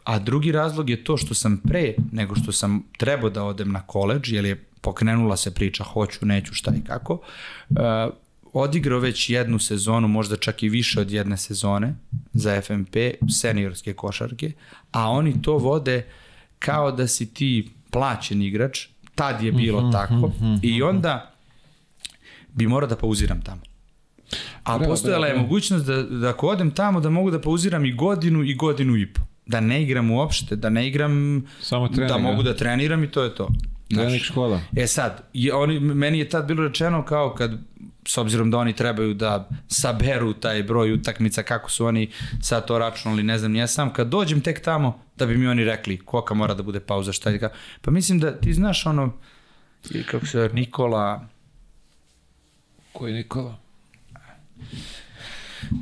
[0.05, 3.83] a drugi razlog je to što sam pre nego što sam trebao da odem na
[3.87, 7.13] koleđ, jer je pokrenula se priča hoću, neću, šta i kako,
[7.71, 7.79] uh,
[8.53, 11.95] odigrao već jednu sezonu, možda čak i više od jedne sezone
[12.33, 12.97] za FMP,
[13.41, 14.53] seniorske košarke,
[14.93, 16.07] a oni to vode
[16.59, 21.35] kao da si ti plaćen igrač, tad je bilo tako, i onda
[22.53, 23.61] bi morao da pauziram tamo.
[24.65, 25.47] A Bravo, postojala je bravo.
[25.47, 29.07] mogućnost da, da ako odem tamo da mogu da pauziram i godinu i godinu i
[29.07, 29.21] po.
[29.47, 33.23] Da ne igram uopšte, da ne igram, Samo trening, da mogu da treniram i to
[33.23, 33.49] je to.
[33.91, 34.61] Trening škola.
[34.77, 37.59] E sad, je, oni, meni je tad bilo rečeno kao kad
[38.07, 42.11] s obzirom da oni trebaju da saberu taj broj utakmica, kako su oni
[42.41, 45.65] sad to računali, ne znam, ja sam kad dođem tek tamo, da bi mi oni
[45.65, 47.55] rekli kolika mora da bude pauza, šta je kako.
[47.81, 49.13] Pa mislim da ti znaš ono,
[49.91, 51.29] i kako se Nikola,
[52.93, 53.59] Koji Nikola?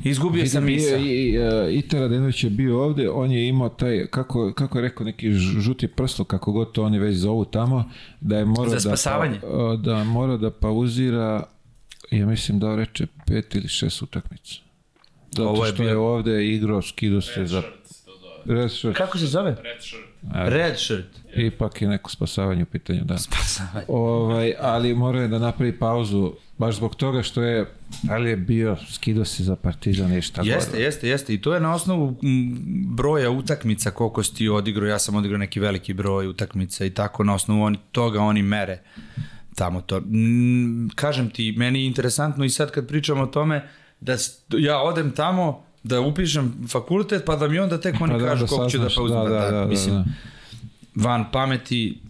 [0.04, 0.96] izgubio sam misa.
[0.96, 4.82] I, i, uh, Ita Radenović je bio ovde, on je imao taj, kako, kako je
[4.82, 7.90] rekao, neki žuti prsluk, kako god to oni već zovu tamo,
[8.20, 11.44] da je morao da, pa, da mora da pauzira,
[12.10, 14.54] ja mislim da reče pet ili šest utakmica.
[15.30, 17.62] Zato Ovo je što je bio- ovde igrao, skido se za
[18.46, 18.96] red shirt.
[18.96, 19.50] Kako se zove?
[19.52, 20.04] Red shirt.
[20.34, 21.06] Red shirt.
[21.36, 23.18] Ipak je neko spasavanje u pitanju, da.
[23.18, 23.84] Spasavanje.
[23.88, 27.66] Ovaj, ali morao je da napravi pauzu, baš zbog toga što je,
[28.02, 30.80] da li je bio, skido se za partizan i šta Jeste, god.
[30.80, 31.34] jeste, jeste.
[31.34, 32.16] I to je na osnovu
[32.86, 34.88] broja utakmica koliko si ti odigrao.
[34.88, 38.78] Ja sam odigrao neki veliki broj utakmica i tako na osnovu oni, toga oni mere
[39.60, 40.00] tamo to.
[40.94, 43.68] Kažem ti, meni je interesantno i sad kad pričamo o tome
[44.00, 44.16] da
[44.58, 48.44] ja odem tamo da upišem fakultet pa da mi onda tek oni Pa da, kažu
[48.44, 49.16] da koliko ću da saznaš, pauzim.
[49.16, 50.04] da, da, da, da, mislim, da.
[50.94, 52.00] van pameti,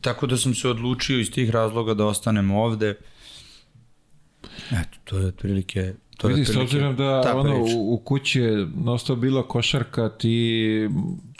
[0.00, 2.94] tako da sam se odlučio iz tih razloga da ostanem ovde.
[4.70, 9.16] Eto, to je otprilike to Vidi, s obzirom da ono, u, u kući je nosto
[9.16, 10.88] bila košarka, ti,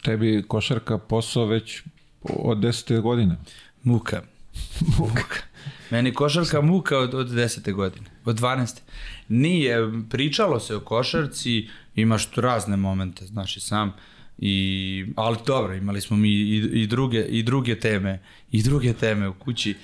[0.02, 1.82] tebi košarka posao već
[2.22, 3.00] od 10.
[3.00, 3.36] godine.
[3.82, 4.22] Muka.
[4.98, 5.49] Muka.
[5.90, 7.72] Meni košarka muka od, od 10.
[7.72, 8.80] godine, od 12.
[9.28, 13.92] Nije, pričalo se o košarci, imaš tu razne momente, znaš i sam,
[14.38, 19.28] i, ali dobro, imali smo mi i, i, druge, i druge teme, i druge teme
[19.28, 19.74] u kući,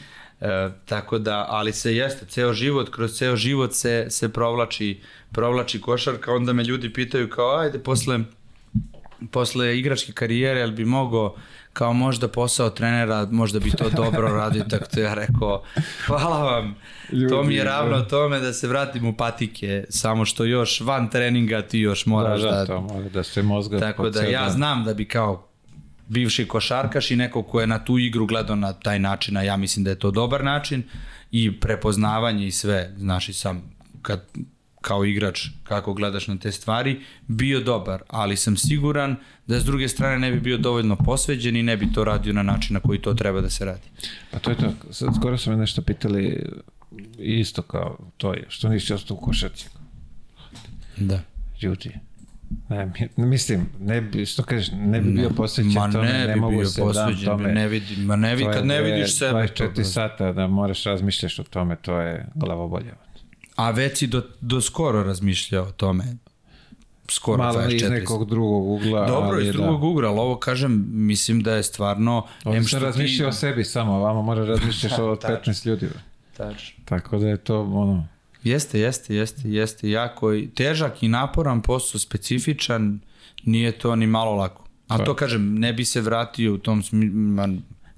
[0.40, 5.00] e, tako da, ali se jeste, ceo život, kroz ceo život se, se provlači,
[5.32, 8.20] provlači košarka, onda me ljudi pitaju kao, ajde, posle,
[9.30, 11.36] posle igračke karijere, jel bi mogao
[11.76, 15.62] kao možda posao trenera, možda bi to dobro radio, tako to ja rekao,
[16.06, 16.76] hvala vam,
[17.28, 21.10] to mi je Ljudi, ravno tome da se vratim u patike, samo što još van
[21.10, 23.80] treninga ti još moraš da, da, da, to mora da se mozga...
[23.80, 25.48] tako da ja znam da bi kao
[26.08, 29.56] bivši košarkaš i neko ko je na tu igru gledao na taj način, a ja
[29.56, 30.82] mislim da je to dobar način
[31.30, 33.62] i prepoznavanje i sve, znaš i sam
[34.02, 34.28] kad
[34.86, 36.96] kao igrač kako gledaš na te stvari,
[37.28, 41.62] bio dobar, ali sam siguran da s druge strane ne bi bio dovoljno posveđen i
[41.62, 43.88] ne bi to radio na način na koji to treba da se radi.
[44.30, 44.72] Pa to je to.
[44.90, 46.46] Sad, skoro su me nešto pitali
[47.18, 49.68] isto kao to je, što nisi ostao u košarci.
[50.96, 51.20] Da.
[51.62, 51.90] Ljudi.
[52.68, 56.34] Ne, mi- mislim, ne bi, što kažeš, ne bi bio posvećen Ma tome, ne, ne,
[56.34, 57.52] bi mogu bio se posveđen, tome.
[57.52, 59.32] ne vidim, ma ne, vidi, kad ne vidiš sebe.
[59.32, 62.92] 24 to- sata da moraš razmišljaš o tome, to je glavobolje.
[63.56, 66.04] A već si do, do skoro razmišljao o tome.
[67.10, 69.52] Skoro Malo 24 iz nekog drugog ugla, Dobro, iz da.
[69.52, 72.26] drugog ugla, ali ovo kažem, mislim da je stvarno...
[72.42, 75.52] Sam što ti- razmišljao o sebi samo, a vama mora razmišljaš o Tačno.
[75.52, 75.88] 15 ljudi.
[76.36, 76.84] Tačno.
[76.84, 78.06] Tako da je to ono...
[78.44, 83.00] Jeste, jeste, jeste, jeste jako i težak i naporan posao, specifičan,
[83.44, 84.64] nije to ni malo lako.
[84.88, 85.04] Ali Pa.
[85.04, 87.18] to kažem, ne bi se vratio u tom smislu,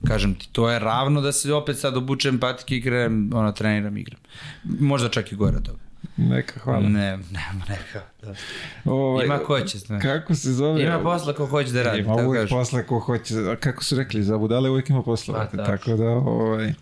[0.06, 3.96] kažem ti, to je ravno da se opet sad obučem patike i krenem, ono, treniram,
[3.96, 4.20] igram.
[4.64, 5.78] Možda čak i gore od toga.
[6.16, 6.80] Neka hvala.
[6.80, 8.02] Ne, nema neka.
[8.22, 8.34] Da.
[8.84, 10.02] Ovaj, Ima ko će, znaš.
[10.02, 10.82] Kako se zove?
[10.82, 13.34] Ima posla ko hoće da radi, Ima uvijek posla ko hoće.
[13.34, 15.48] A kako su rekli, za budale uvijek ima posla.
[15.52, 16.72] Pa, tako da, ovaj,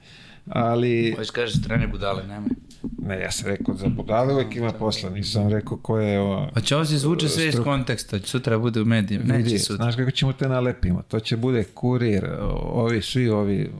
[0.49, 2.51] ali, Hoćeš kažeš trener budale, nemoj.
[2.99, 6.51] ne, ja sam rekao, za budale uvijek ima posla, nisam rekao ko je ovo...
[6.55, 9.77] Pa će ovo se zvuče sve iz konteksta, će sutra bude u medijima, neće sutra.
[9.77, 11.03] znaš kako ćemo te nalepimo?
[11.03, 12.27] To će bude kurir,
[12.73, 13.71] ovi, svi ovi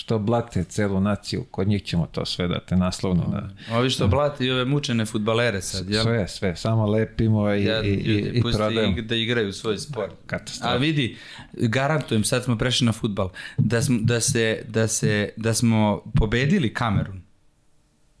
[0.00, 3.74] što blate celu naciju, kod njih ćemo to sve da te naslovno da...
[3.76, 6.02] Ovi što blati i ove mučene futbalere sad, jel?
[6.02, 8.98] Sve, sve, samo lepimo i, Ja, i, i, i pusti prodajemo.
[8.98, 10.12] ih da igraju svoj sport.
[10.26, 10.74] Katastrofa.
[10.74, 11.16] A vidi,
[11.52, 16.74] garantujem, sad smo prešli na futbal, da, smo, da, se, da, se, da smo pobedili
[16.74, 17.22] Kamerun.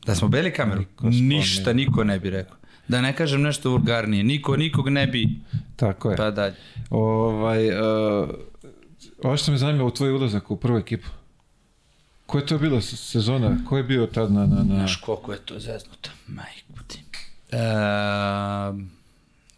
[0.06, 0.84] Da smo beli Kamerun.
[0.84, 1.06] Niko.
[1.08, 2.56] Ništa niko ne bi rekao.
[2.88, 4.24] Da ne kažem nešto vulgarnije.
[4.24, 5.28] Niko nikog ne bi...
[5.76, 6.16] Tako je.
[6.16, 6.54] Pa dalje.
[6.90, 8.28] Ovaj, uh,
[9.22, 11.08] ovo što me zanima u tvoj ulazak u prvu ekipu.
[12.30, 13.58] Ko je to bila sezona?
[13.68, 14.46] Ko je bio tad na...
[14.46, 14.74] na, na...
[14.74, 16.10] Znaš koliko je to zeznuto.
[16.26, 17.02] Majku ti.
[17.50, 17.58] E,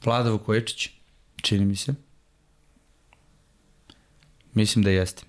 [0.04, 0.90] Vlada Vukojičić,
[1.42, 1.94] čini mi se.
[4.54, 5.22] Mislim da jeste.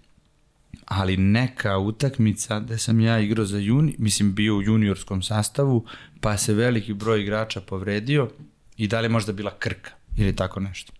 [0.85, 5.85] Ali neka utakmica da sam ja igrao za juni, mislim bio u juniorskom sastavu,
[6.21, 8.29] pa se veliki broj igrača povredio
[8.77, 10.93] i da li je možda bila krka ili tako nešto.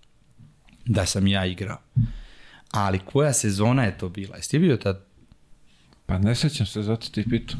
[0.86, 1.82] Da sam ja igrao.
[2.72, 4.36] Ali koja sezona je to bila?
[4.36, 5.13] Jesi ti bio tad?
[6.06, 7.58] Pa ne sećam se, zato ti pitu.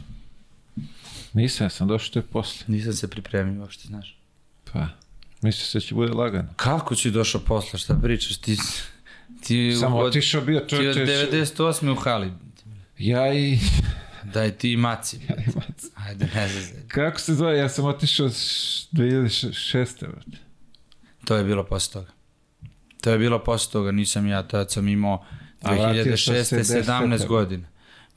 [1.34, 2.66] Nisam, ja sam došao to je posle.
[2.68, 4.18] Nisam se pripremio uopšte, znaš.
[4.74, 4.88] Pa,
[5.42, 6.50] mislim se da će bude lagano.
[6.56, 8.38] Kako si došao posle, šta pričaš?
[8.38, 8.58] Ti,
[9.44, 11.28] ti Samo od, otišao bio ti od čovječe.
[11.32, 11.92] 98.
[11.92, 12.32] u hali.
[12.98, 13.60] Ja i...
[14.24, 15.20] Daj ti i maci.
[15.30, 15.34] A
[15.96, 16.84] Ajde, ne znam.
[16.88, 17.58] Kako se zove?
[17.58, 20.08] Ja sam otišao s 2006.
[20.08, 20.38] brate.
[21.26, 22.12] To je bilo posle toga.
[23.02, 25.26] To je bilo posle toga, nisam ja, tad sam imao
[25.62, 26.44] A vratio sam 2006.
[26.44, 26.84] se 10.
[26.84, 27.68] 17 godina.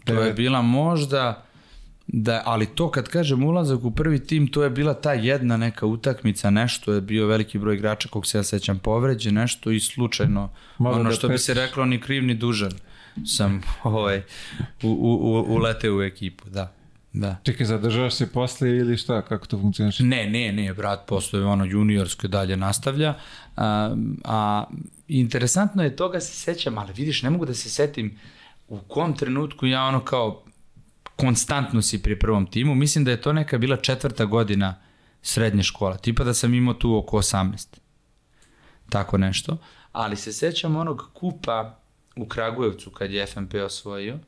[0.07, 0.37] To je Devet.
[0.37, 1.45] bila možda,
[2.07, 5.87] da, ali to kad kažem ulazak u prvi tim, to je bila ta jedna neka
[5.87, 10.51] utakmica, nešto je bio veliki broj igrača kog se ja sećam povređe, nešto i slučajno,
[10.79, 12.73] Malo ono da što bi se reklo ni kriv ni dužan
[13.25, 14.23] sam ovaj,
[14.83, 16.73] u, u, u, uleteo u ekipu, da.
[17.13, 17.37] Da.
[17.43, 19.23] Čekaj, zadržavaš se posle ili šta?
[19.23, 20.05] Kako to funkcioniše?
[20.05, 23.15] Ne, ne, ne, brat, postoje ono juniorsko dalje nastavlja.
[23.57, 24.65] A, a
[25.09, 28.19] interesantno je toga se sećam, ali vidiš, ne mogu da se setim
[28.69, 30.43] u kom trenutku ja ono kao
[31.17, 32.75] konstantno si pri prvom timu.
[32.75, 34.75] Mislim da je to neka bila četvrta godina
[35.23, 35.97] srednje škola.
[35.97, 37.67] Tipa da sam imao tu oko 18.
[38.89, 39.57] Tako nešto.
[39.93, 41.79] Ali se sećam onog kupa
[42.17, 44.19] u Kragujevcu kad je FNP osvojio.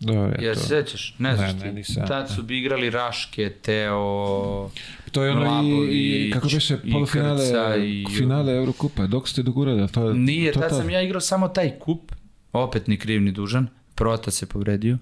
[0.00, 0.60] Dobro, je Ja to.
[0.60, 1.14] se sećaš?
[1.18, 1.64] Ne znaš Ne, ti.
[1.64, 2.06] ne, nisam.
[2.06, 4.70] Tad su bi igrali Raške, Teo,
[5.12, 7.44] To je ono i, i Labović, kako biše i polufinale,
[7.80, 9.06] i- finale Eurokupa.
[9.06, 9.88] Dok ste dogurali?
[9.88, 10.78] To, je- Nije, to tad tad?
[10.78, 12.12] sam ja igrao samo taj kup,
[12.60, 14.98] opet ni kriv ni dužan, Prota se povredio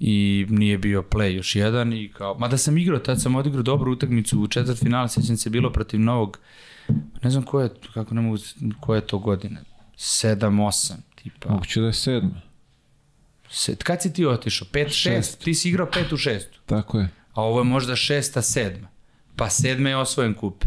[0.00, 3.92] i nije bio play još jedan i kao, mada sam igrao, tad sam odigrao dobru
[3.92, 6.38] utakmicu u četvrt finale, sećam se bilo protiv novog,
[7.22, 8.36] ne znam ko je, kako ne mogu,
[8.80, 9.60] koje je to godine,
[9.96, 11.52] 7-8 tipa.
[11.52, 12.40] Moguće da je sedma.
[13.50, 14.68] Se, kad si ti otišao?
[14.72, 14.88] 5-6?
[14.88, 15.44] Šest.
[15.44, 16.40] Ti si igrao 5 u 6.
[16.66, 17.08] Tako je.
[17.32, 18.76] A ovo je možda 6 7
[19.36, 20.64] Pa sedme je osvojen kup.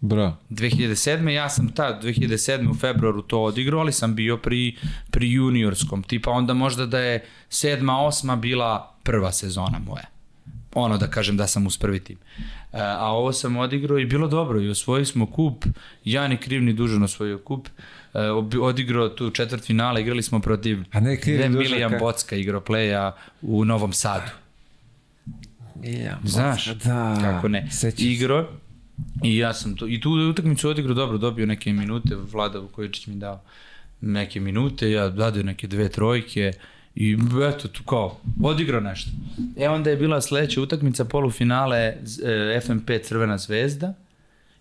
[0.00, 0.36] Bravo.
[0.50, 1.28] 2007.
[1.28, 2.70] ja sam tad 2007.
[2.70, 4.76] u februaru to odigrao, ali sam bio pri,
[5.10, 6.02] pri juniorskom.
[6.02, 10.04] Tipa onda možda da je sedma, osma bila prva sezona moja.
[10.74, 12.16] Ono da kažem da sam uz prvi tim.
[12.36, 15.64] E, a ovo sam odigrao i bilo dobro i osvojili smo kup.
[16.04, 17.68] Ja ni kriv ni dužan osvojio kup.
[18.14, 18.20] E,
[18.60, 22.60] odigrao tu četvrt finala, igrali smo protiv A ne kriv Ne, Milijan kako- Bocka igrao
[22.60, 23.12] playa
[23.42, 24.30] u Novom Sadu.
[25.82, 27.18] Ja, Znaš, da.
[27.20, 27.68] kako ne.
[27.98, 28.48] Igro
[29.24, 33.16] i ja sam to, i tu utakmicu odigrao dobro, dobio neke minute, Vlada Vukojičić mi
[33.16, 33.42] dao
[34.00, 36.52] neke minute, ja dadio neke dve trojke
[36.94, 37.18] i
[37.54, 39.10] eto tu kao, odigrao nešto.
[39.56, 43.94] E onda je bila sledeća utakmica polufinale e, FNP Crvena zvezda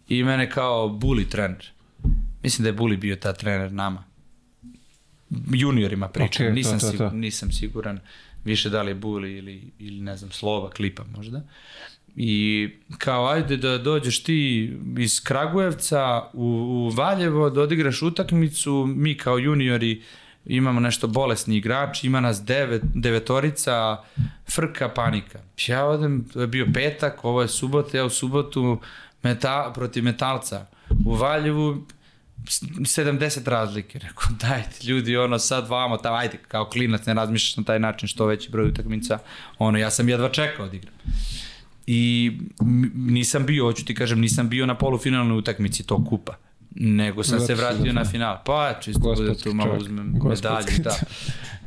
[0.10, 1.66] i mene kao Buli trener.
[2.44, 4.04] Mislim da je Buli bio ta trener nama.
[5.54, 6.92] Juniorima pričam, to, nisam, to, to.
[6.92, 8.00] sigur, nisam siguran
[8.46, 11.42] više da li je Buli ili, ili ne znam, Slova, Klipa možda.
[12.22, 19.18] I kao ajde da dođeš ti iz Kragujevca u, u Valjevo da odigraš utakmicu, mi
[19.18, 20.02] kao juniori
[20.46, 23.98] imamo nešto bolesni igrač, ima nas devet, devetorica,
[24.50, 25.40] frka, panika.
[25.68, 28.80] Ja odem, to je bio petak, ovo je subota, ja u subotu
[29.24, 30.66] meta, protiv metalca.
[31.06, 31.86] U Valjevu
[32.48, 34.00] s- 70 razlike.
[34.00, 38.08] Rekao, dajte ljudi, ono sad vamo, tamo, ajde, kao klinac ne razmišljaš na taj način
[38.08, 39.20] što veći broj utakmica.
[39.58, 40.94] Ono, ja sam jedva čekao da igram.
[41.92, 42.32] I
[42.96, 46.36] nisam bio, hoću ti kažem, nisam bio na polufinalnoj utakmici tog kupa
[46.72, 48.38] nego sam se Zato si vratio na final.
[48.46, 49.82] Pa, čisto Gospodski tu malo čovjek.
[49.84, 50.96] uzmem Gospodski medalju, da.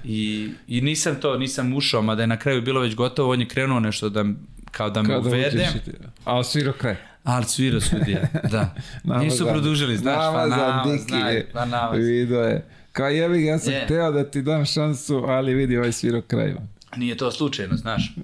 [0.05, 3.49] I, I nisam to, nisam ušao, mada je na kraju bilo već gotovo, on je
[3.49, 4.25] krenuo nešto da,
[4.71, 5.91] kao da me Kada uvede, ti-
[6.25, 6.97] A osvirao kraj.
[7.25, 8.75] ali svirao sudija, da.
[9.05, 11.91] Nama Nisu produžili, znaš, pa nama za nama, Diki znaj, pa nama.
[11.91, 12.65] Video je.
[12.93, 13.85] Kao jebi ja sam Je.
[13.85, 16.55] hteo da ti dam šansu, ali vidi ovaj svirao kraj.
[16.97, 18.15] Nije to slučajno, znaš.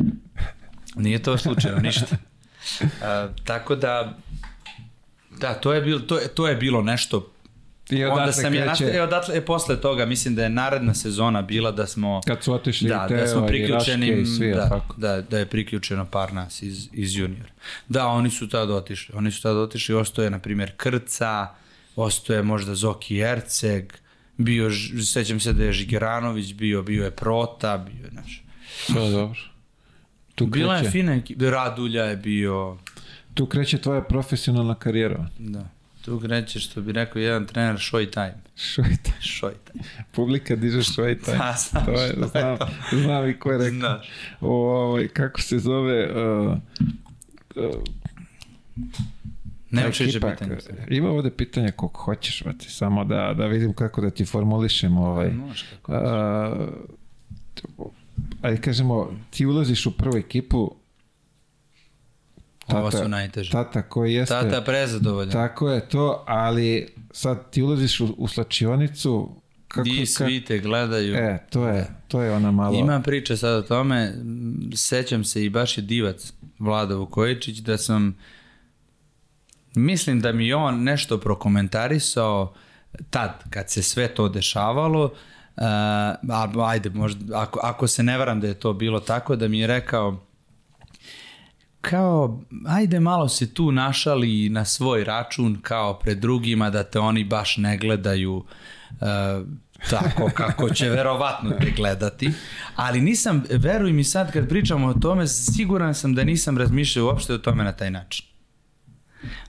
[0.98, 2.06] Nije to slučajno, ništa.
[3.02, 4.18] A, tako da,
[5.40, 7.32] da, to je bilo, to je, to je bilo nešto
[7.90, 10.94] I Onda odatle sam ja kreće- nastavio, odatle, e, posle toga, mislim da je naredna
[10.94, 12.20] sezona bila da smo...
[12.26, 14.94] Kad su otišli da, i Teo da smo priključeni, i svi, da, tako.
[14.96, 17.50] da, da je priključeno par nas iz, iz juniora.
[17.88, 19.14] Da, oni su tad otišli.
[19.16, 21.46] Oni su tad otišli, ostoje, na primjer, Krca,
[21.96, 23.92] ostoje možda Zoki Erceg,
[24.36, 24.70] bio,
[25.04, 28.44] sećam se da je Žigeranović bio, bio je Prota, bio je, znaš.
[28.86, 29.40] Sve dobro.
[30.38, 32.76] Tu Bila je kreće, fina ekipa, Radulja je bio,
[33.34, 35.26] tu kreće tvoja profesionalna karijera.
[35.38, 35.68] da.
[36.04, 38.34] Tu kreće, što bi rekao jedan trener, show time.
[38.56, 39.10] Šojta.
[39.20, 39.84] Show time.
[40.12, 41.32] Publika diže šojta.
[41.32, 42.66] Da, znam to je, šta je znam, to.
[43.02, 43.78] znam i ko je rekao.
[43.78, 44.08] Znaš.
[44.40, 46.12] O, ovaj, kako se zove...
[46.12, 46.56] Uh,
[47.56, 47.64] uh,
[49.86, 50.56] više ekipa, pitanja.
[50.88, 55.30] Ima ovde pitanja koliko hoćeš, vati, samo da, da vidim kako da ti formulišem ovaj.
[55.30, 55.92] Možeš kako.
[55.92, 57.88] Uh,
[58.42, 60.74] ajde kažemo, ti ulaziš u prvu ekipu,
[62.66, 63.50] Ovo tata- su najteže.
[63.50, 64.34] tata koji jeste...
[64.34, 65.32] Tata prezadovoljan.
[65.32, 71.14] Tako je to, ali sad ti ulaziš u, u slačionicu, kako, Di svi te gledaju.
[71.14, 72.78] E, to je, to je ona malo...
[72.78, 74.14] Imam priče sad o tome,
[74.74, 78.16] sećam se i baš je divac Vlada Vukojičić da sam
[79.74, 82.54] mislim da mi on nešto prokomentarisao
[83.10, 85.10] tad kad se sve to dešavalo uh,
[85.60, 86.14] a,
[86.66, 89.66] ajde možda ako, ako se ne varam da je to bilo tako da mi je
[89.66, 90.28] rekao
[91.80, 97.24] kao, ajde malo se tu našali na svoj račun kao pred drugima da te oni
[97.24, 98.46] baš ne gledaju uh,
[99.90, 102.30] tako kako će verovatno te gledati,
[102.76, 107.34] ali nisam, veruj mi sad kad pričamo o tome, siguran sam da nisam razmišljao uopšte
[107.34, 108.26] o tome na taj način.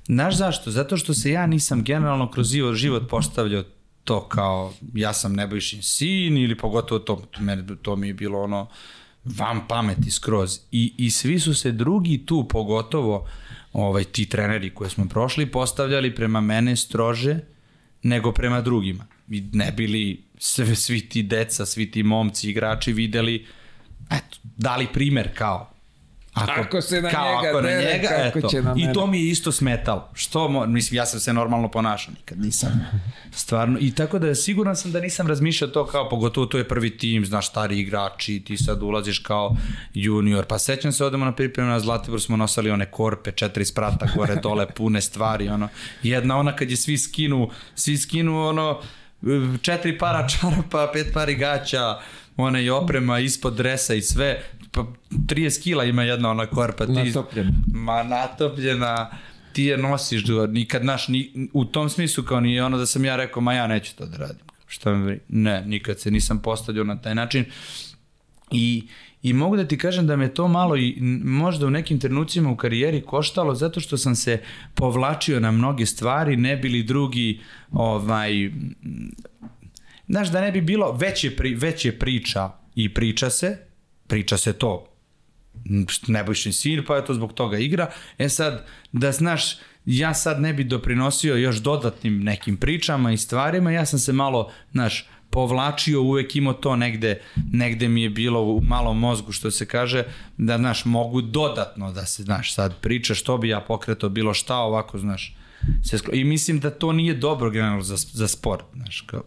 [0.06, 0.72] Znaš zašto?
[0.72, 3.64] Zato što se ja nisam generalno kroz život postavljao
[4.10, 8.68] to kao ja sam Nebojšin sin ili pogotovo to, mene, to mi je bilo ono
[9.24, 10.60] van pameti skroz.
[10.72, 13.28] I, I svi su se drugi tu, pogotovo
[13.74, 17.40] ovaj, ti treneri koje smo prošli, postavljali prema mene strože
[18.04, 19.06] nego prema drugima.
[19.30, 23.46] I ne bili sve, svi ti deca, svi ti momci, igrači videli,
[24.12, 25.74] eto, dali primer kao
[26.44, 28.48] Ako, ako se na kao, njega ako na dere, njega, kako eto.
[28.48, 28.92] će na mene.
[28.92, 30.10] I to mi je isto smetalo.
[30.14, 32.86] Što, mo, mislim, ja sam se normalno ponašao, nikad nisam.
[33.32, 33.78] Stvarno.
[33.82, 37.26] I tako da siguran sam da nisam razmišljao to kao, pogotovo to je prvi tim,
[37.26, 39.56] znaš, stari igrači, ti sad ulaziš kao
[39.94, 40.46] junior.
[40.46, 44.36] Pa sećam se, odemo na pripremu na Zlatibor, smo nosali one korpe, četiri sprata gore,
[44.44, 45.68] dole, pune stvari, ono.
[46.04, 48.82] Jedna ona kad je svi skinu, svi skinu, ono,
[49.62, 52.00] četiri para čarapa, pet pari gaća,
[52.38, 56.86] ona i oprema ispod dresa i sve, pa 30 kila ima jedna ona korpa.
[56.86, 57.52] Ti, Natopljena.
[57.74, 59.10] Ma natopljena,
[59.54, 63.06] ti je nosiš, do, nikad naš, ni, u tom smislu kao ni ono da sam
[63.06, 64.46] ja rekao, ma ja neću to da radim.
[64.68, 65.20] Šta mi bri?
[65.30, 67.46] Ne, nikad se nisam postavljao na taj način.
[68.52, 68.88] I,
[69.22, 72.58] I mogu da ti kažem da me to malo i možda u nekim trenucima u
[72.58, 74.42] karijeri koštalo zato što sam se
[74.76, 77.40] povlačio na mnoge stvari, ne bili drugi
[77.72, 78.50] ovaj
[80.10, 83.58] znaš da ne bi bilo već je, pri, već je priča i priča se,
[84.10, 84.86] priča se to
[86.08, 87.92] nebojšin sin, pa je to zbog toga igra.
[88.18, 93.72] E sad, da znaš, ja sad ne bi doprinosio još dodatnim nekim pričama i stvarima,
[93.72, 97.22] ja sam se malo, znaš, povlačio, uvek imao to negde,
[97.52, 100.04] negde mi je bilo u malom mozgu, što se kaže,
[100.38, 104.56] da, znaš, mogu dodatno da se, znaš, sad priča što bi ja pokretao bilo šta,
[104.58, 105.36] ovako, znaš,
[105.84, 106.14] se sklo...
[106.14, 109.24] I mislim da to nije dobro generalno za, za sport, znaš, kao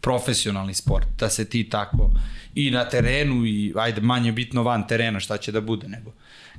[0.00, 2.10] profesionalni sport, da se ti tako
[2.54, 6.12] i na terenu i ajde manje bitno van terena šta će da bude nego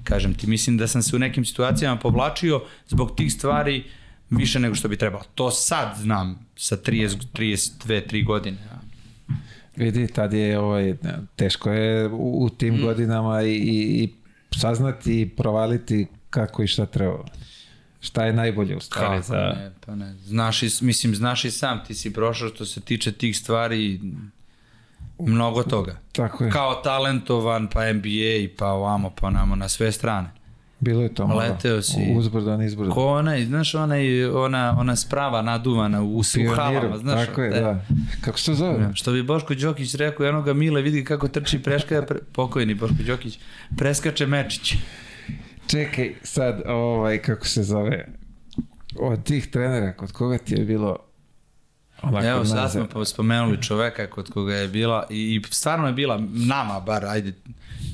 [0.03, 3.83] kažem ti mislim da sam se u nekim situacijama povlačio zbog tih stvari
[4.29, 5.23] više nego što bi trebalo.
[5.35, 8.57] To sad znam sa 30 32 3 godine.
[9.75, 10.95] Vidi, tad je ovaj,
[11.35, 12.81] teško je u, u tim mm.
[12.81, 14.13] godinama i, i, i
[14.57, 17.25] saznati i provaliti kako i šta treba.
[18.01, 19.35] Šta je najbolje u stvari Kako za...
[19.35, 20.15] ne, pa ne.
[20.15, 23.99] Znaš i, mislim, znaš i sam, ti si prošao što se tiče tih stvari
[25.19, 25.97] mnogo toga.
[26.11, 26.51] Tako je.
[26.51, 30.29] Kao talentovan, pa NBA, pa ovamo, pa namo, na sve strane.
[30.79, 31.39] Bilo je to malo.
[31.39, 32.13] Leteo si.
[32.15, 32.91] Uzbrdo, nizbrdo.
[32.91, 37.27] Ko onaj, znaš, onaj, ona, ona sprava naduvana u suhalama, znaš.
[37.27, 37.85] Tako je, da.
[38.21, 38.89] Kako se to zove?
[38.93, 43.39] Što bi Boško Đokić rekao, jednoga Mile vidi kako trči preška, pre, pokojni Boško Đokić,
[43.77, 44.73] preskače Mečić.
[45.71, 48.07] Čekaj, sad, ovaj, kako se zove,
[48.99, 50.97] od tih trenera, kod koga ti je bilo
[52.01, 55.93] onako Evo, sad smo pa spomenuli čoveka kod koga je bila, i, i stvarno je
[55.93, 57.33] bila nama, bar, ajde,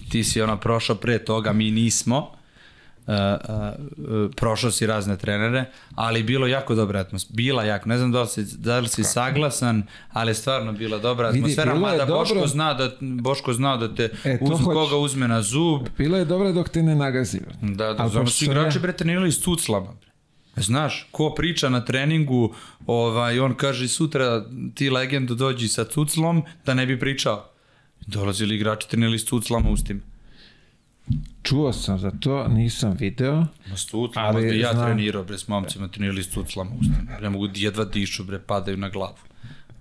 [0.09, 2.36] ti si ono prošao pre toga, mi nismo,
[3.07, 3.59] Uh, uh,
[3.97, 5.65] uh, prošao si razne trenere,
[5.95, 7.35] ali bilo jako dobra atmosfera.
[7.35, 10.97] Bila jako, ne znam da li si, da li si saglasan, ali je stvarno bila
[10.97, 12.19] dobra Vidi, atmosfera, bilo je mada dobro.
[12.19, 14.63] Boško zna da, Boško zna da te E, uz, hoću.
[14.63, 17.41] koga uzme na zub, Bilo je dobro dok te ne nagazio.
[17.61, 19.39] Da, da, pošto su igrači bre trenirali s.
[20.57, 22.53] E, Znaš, ko priča na treningu,
[22.85, 27.45] ovaj, on kaže sutra ti legendu dođi sa cuclom da ne bi pričao.
[28.07, 29.99] Dolazili igrači trenirali s cuclama ustima.
[31.43, 33.35] Čuo sam za to, nisam video.
[33.67, 36.65] Ma s cuclama, Ali ali ja znam- trenirao bre s momcima, trenirali s ustima.
[37.21, 39.15] Ne mogu jedva dišu bre, padaju na glavu.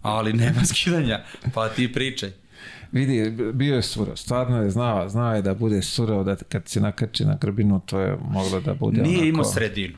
[0.02, 1.20] Ali nema skidanja,
[1.54, 2.30] pa ti pričaj.
[2.92, 3.12] Vidi,
[3.52, 7.24] bio je surov, stvarno je znao, znao je da bude surov, da kad se nakači
[7.24, 9.26] na grbinu, to je moglo da bude Nije onako...
[9.26, 9.94] imao sredinu.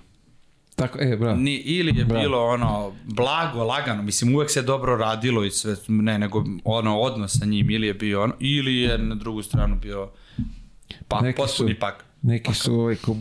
[0.76, 1.36] Tako, e, bravo.
[1.36, 2.22] Ni, ili je Bravo.
[2.22, 7.38] bilo ono blago, lagano, mislim uvek se dobro radilo i sve, ne, nego ono odnos
[7.38, 10.10] sa njim, ili je bio ono, ili je na drugu stranu bio
[11.08, 12.04] pa, Neki potpuni su- pak.
[12.22, 13.16] Neki su ovaj, ko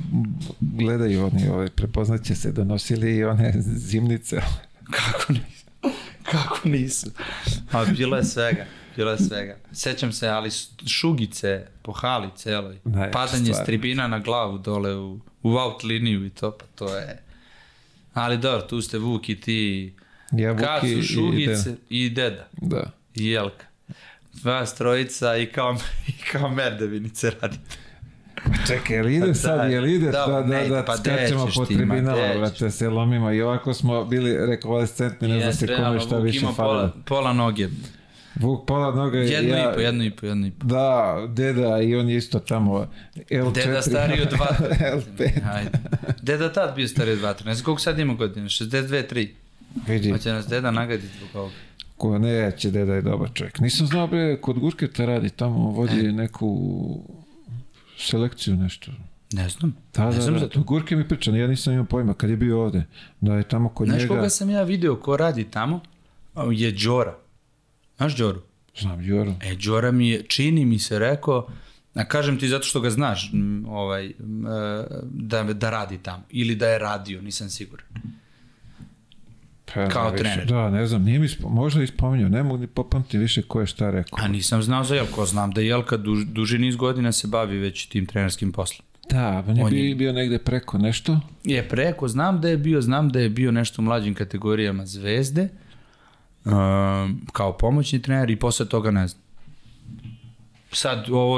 [0.61, 4.41] gledaju oni, ovaj, prepoznaće se, donosili i one zimnice.
[4.97, 5.65] Kako nisu?
[6.23, 7.07] Kako nisu?
[7.71, 8.65] A bilo je svega,
[8.95, 9.57] bilo je svega.
[9.71, 10.49] Sećam se, ali
[10.87, 13.63] šugice po hali celoj, Najjača padanje stvar.
[13.63, 17.23] s tribina na glavu dole u, u out liniju i to, pa to je...
[18.13, 19.93] Ali dobro, tu ste Vuk i ti,
[20.31, 22.47] Ja, Vuki su i šugice i deda.
[22.53, 22.91] Da.
[23.15, 23.65] i Jelka.
[24.47, 25.75] Dva strojica i kao,
[26.07, 27.75] i kao merdevinice radite.
[28.67, 31.85] Čekaj, jel ide sad, jel ide Da, da, da, da, pa skačemo po gde
[32.37, 36.53] brate, se lomimo i ovako smo bili rekonvalescentni, ne znam se kome šta više pola,
[36.53, 36.91] falilo.
[37.05, 37.67] pola noge.
[38.35, 39.29] Vuk pola noga je...
[39.29, 40.65] Jedno ja, i po, jedno i po, jedno i po.
[40.65, 43.53] Da, deda i on je isto tamo L4.
[43.53, 44.47] Deda stariji od dva.
[44.95, 45.29] L5.
[45.53, 45.69] Ajde.
[46.21, 47.35] Deda tad bio stariji od dva.
[47.45, 49.29] Ne znam koliko sad ima godina, 62, 3.
[49.87, 51.66] Vidi, Hoće nas deda nagaditi zbog ovoga.
[51.97, 53.59] Ko neće, deda je dobar čovjek.
[53.59, 56.11] Nisam znao, bre, kod Gurketa radi, tamo vodi E.
[56.11, 56.99] neku
[57.97, 58.91] selekciju nešto.
[59.33, 59.75] Ne znam.
[59.93, 62.29] Da, ne da, znam da, za to Gurke mi priča, ja nisam imao pojma kad
[62.29, 62.83] je bio ovde,
[63.21, 65.79] da je tamo kod Znaš njega, koga sam ja video ko radi tamo?
[66.51, 67.17] Je Đora.
[67.97, 68.41] Znaš Đoru?
[68.79, 71.47] znam, Joro, E, Đora mi je, čini mi se rekao,
[71.93, 73.31] a kažem ti zato što ga znaš,
[73.67, 74.13] ovaj, e,
[75.03, 76.23] da, da radi tamo.
[76.29, 77.87] Ili da je radio, nisam siguran.
[79.73, 80.23] Pa, kao više.
[80.23, 80.45] trener.
[80.45, 83.59] Da, ne znam, nije mi spo, možda i spominjao, ne mogu ni popamti više ko
[83.61, 84.19] je šta rekao.
[84.21, 87.85] A nisam znao za Jelko, znam da Jelka duž, duži niz godina se bavi već
[87.85, 88.85] tim trenerskim poslom.
[89.09, 92.57] Da, on je On je- bio, bio negde preko nešto, Je preko, znam da je
[92.57, 95.49] bio, znam da je bio nešto u mlađim kategorijama zvezde,
[96.45, 99.21] um, kao pomoćni trener i posle toga ne znam.
[100.71, 101.37] Sad ovo,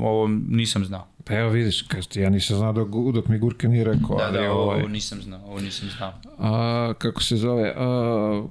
[0.00, 1.06] ovo nisam znao.
[1.26, 4.24] Pa evo vidiš, kaže ti, ja nisam znao dok, dok mi Gurke nije rekao, Da,
[4.24, 6.12] ali da, ovo, ovaj, ovo nisam znao, ovo nisam znao.
[6.38, 8.42] A, kako se zove, a,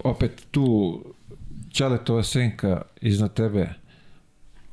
[0.00, 1.00] opet tu
[1.72, 3.68] Ćaletova senka iznad tebe,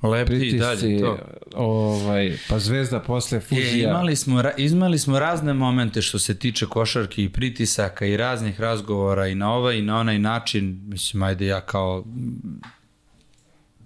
[0.04, 1.18] Lepti i pritisci, dalje to.
[1.56, 3.90] ovaj, pa zvezda posle Je, fuzija.
[3.90, 8.60] imali, smo, ra- imali smo razne momente što se tiče košarke i pritisaka i raznih
[8.62, 12.06] razgovora i na ovaj i na onaj način, mislim, ajde ja kao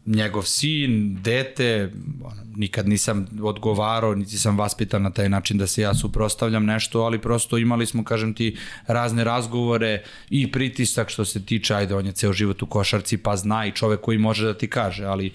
[0.07, 1.91] njegov sin, dete,
[2.23, 7.01] ono, nikad nisam odgovarao, niti sam vaspitan na taj način da se ja suprostavljam nešto,
[7.01, 8.57] ali prosto imali smo, kažem ti,
[8.87, 13.35] razne razgovore i pritisak što se tiče, ajde, on je ceo život u košarci, pa
[13.35, 15.33] zna i čovek koji može da ti kaže, ali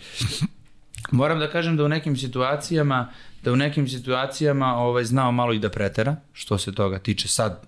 [1.10, 3.08] Moram da kažem da u nekim situacijama
[3.42, 7.28] da u nekim situacijama ovaj znao malo i da pretera što se toga tiče.
[7.28, 7.66] Sad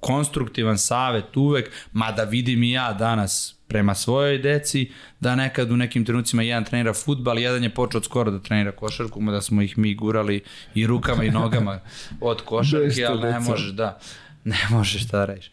[0.00, 4.90] konstruktivan savet uvek, mada vidim i ja danas prema svojoj deci,
[5.20, 9.20] da nekad u nekim trenucima jedan trenira futbal, jedan je počeo skoro da trenira košarku,
[9.20, 10.42] mada smo ih mi gurali
[10.74, 11.80] i rukama i nogama
[12.20, 13.98] od košarke, ali ne možeš da,
[14.44, 15.50] ne možeš šta da radiš.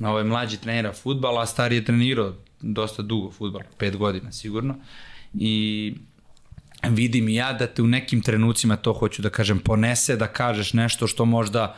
[0.00, 4.76] Ovaj mlađi trenira futbal, a stari je trenirao dosta dugo futbal, pet godina sigurno.
[5.34, 5.94] I
[6.88, 10.72] vidim i ja da te u nekim trenucima to hoću da kažem ponese da kažeš
[10.72, 11.76] nešto što možda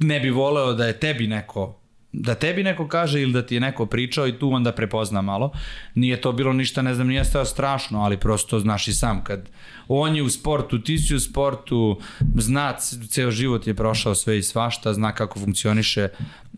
[0.00, 1.80] ne bi voleo da je tebi neko
[2.12, 5.52] da tebi neko kaže ili da ti je neko pričao i tu onda prepozna malo.
[5.94, 9.48] Nije to bilo ništa, ne znam, nije stao strašno, ali prosto znaš i sam kad
[9.88, 12.00] on je u sportu, ti si u sportu,
[12.36, 12.76] zna,
[13.08, 16.08] ceo život je prošao sve i svašta, zna kako funkcioniše,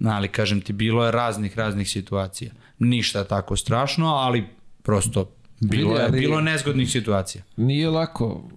[0.04, 2.52] ali kažem ti, bilo je raznih, raznih situacija.
[2.78, 4.44] Ništa tako strašno, ali
[4.82, 7.42] prosto bilo je, bilo je nezgodnih situacija.
[7.56, 8.50] Nije lako,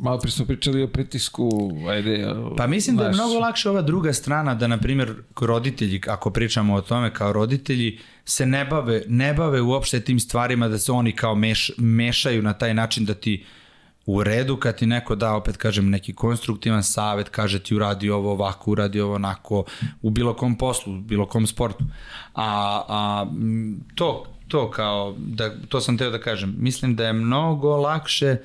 [0.00, 1.50] malo pre smo pričali o pritisku,
[1.88, 6.30] ajde, Pa mislim da je mnogo lakše ova druga strana da, na primjer, roditelji, ako
[6.30, 10.92] pričamo o tome kao roditelji, se ne bave, ne bave uopšte tim stvarima da se
[10.92, 13.44] oni kao meš, mešaju na taj način da ti
[14.06, 18.32] u redu kad ti neko da, opet kažem, neki konstruktivan savet, kaže ti uradi ovo
[18.32, 19.64] ovako, uradi ovo onako,
[20.02, 21.84] u bilo kom poslu, u bilo kom sportu.
[22.34, 23.26] A, a
[23.94, 28.36] to, to kao, da, to sam teo da kažem, mislim da je mnogo lakše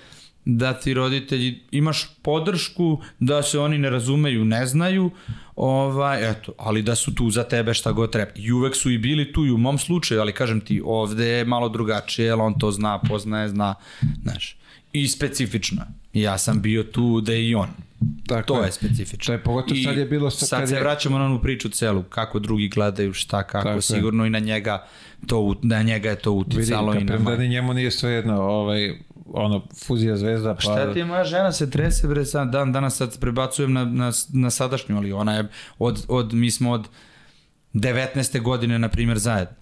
[0.46, 2.88] da ti roditelji imaš podršku
[3.20, 5.12] da se oni ne razumeju, ne znaju,
[5.56, 8.32] ovaj, eto, ali da su tu za tebe šta god treba.
[8.36, 11.46] I uvek su i bili tu i u mom slučaju, ali kažem ti, ovde je
[11.46, 13.76] malo drugačije, jer on to zna, poznaje, zna,
[14.24, 14.58] znaš.
[14.94, 15.82] I specifično.
[16.14, 16.22] je.
[16.22, 17.70] Ja sam bio tu da je i on.
[18.28, 18.66] Tako to je.
[18.66, 19.26] je specifično.
[19.26, 21.42] To je pogotovo I sad je bilo sa- sad kad se je- vraćamo na onu
[21.42, 23.82] priču celu, kako drugi gledaju, šta, kako, Tako je.
[23.82, 24.88] sigurno i na njega
[25.28, 28.96] to, na njega je to uticalo i na da ni njemu nije svejedno, ovaj,
[29.26, 30.62] ono, fuzija zvezda, pa...
[30.62, 34.50] Šta ti moja žena se trese bre sad dan danas sad prebacujem na, na, na
[34.50, 35.48] sadašnju, ali ona je
[35.80, 36.88] od, od mi smo od
[37.74, 38.42] 19.
[38.42, 39.56] godine na primjer zajedno.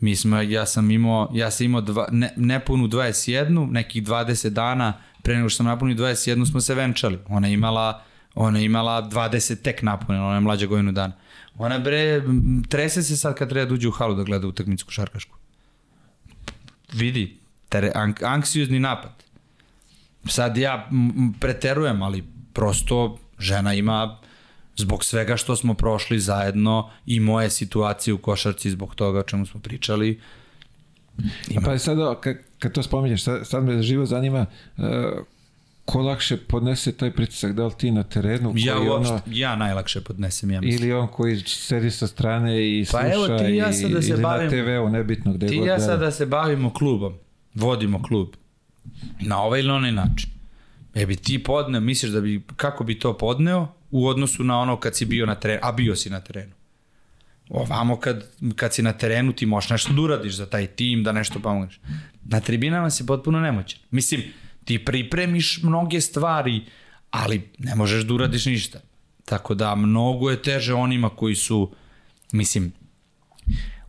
[0.00, 4.92] Mi smo, ja sam imao, ja sam imao dva, ne, nepunu 21, nekih 20 dana
[5.22, 7.18] pre nego što sam napunio 21 smo se venčali.
[7.28, 8.02] Ona je imala,
[8.34, 11.12] ona je imala 20 tek napunjeno, ona je mlađa godinu dana.
[11.58, 12.22] Ona bre,
[12.68, 15.36] trese se sad kad treba da uđe u halu da gleda utakmicu košarkašku.
[16.92, 17.38] Vidi,
[17.68, 19.10] tere, ank, anksiozni napad.
[20.24, 20.90] Sad ja
[21.40, 24.18] preterujem, ali prosto žena ima
[24.76, 29.46] zbog svega što smo prošli zajedno i moje situacije u košarci zbog toga o čemu
[29.46, 30.20] smo pričali.
[31.56, 34.46] A pa sad, kad, kad to spominješ, sad, sad me živo zanima
[34.76, 34.84] uh,
[35.84, 39.56] ko lakše podnese taj pritisak, da li ti na terenu, Ja koji uopšte, ono, ja
[39.56, 40.82] najlakše podnesem, ja mislim.
[40.82, 44.08] ili on koji sedi sa strane i Pa sluša evo ti ja sad da se
[44.08, 45.86] ili bavim- na TV-u, nebitno gde Ti god ja gleda.
[45.86, 47.14] sad da se bavimo klubom,
[47.58, 48.28] vodimo klub,
[49.20, 50.30] na ovaj ili onaj način.
[50.94, 54.80] E bi ti podneo, misliš da bi, kako bi to podneo u odnosu na ono
[54.80, 56.52] kad si bio na terenu, a bio si na terenu.
[57.48, 58.24] Ovamo kad,
[58.56, 61.80] kad si na terenu ti možeš nešto da uradiš za taj tim, da nešto pomogneš.
[62.24, 63.80] Na tribinama si potpuno nemoćan.
[63.90, 64.22] Mislim,
[64.64, 66.64] ti pripremiš mnoge stvari,
[67.10, 68.80] ali ne možeš da uradiš ništa.
[69.24, 71.72] Tako da mnogo je teže onima koji su,
[72.32, 72.72] mislim,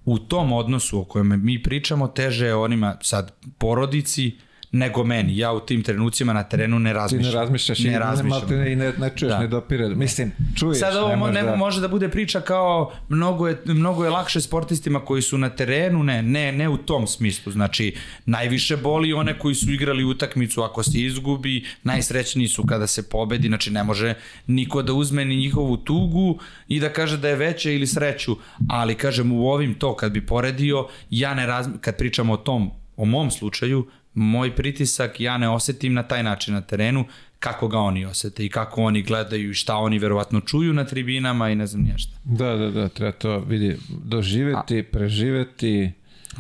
[0.10, 4.38] u tom odnosu o kojem mi pričamo, teže je onima sad porodici,
[4.72, 5.38] nego meni.
[5.38, 7.32] Ja u tim trenucima na terenu ne razmišljam.
[7.32, 8.60] Ti ne razmišljaš ne i razmišljam.
[8.60, 9.40] ne, i ne, ne čuješ, Da.
[9.40, 9.90] ne dopire.
[9.90, 10.80] Mislim, čuješ.
[10.80, 11.56] Sad ovo ne ne, da...
[11.56, 16.04] može da bude priča kao mnogo je, mnogo je lakše sportistima koji su na terenu,
[16.04, 17.52] ne, ne, ne u tom smislu.
[17.52, 23.10] Znači, najviše boli one koji su igrali utakmicu ako se izgubi, najsrećniji su kada se
[23.10, 24.14] pobedi, znači ne može
[24.48, 28.38] niko da uzme ni njihovu tugu i da kaže da je veće ili sreću,
[28.70, 32.72] ali kažem u ovim to kad bi poredio, ja ne razmi, kad pričamo o tom,
[32.98, 37.06] o mom slučaju, moj pritisak ja ne osetim na taj način na terenu,
[37.40, 41.50] kako ga oni osete i kako oni gledaju i šta oni verovatno čuju na tribinama
[41.50, 42.18] i ne znam nije šta.
[42.24, 45.92] Da, da, da, treba to vidi, doživeti, preživeti.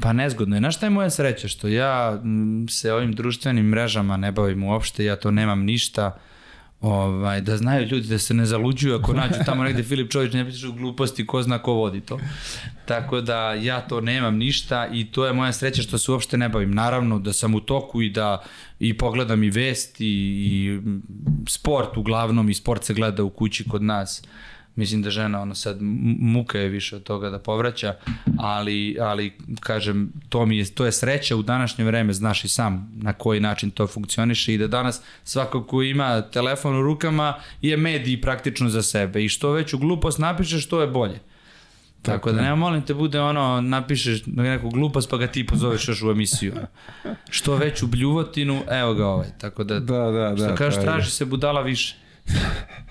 [0.01, 0.59] Pa nezgodno je.
[0.59, 1.47] Znaš šta je moja sreća?
[1.47, 2.21] Što ja
[2.69, 6.19] se ovim društvenim mrežama ne bavim uopšte, ja to nemam ništa.
[6.81, 10.45] Ovaj, da znaju ljudi da se ne zaluđuju ako nađu tamo negde Filip Čović ne
[10.45, 12.19] piše gluposti, ko zna ko vodi to.
[12.85, 16.49] Tako da ja to nemam ništa i to je moja sreća što se uopšte ne
[16.49, 16.71] bavim.
[16.71, 18.43] Naravno da sam u toku i da
[18.79, 20.07] i pogledam i vesti
[20.45, 21.01] i mm,
[21.47, 24.23] sport uglavnom i sport se gleda u kući kod nas.
[24.79, 25.77] Mislim da žena ono sad
[26.19, 27.95] muka je više od toga da povraća,
[28.37, 32.91] ali ali kažem to mi je to je sreća u današnje vreme, znaš i sam
[32.93, 37.77] na koji način to funkcioniše i da danas svako ko ima telefon u rukama je
[37.77, 41.19] mediji praktično za sebe i što veću glupost napišeš, to je bolje.
[42.01, 46.03] Tako da nema molim te bude ono napišeš neku glupost pa ga ti pozoveš još
[46.03, 46.53] u emisiju.
[47.29, 49.27] Što veću bljuvotinu, evo ga ovaj.
[49.37, 50.37] Tako da, Da, da, da.
[50.37, 51.95] što kažeš to je- traži se budala više.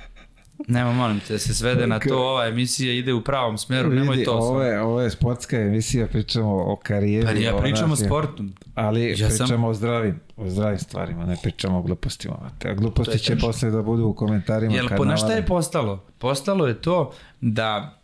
[0.67, 4.13] Nema, molim te, da se svede na to, ova emisija ide u pravom smeru, nemoj
[4.13, 4.33] Vidi, to.
[4.33, 7.27] ovo je, ovo je sportska emisija, pričamo o karijeri.
[7.27, 8.45] Pa ja o pričam o sportu.
[8.75, 12.35] Ali Ja sam- pričamo o zdravim, o zdravim stvarima, ne pričamo o glupostima.
[12.65, 13.49] A gluposti će tačno.
[13.49, 14.75] posle da budu u komentarima.
[14.75, 16.05] Jel, kad po, na šta je postalo?
[16.19, 17.98] Postalo je to da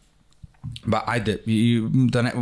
[0.85, 2.33] Ba, ajde, i, da, ne,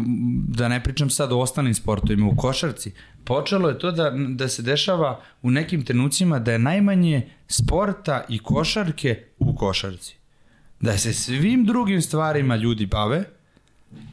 [0.49, 2.93] da ne pričam sad o ostalim sportovima, u košarci.
[3.24, 8.39] Počelo je to da, da se dešava u nekim trenucima da je najmanje sporta i
[8.39, 10.16] košarke u košarci.
[10.81, 13.24] Da se svim drugim stvarima ljudi bave,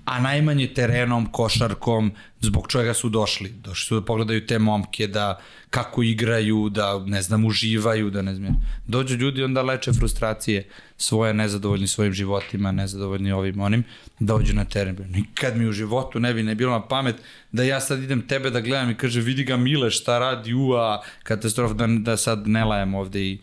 [0.06, 2.12] a najmanje terenom, košarkom,
[2.42, 3.50] zbog čega su došli.
[3.50, 5.40] Došli su da pogledaju te momke, da
[5.70, 8.56] kako igraju, da ne znam, uživaju, da ne znam.
[8.88, 13.84] Dođu ljudi onda leče frustracije svoje, nezadovoljni svojim životima, nezadovoljni ovim onim,
[14.20, 14.98] dođu na teren.
[15.10, 17.16] Nikad mi u životu ne bi ne bilo na pamet
[17.52, 21.04] da ja sad idem tebe da gledam i kaže vidi ga Mile šta radi, ua,
[21.24, 23.40] katastrofa, da, da sad ne lajem ovde i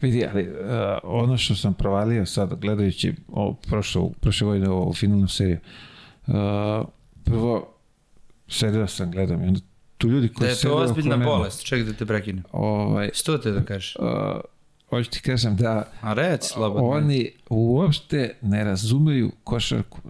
[0.00, 0.54] Vidi, ali uh,
[1.02, 5.58] ono što sam provalio sad gledajući o, prošlo, prošle godine ovu finalnu seriju,
[6.26, 6.34] uh,
[7.24, 7.74] prvo
[8.48, 9.60] sedeo sam, gledam i onda
[9.98, 11.64] tu ljudi da koji je to ozbiljna bolest.
[11.64, 12.44] Čekaj da te prekinem.
[12.52, 13.96] Ovaj, Što te da kažeš?
[13.96, 14.04] uh,
[14.90, 16.88] hoću ti kažem da A rec, slobodno.
[16.88, 20.00] oni uopšte ne razumeju košarku.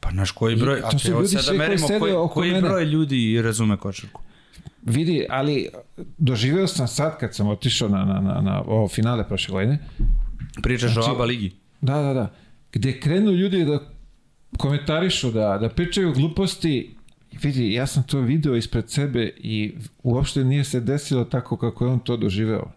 [0.00, 3.76] Pa naš koji broj, a to od ljudi sada merimo koji, koji broj ljudi razume
[3.76, 4.22] košarku.
[4.86, 5.68] Vidi, ali
[6.18, 9.78] doživeo sam sad kad sam otišao na, na, na, na ovo finale prošle godine,
[10.62, 11.52] Pričaš Znači- o ABA ligi.
[11.80, 12.32] Da, da, da.
[12.72, 13.78] Gde krenu ljudi da
[14.58, 16.96] komentarišu, da, da pričaju gluposti.
[17.42, 21.90] Vidi, ja sam to video ispred sebe i uopšte nije se desilo tako kako je
[21.90, 22.70] on to doživeo.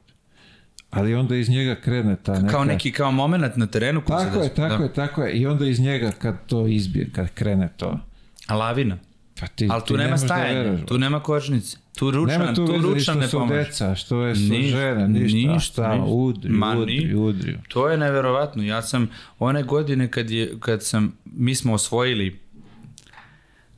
[0.89, 2.47] Ali onda iz njega krene ta neka...
[2.47, 4.83] Kao neki kao moment na terenu koji Tako se je, tako da.
[4.83, 5.33] je, tako je.
[5.33, 7.99] I onda iz njega kad to izbije, kad krene to.
[8.47, 8.97] A lavina.
[9.39, 10.81] Pa ti, Ali ti tu ne nema da stajanja, veruješ.
[10.83, 11.77] tu nema kočnice.
[11.95, 13.53] Tu ručan, nema tu tu ručan što ne pomaže.
[13.55, 15.37] deca, što je su Ništa, žene, ništa.
[15.37, 15.53] ništa,
[15.93, 17.57] Ništa, udri, Ma udri, ni- udri.
[17.67, 18.63] To je neverovatno.
[18.63, 19.07] Ja sam
[19.39, 22.39] one godine kad je kad sam mi smo osvojili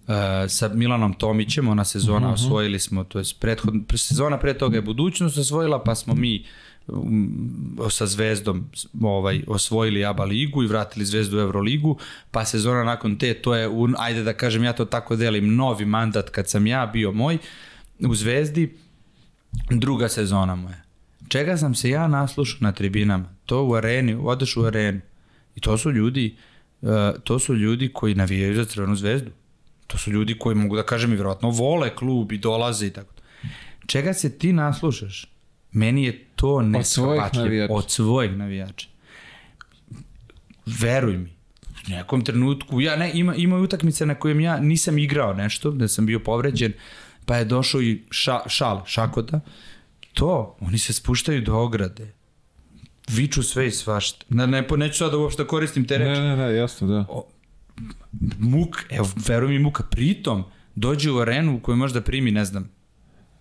[0.01, 0.13] uh,
[0.47, 2.25] sa Milanom Tomićem, ona sezona Mhm.
[2.25, 2.45] uh -huh.
[2.45, 6.45] osvojili smo, to je prethod, sezona pre toga je budućnost osvojila, pa smo mi um,
[7.89, 8.69] sa Zvezdom
[9.01, 11.97] ovaj, osvojili ABA ligu i vratili Zvezdu u Euroligu,
[12.31, 15.85] pa sezona nakon te, to je, un, ajde da kažem, ja to tako delim, novi
[15.85, 17.38] mandat kad sam ja bio moj
[17.99, 18.73] u Zvezdi,
[19.69, 20.81] druga sezona moja.
[21.27, 23.26] Čega sam se ja naslušao na tribinama?
[23.45, 25.01] To u areni, odeš u arenu.
[25.55, 26.35] I to su ljudi,
[26.81, 26.89] uh,
[27.23, 29.31] to su ljudi koji navijaju za Crvenu zvezdu.
[29.88, 33.13] To su ljudi koji mogu da kažem i vjerojatno vole klub i dolaze i tako.
[33.85, 35.27] Čega se ti naslušaš?
[35.72, 37.45] Meni je to neshvatljivo.
[37.45, 37.73] navijača.
[37.73, 38.88] Od svojih navijača.
[40.65, 41.30] Veruj mi,
[41.88, 45.88] u nekom trenutku, ja ne, ima, ima utakmice na kojem ja nisam igrao nešto, da
[45.88, 46.73] sam bio povređen,
[47.26, 49.39] pa je došao i ša, šal, šakota,
[50.13, 52.13] to, oni se spuštaju do ograde,
[53.09, 54.26] viču sve i svašta.
[54.30, 56.22] Ne, ne, neću sada uopšte da koristim te reči.
[56.22, 57.05] Ne, ne, ne, jasno, da.
[58.39, 60.43] Muk, evo, veruj mi muka, pritom
[60.76, 62.69] dođe u arenu u kojoj možda primi, ne znam,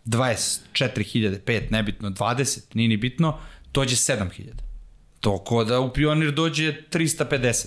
[0.06, 3.39] 24.000, 5, nebitno, 20, nije ni bitno,
[3.72, 4.44] dođe 7.000.
[5.20, 7.66] To ko da u pionir dođe 350.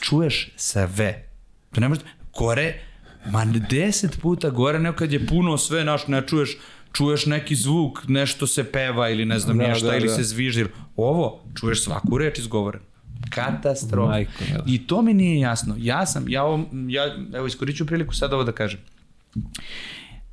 [0.00, 1.28] Čuješ sve.
[1.72, 2.04] To ne možda,
[2.38, 2.80] gore,
[3.26, 6.56] ma 10 puta gore, nego kad je puno sve, naš, ne čuješ,
[6.92, 10.08] čuješ neki zvuk, nešto se peva ili ne znam Da, da, šta, da, da, ili
[10.08, 10.14] da.
[10.14, 10.64] se zviži.
[10.96, 12.84] Ovo, čuješ svaku reč izgovorenu.
[13.30, 14.10] Katastrofa.
[14.10, 14.32] Majko.
[14.66, 15.74] I to mi nije jasno.
[15.78, 18.80] Ja sam, ja, ovo, ja evo iskoriću priliku sad ovo da kažem.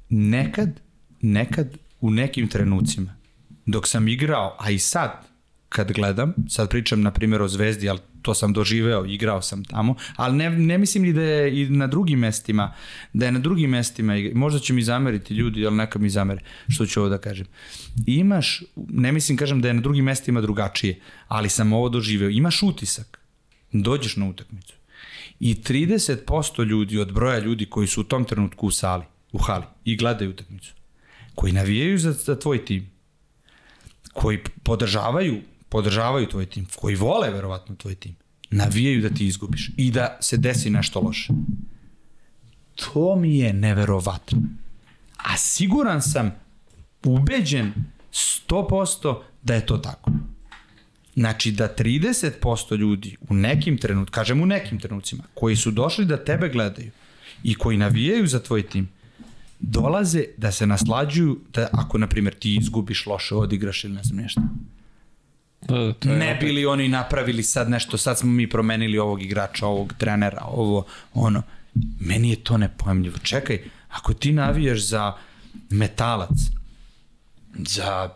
[0.09, 0.69] Nekad,
[1.25, 3.15] nekad u nekim trenucima,
[3.65, 5.27] dok sam igrao, a i sad,
[5.69, 9.95] kad gledam, sad pričam na primjer o Zvezdi, ali to sam doživeo, igrao sam tamo,
[10.15, 12.73] ali ne, ne mislim ni da je i na drugim mestima,
[13.13, 16.85] da je na drugim mestima, možda će mi zameriti ljudi, ali neka mi zamere, što
[16.85, 17.45] ću ovo da kažem.
[18.07, 22.63] Imaš, ne mislim kažem da je na drugim mestima drugačije, ali sam ovo doživeo, imaš
[22.63, 23.19] utisak,
[23.71, 24.73] dođeš na utakmicu.
[25.39, 29.65] I 30% ljudi od broja ljudi koji su u tom trenutku u sali, u hali
[29.85, 30.73] i gledaju utakmicu,
[31.35, 32.89] koji navijaju za, za tvoj tim,
[34.13, 38.15] koji podržavaju, podržavaju tvoj tim, koji vole verovatno tvoj tim,
[38.49, 41.33] navijaju da ti izgubiš i da se desi nešto loše.
[42.75, 44.41] To mi je neverovatno.
[45.17, 46.31] A siguran sam,
[47.03, 47.73] ubeđen
[48.11, 50.11] 100% da je to tako.
[51.15, 56.23] Znači da 30% ljudi u nekim trenut, kažem u nekim trenucima, koji su došli da
[56.23, 56.91] tebe gledaju
[57.43, 58.89] i koji navijaju za tvoj tim,
[59.59, 64.19] dolaze da se naslađuju da ako, na primjer, ti izgubiš loše, odigraš ili ne znam
[64.19, 64.41] nešto.
[65.61, 68.97] Da, da, to je Ne bi li oni napravili sad nešto, sad smo mi promenili
[68.97, 71.41] ovog igrača, ovog trenera, ovo, ono.
[71.99, 73.17] Meni je to nepojemljivo.
[73.17, 75.13] Čekaj, ako ti navijaš za
[75.69, 76.37] metalac,
[77.53, 78.09] za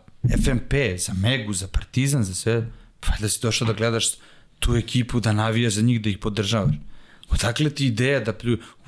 [0.44, 2.68] FMP, za Megu, za Partizan, za sve,
[3.00, 4.06] pa da si došao da gledaš
[4.60, 6.76] tu ekipu, da navijaš za njih, da ih podržavaš.
[7.30, 8.34] Odakle ti ideja da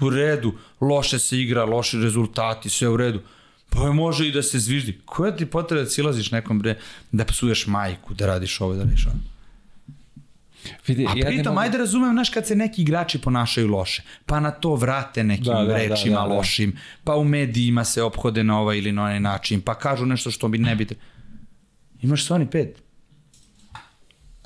[0.01, 0.51] u redu,
[0.81, 3.21] loše se igra, loši rezultati, sve u redu.
[3.69, 4.99] Pa može i da se zviždi.
[5.05, 6.77] Koja ti potreba da silaziš nekom bre,
[7.11, 9.15] da psuješ majku, da radiš ovo, da radiš ovo.
[10.87, 14.39] Vidi, A ja pritom, mogu- ajde razumem, znaš, kad se neki igrači ponašaju loše, pa
[14.39, 16.35] na to vrate nekim Da, da, da, rečima da, da.
[16.35, 20.31] lošim, pa u medijima se ophode na ovaj ili na onaj način, pa kažu nešto
[20.31, 20.87] što bi ne bi...
[22.01, 22.67] Imaš Sony 5.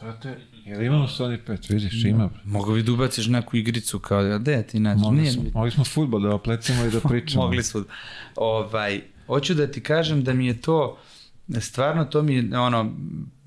[0.02, 2.28] Brate, jel imamo Sony 5, vidiš, ima.
[2.28, 2.40] bre.
[2.46, 5.02] Mogu bi da ubaciš neku igricu kao da gde ti nađeš.
[5.02, 7.44] Mogli Nije, smo, mogli smo futbol da oplecimo i da pričamo.
[7.44, 7.86] mogli su.
[8.36, 10.98] Ovaj, hoću da ti kažem da mi je to,
[11.60, 12.94] stvarno to mi je ono,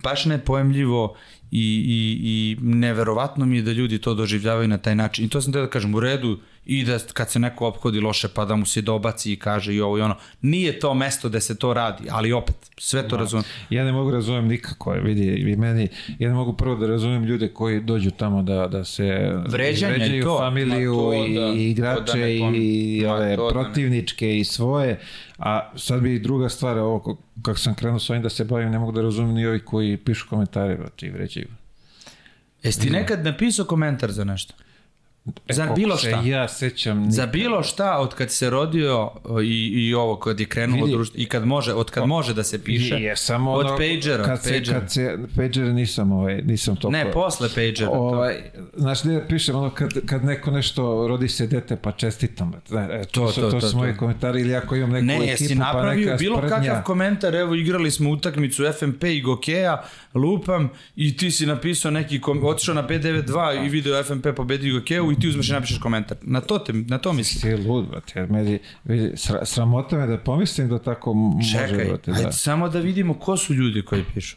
[0.02, 1.16] baš nepojemljivo
[1.50, 5.24] i, i, i neverovatno mi je da ljudi to doživljavaju na taj način.
[5.24, 6.38] I to sam te da kažem, u redu
[6.68, 9.80] i da kad se neko obhodi loše pa da mu se dobaci i kaže i
[9.80, 10.16] ovo i ono.
[10.42, 13.44] Nije to mesto da se to radi, ali opet, sve to razumem.
[13.70, 15.88] Ja ne mogu razumem nikako, vidi, i meni,
[16.18, 20.24] ja ne mogu prvo da razumem ljude koji dođu tamo da, da se Vređanje vređaju
[20.24, 20.38] to.
[20.38, 23.58] familiju Ma to i, da- i to da igrače ne pom- i ove to da
[23.58, 25.00] ne- protivničke i svoje,
[25.38, 28.70] a sad bi druga stvar, ovo ko- kako sam krenuo s ovim da se bavim,
[28.70, 31.48] ne mogu da razumem ni ovi koji pišu komentare, brate, i vređaju.
[32.62, 34.54] Jesi ti nekad napisao komentar za nešto?
[35.48, 36.22] Za koliko bilo šta?
[36.24, 37.10] Ja sećam...
[37.10, 40.96] Za bilo šta od kad se rodio o, i, i ovo kad je krenulo Vidi.
[40.96, 42.94] društvo i kad može, od kad može da se piše.
[42.94, 44.80] Je, samo od ono, pagera, kad se, pagera.
[44.80, 47.04] kad se, pagere nisam, ovaj, nisam toliko...
[47.04, 47.86] Ne, posle pagera.
[47.86, 47.92] to.
[47.92, 48.34] Ovaj,
[48.76, 52.52] znaš ja pišem ono kad, kad neko nešto rodi se dete pa čestitam.
[52.90, 53.98] E, to, To, to, to, to, to, su moji to.
[53.98, 57.54] komentari ili ako imam neku Ne, ekipu jesi pa napravio neka bilo kakav komentar, evo
[57.54, 59.82] igrali smo utakmicu FMP i Gokeja,
[60.14, 65.12] lupam i ti si napisao neki, kom, otišao na 592 i video FMP pobedi Gokeju
[65.12, 66.16] i ti uzmeš i napišeš komentar.
[66.22, 67.42] Na to, te, na to misliš?
[67.42, 71.84] Ti lud, brate, jer meni, vidi, sra, sramota me da pomislim da tako može, Čekaj,
[71.84, 72.32] brate, ajde da.
[72.32, 74.36] samo da vidimo ko su ljudi koji pišu.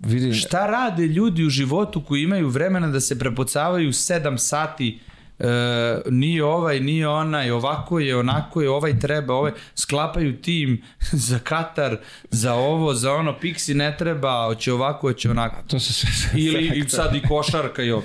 [0.00, 4.98] Vidi, Šta rade ljudi u životu koji imaju vremena da se prepucavaju 7 sati
[5.38, 10.82] e, nije ovaj, nije onaj, ovako je, onako je, ovaj treba, ovaj, sklapaju tim
[11.28, 11.96] za Katar,
[12.30, 15.56] za ovo, za ono, Pixi ne treba, hoće ovako, hoće onako.
[15.68, 16.30] to se sve...
[16.42, 18.02] Ili sad i košarka i ovo.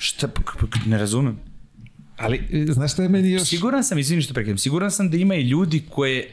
[0.00, 1.38] Šta, p- p- p- ne razumem.
[2.16, 3.42] Ali, znaš šta je meni još...
[3.48, 6.30] Siguran sam, izvini što prekidam, siguran sam da ima i ljudi koje,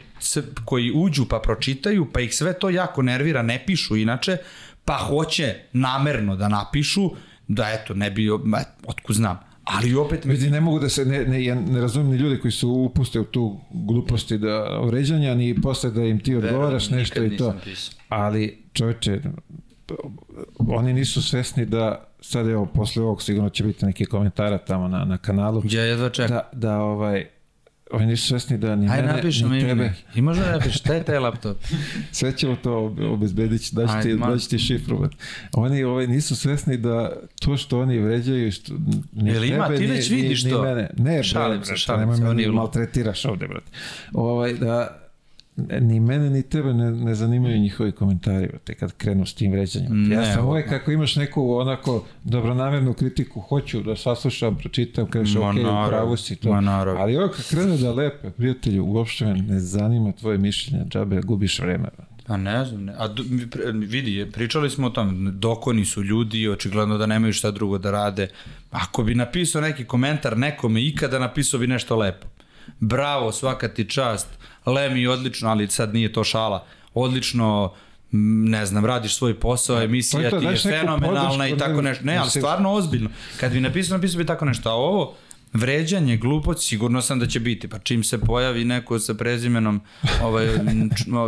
[0.65, 4.38] koji uđu pa pročitaju, pa ih sve to jako nervira, ne pišu inače,
[4.85, 7.11] pa hoće namerno da napišu,
[7.48, 9.39] da eto, ne bi, ma, otkud znam.
[9.64, 12.52] Ali opet Vidi, ne mogu da se, ne, ne, ja ne razumem ni ljude koji
[12.52, 17.23] su upuste u tu gluposti da vređanja, ni posle da im ti odgovaraš Verujem, nešto
[17.23, 17.56] i to.
[17.64, 17.99] pisao.
[18.10, 19.22] Ali, čoveče,
[20.68, 25.05] oni nisu svesni da sad evo posle ovog sigurno će biti neki komentara tamo na,
[25.05, 26.29] na kanalu Ja jedva čekam.
[26.29, 27.25] da, da ovaj
[27.91, 29.75] oni nisu svesni da ni Ajde mene, napišemo ni tebe.
[29.75, 30.03] neki.
[30.15, 31.57] I možda napiš, šta je taj laptop?
[32.11, 35.11] Sve ćemo to ob- obezbediti, da Ajde, ti, da ti šifrovat.
[35.53, 38.73] Oni ovaj, nisu svesni da to što oni vređaju, što
[39.13, 39.67] ni Jel ima?
[39.67, 40.61] tebe, Ti ni, već ni, vidiš ni to?
[40.61, 40.89] mene.
[40.97, 42.55] Ne, Šalim se, šalim nemoj se, me on je ni lud.
[42.55, 43.71] maltretiraš ovde, brate.
[44.13, 45.06] Ovaj, da,
[45.81, 50.11] ni mene ni tebe ne, ne zanimaju njihovi komentari, brate, kad krenu s tim vređanjem.
[50.11, 55.43] Ja sam uvek, kako imaš neku onako dobronamernu kritiku, hoću da saslušam, pročitam, kažeš, ok,
[55.43, 56.53] naravno, pravo si to.
[56.53, 57.01] ma naravno.
[57.01, 61.59] Ali ovo kad krene da lepe, prijatelju, uopšte me ne zanima tvoje mišljenje, džabe, gubiš
[61.59, 61.89] vreme.
[61.97, 62.17] brate.
[62.27, 62.93] A ne znam, ne.
[62.97, 63.07] A
[63.73, 68.27] vidi, pričali smo o tom, dokoni su ljudi, očigledno da nemaju šta drugo da rade.
[68.71, 72.27] Ako bi napisao neki komentar nekome ikada, napisao bi nešto lepo.
[72.79, 74.27] Bravo, svaka ti čast,
[74.68, 77.73] Lemi, odlično, ali sad nije to šala, odlično,
[78.11, 81.89] ne znam, radiš svoj posao, emisija to je to, ti je fenomenalna i tako ne-
[81.89, 82.06] nešto.
[82.06, 83.10] Ne, ali stvarno ozbiljno.
[83.39, 84.69] Kad bi napisao, napisao bi tako nešto.
[84.69, 85.14] A ovo,
[85.53, 87.68] vređanje, glupost, sigurno sam da će biti.
[87.68, 89.82] Pa čim se pojavi neko sa prezimenom
[90.24, 90.48] ovaj,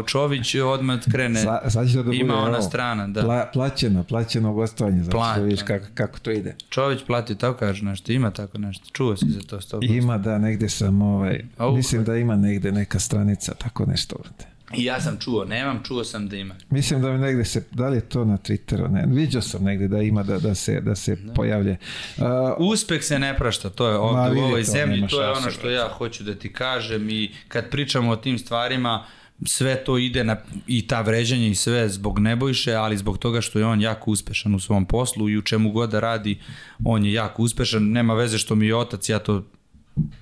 [0.08, 1.42] Čović, odmah krene.
[1.42, 3.22] Sa, sad će da bude Ima ona ovo, strana, da.
[3.22, 6.56] Pla, plaćeno, plaćeno gostovanje, znači Pla- da vidiš kako, kako to ide.
[6.70, 8.86] Čović plati, tako kaže nešto, ima tako nešto.
[8.92, 11.76] Čuo si za to sto Ima da negde sam, ovaj, Au.
[11.76, 14.16] mislim da ima negde neka stranica, tako nešto.
[14.24, 14.59] brate.
[14.74, 16.56] I ja sam čuo, nemam, čuo sam da ima.
[16.70, 19.88] Mislim da mi negde se, da li je to na Twitteru, ne, viđao sam negde
[19.88, 21.78] da ima da, da se, da se pojavlje.
[22.18, 22.26] Uh,
[22.58, 25.70] Uspeh se ne prašta, to je ovde u ovoj to, zemlji, to je ono što
[25.70, 29.06] ja hoću da ti kažem i kad pričamo o tim stvarima,
[29.46, 30.38] sve to ide na,
[30.68, 34.56] i ta vređanja i sve zbog Nebojše, ali zbog toga što je on jako uspešan
[34.56, 36.40] u svom poslu i u čemu god da radi,
[36.86, 39.44] on je jako uspešan, nema veze što mi je otac, ja to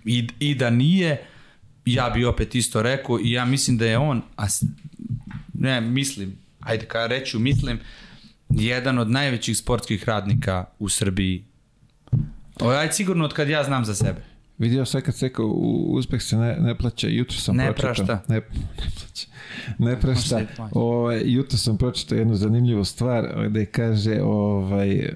[0.06, 1.26] i, i da nije,
[1.94, 4.46] ja bi opet isto rekao i ja mislim da je on, a
[5.54, 7.80] ne, mislim, ajde ka reću, mislim,
[8.50, 11.44] jedan od najvećih sportskih radnika u Srbiji.
[12.62, 14.37] Ajde sigurno od kad ja znam za sebe.
[14.58, 15.54] Vidio sve kad se u-
[15.90, 17.94] uspeh se ne, ne plaća, jutro sam Ne pročitao.
[17.96, 18.24] prašta.
[18.28, 18.42] Ne, ne
[18.92, 19.28] plaća.
[19.78, 20.42] Ne prašta.
[20.72, 25.10] Ovaj, jutro sam pročitao jednu zanimljivu stvar gde kaže ovaj,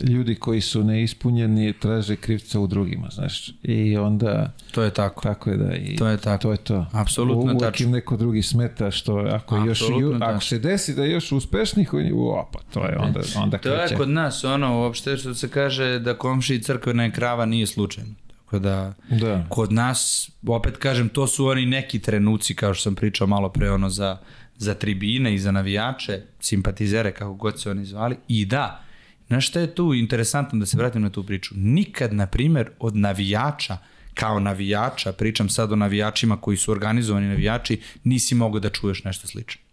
[0.00, 3.50] ljudi koji su neispunjeni traže krivca u drugima, znaš.
[3.62, 5.22] I onda To je tako.
[5.22, 6.42] tako je da i To je tako.
[6.42, 6.86] to je to.
[6.92, 7.86] Apsolutno tačno.
[7.86, 11.94] im neko drugi smeta što ako još ju, ako se desi da je još uspešnih,
[11.94, 13.96] on je, o, pa to je onda onda To je kreće.
[13.96, 18.10] kod nas ono, uopšte što se kaže da komši crkvena krava nije slučajno.
[18.54, 19.46] Tako da, Da.
[19.48, 23.70] kod nas, opet kažem, to su oni neki trenuci, kao što sam pričao malo pre,
[23.70, 24.18] ono, za,
[24.56, 28.16] za tribine i za navijače, simpatizere, kako god se oni zvali.
[28.28, 28.84] I da,
[29.26, 31.54] znaš šta je tu interesantno da se vratim na tu priču?
[31.56, 33.78] Nikad, na primer, od navijača,
[34.14, 39.26] kao navijača, pričam sad o navijačima koji su organizovani navijači, nisi mogao da čuješ nešto
[39.26, 39.63] slično.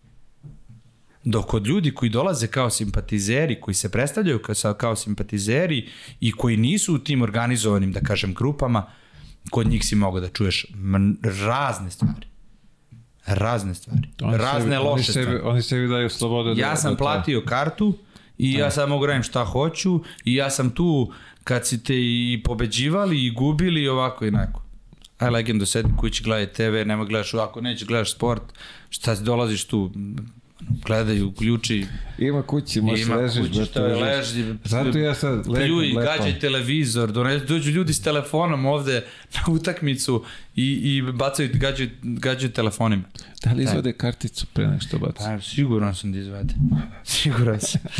[1.24, 5.90] Dok kod ljudi koji dolaze kao simpatizeri, koji se predstavljaju kao, kao simpatizeri
[6.20, 8.86] i koji nisu u tim organizovanim, da kažem, grupama,
[9.50, 10.66] kod njih si mogao da čuješ
[11.24, 12.28] razne stvari.
[13.26, 14.10] Razne stvari.
[14.22, 15.26] Oni razne sebi, loše oni stvari.
[15.26, 17.98] sebi, oni sebi daju slobodu da Ja sam da platio kartu
[18.38, 22.42] i ja sad mogu radim šta hoću i ja sam tu kad si te i
[22.46, 24.64] pobeđivali i gubili i ovako i onako.
[25.18, 28.44] Aj legendo, sedni kući, gledaj TV, nema gledaš, ako nećeš gledaš sport,
[28.90, 29.92] šta si dolaziš tu,
[30.86, 31.86] gledaj, uključi,
[32.18, 35.88] Ima kući, možeš ima ležiš, kući brate, što je leži, Zato ja sad legnem pljuj,
[35.88, 36.02] lepo.
[36.02, 39.06] gađaj televizor, donesi, dođu ljudi s telefonom ovde
[39.36, 40.24] na utakmicu
[40.56, 43.04] i, i bacaju, gađaju, gađaju telefonima.
[43.44, 45.24] Da li izvade karticu pre nego što baci?
[45.26, 46.54] Pa, siguran sam da izvede.
[47.04, 47.82] Siguran sam.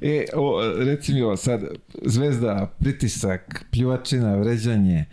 [0.00, 1.60] E, o, reci mi ovo sad,
[2.02, 5.04] zvezda, pritisak, pljuvačina, vređanje,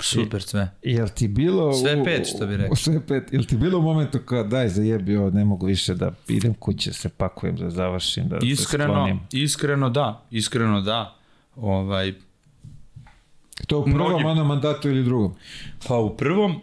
[0.00, 0.70] Super sve.
[0.82, 1.72] jel ti bilo...
[1.74, 2.72] Sve pet, što bi rekao.
[2.72, 5.94] u- Sve pet, jel ti bilo u momentu kao daj zajebi ovo, ne mogu više
[5.94, 9.20] da idem kuće, se pakujem, da završim, da se Iskreno, sklonim.
[9.32, 11.16] iskreno da, iskreno da.
[11.56, 12.14] Ovaj,
[13.66, 15.34] To u prvom mnogi- onom mandatu ili drugom?
[15.88, 16.60] pa u prvom,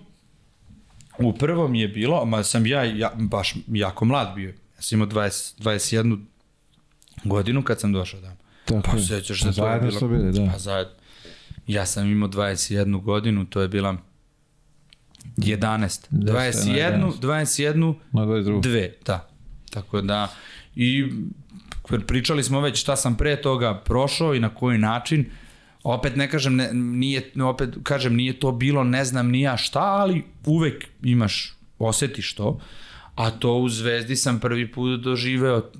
[1.19, 4.49] u prvom je bilo, ma sam ja, ja baš jako mlad bio.
[4.49, 6.19] Ja sam imao 20, 21
[7.23, 8.35] godinu kad sam došao tamo.
[8.65, 9.03] Tako Pa je.
[9.03, 10.07] sećaš Pa se, to je zajedno bilo...
[10.09, 10.51] bili, da.
[10.51, 10.93] Pa zajedno.
[11.67, 13.97] Ja sam imao 21 godinu, to je bila
[15.37, 16.07] 11.
[16.11, 18.61] 21, 21, Na 22.
[18.61, 19.29] dve, da.
[19.69, 20.27] Tako da,
[20.75, 21.11] i
[22.07, 25.25] pričali smo već šta sam pre toga prošao i na koji način.
[25.83, 29.81] Opet ne kažem, ne, nije, opet kažem, nije to bilo ne znam ni ja šta,
[29.81, 32.59] ali uvek imaš, osetiš to.
[33.15, 35.71] A to u Zvezdi sam prvi put doživeo,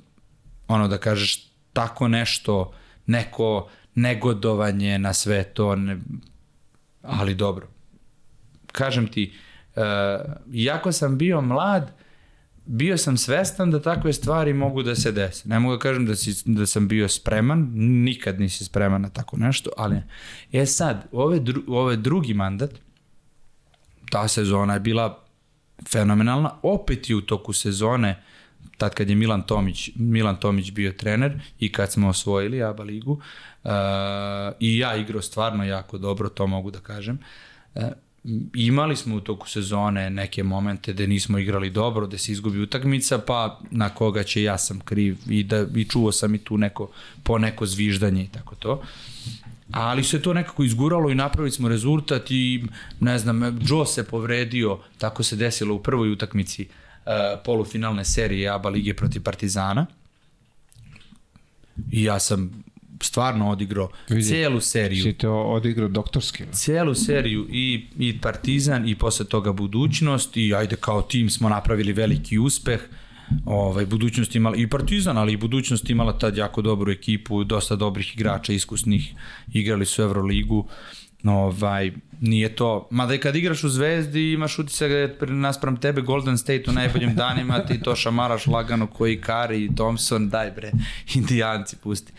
[0.68, 2.72] ono da kažeš, tako nešto,
[3.06, 5.98] neko negodovanje na sve to, ne,
[7.02, 7.68] ali dobro.
[8.72, 9.34] Kažem ti,
[9.76, 9.82] uh,
[10.52, 11.90] iako sam bio mlad,
[12.66, 15.48] bio sam svestan da takve stvari mogu da se dese.
[15.48, 19.36] Ne mogu da kažem da, si, da sam bio spreman, nikad nisi spreman na tako
[19.36, 19.96] nešto, ali
[20.52, 22.70] e sad, ove, dru, ove drugi mandat,
[24.10, 25.24] ta sezona je bila
[25.88, 26.50] fenomenalna.
[26.62, 28.22] Opet je u toku sezone,
[28.78, 33.12] tad kad je Milan Tomić, Milan Tomić bio trener i kad smo osvojili ABA ligu,
[33.12, 33.70] uh,
[34.60, 37.18] i ja igrao stvarno jako dobro, to mogu da kažem.
[37.74, 37.82] Uh,
[38.54, 43.18] imali smo u toku sezone neke momente gde nismo igrali dobro, gde se izgubi utakmica,
[43.18, 46.90] pa na koga će ja sam kriv i, da, i čuo sam i tu neko,
[47.22, 48.82] po neko zviždanje i tako to.
[49.70, 52.64] Ali se to nekako izguralo i napravili smo rezultat i
[53.00, 56.83] ne znam, Joe se povredio, tako se desilo u prvoj utakmici uh,
[57.44, 59.86] polufinalne serije ABA lige protiv Partizana.
[61.90, 62.64] I ja sam
[63.02, 65.02] stvarno odigrao Vidi, celu seriju.
[65.02, 66.44] Si te odigrao doktorski.
[66.52, 71.92] Celu seriju i, i Partizan i posle toga budućnost i ajde kao tim smo napravili
[71.92, 72.80] veliki uspeh.
[73.44, 78.14] Ovaj, budućnost imala i Partizan, ali i budućnost imala tad jako dobru ekipu, dosta dobrih
[78.14, 79.14] igrača, iskusnih,
[79.52, 80.68] igrali su Euroligu.
[81.24, 86.00] Ovaj, nije to, mada i kad igraš u Zvezdi imaš utisak da je naspram tebe
[86.00, 90.72] Golden State u najboljim danima, ti to šamaraš lagano koji Kari i Thompson, daj bre,
[91.14, 92.12] indijanci pusti.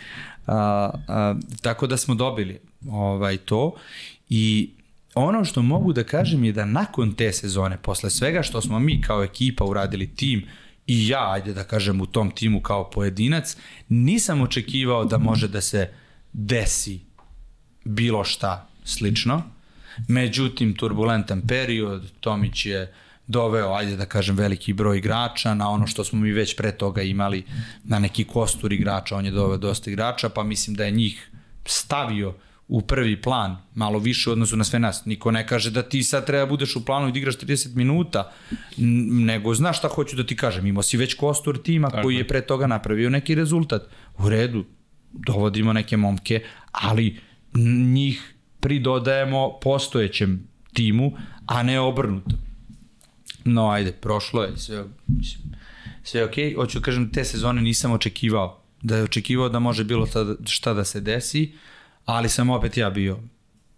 [0.48, 2.60] A, a, tako da smo dobili
[2.90, 3.76] ovaj to
[4.30, 4.70] i
[5.14, 9.02] ono što mogu da kažem je da nakon te sezone, posle svega što smo mi
[9.02, 10.46] kao ekipa uradili tim
[10.88, 13.58] i ja, ajde da kažem u tom timu kao pojedinac,
[13.90, 15.90] nisam očekivao da može da se
[16.34, 17.00] desi
[17.84, 19.44] bilo šta slično.
[20.08, 22.94] Međutim, turbulentan period, Tomić je
[23.28, 27.02] doveo, ajde da kažem, veliki broj igrača na ono što smo mi već pre toga
[27.02, 27.44] imali
[27.84, 31.32] na neki kostur igrača, on je doveo dosta igrača, pa mislim da je njih
[31.66, 32.36] stavio
[32.68, 35.06] u prvi plan, malo više u odnosu na sve nas.
[35.06, 38.32] Niko ne kaže da ti sad treba budeš u planu i da igraš 30 minuta,
[38.78, 40.66] nego znaš šta hoću da ti kažem.
[40.66, 42.04] Imao si već kostur tima Tako.
[42.04, 43.82] koji je pre toga napravio neki rezultat.
[44.18, 44.66] U redu,
[45.12, 47.20] dovodimo neke momke, ali
[47.94, 48.35] njih
[48.66, 51.12] pridodajemo postojećem timu,
[51.46, 52.36] a ne obrnuto.
[53.44, 55.44] No, ajde, prošlo je, sve, mislim,
[56.04, 56.50] sve je okej.
[56.50, 56.56] Okay.
[56.56, 58.62] Hoću kažem, te sezone nisam očekivao.
[58.82, 60.08] Da je očekivao da može bilo
[60.46, 61.52] šta da se desi,
[62.06, 63.20] ali sam opet ja bio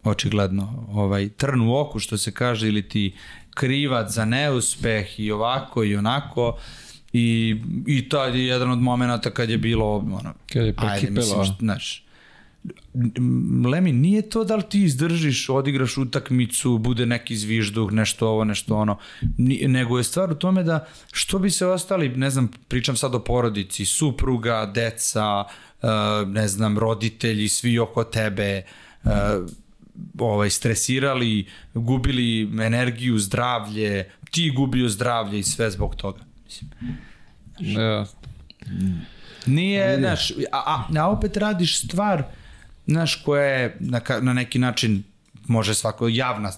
[0.03, 3.15] očigledno ovaj trn u oku što se kaže ili ti
[3.49, 6.57] krivac za neuspeh i ovako i onako
[7.13, 7.55] i,
[7.87, 10.91] i to je jedan od momenata kad je bilo ono, kad je prekipelo.
[10.91, 12.06] Ajde, mislim, znaš,
[13.71, 18.75] Lemi, nije to da li ti izdržiš, odigraš utakmicu, bude neki zvižduh, nešto ovo, nešto
[18.77, 18.97] ono,
[19.67, 23.19] nego je stvar u tome da što bi se ostali, ne znam, pričam sad o
[23.19, 25.43] porodici, supruga, deca,
[25.81, 25.89] uh,
[26.27, 28.63] ne znam, roditelji, svi oko tebe,
[29.03, 29.11] uh,
[30.19, 36.19] ovaj, stresirali, gubili energiju, zdravlje, ti gubio zdravlje i sve zbog toga.
[36.45, 36.69] Mislim.
[37.59, 38.05] Ja.
[39.45, 42.23] Nije, znaš, a, a, a opet radiš stvar
[42.87, 45.03] znaš, koja je na, na neki način
[45.47, 46.51] može svako javna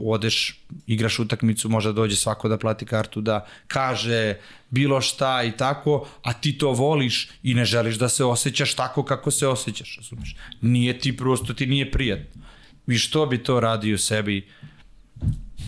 [0.00, 4.36] odeš, igraš utakmicu, možda dođe svako da plati kartu, da kaže
[4.70, 9.02] bilo šta i tako, a ti to voliš i ne želiš da se osjećaš tako
[9.02, 10.36] kako se osjećaš, razumeš?
[10.60, 12.42] Nije ti prosto, ti nije prijatno.
[12.86, 14.48] I što bi to radio sebi?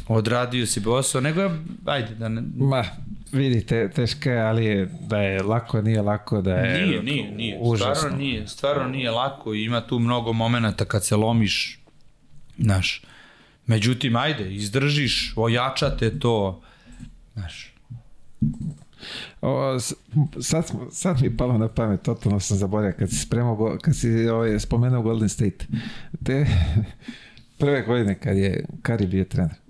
[0.08, 1.50] Odradio si posao, nego
[1.84, 2.42] ajde da ne...
[2.56, 2.84] Ma,
[3.32, 7.58] vidite, teško je, ali je, da je lako, nije lako, da je Nije, nije, nije.
[7.60, 7.94] Užasno.
[7.94, 11.80] Stvarno nije, stvarno nije lako i ima tu mnogo momenata kad se lomiš,
[12.58, 13.02] znaš.
[13.66, 16.62] Međutim, ajde, izdržiš, ojačate to,
[17.34, 17.74] znaš.
[19.40, 19.78] O,
[20.40, 24.28] sad, sad mi je palo na pamet, totalno sam zaboravio, kad si spremao, kad si
[24.28, 25.66] ovaj, spomenuo Golden State,
[26.24, 26.46] te
[27.58, 29.65] prve godine kad je Kari bio trener.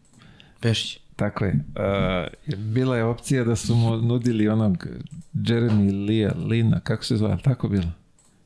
[0.61, 0.99] Pešić.
[1.17, 1.53] Tako je.
[1.53, 4.87] Uh, bila je opcija da su mu nudili onog
[5.35, 7.91] Jeremy Lea, Lina, kako se zove, tako bilo?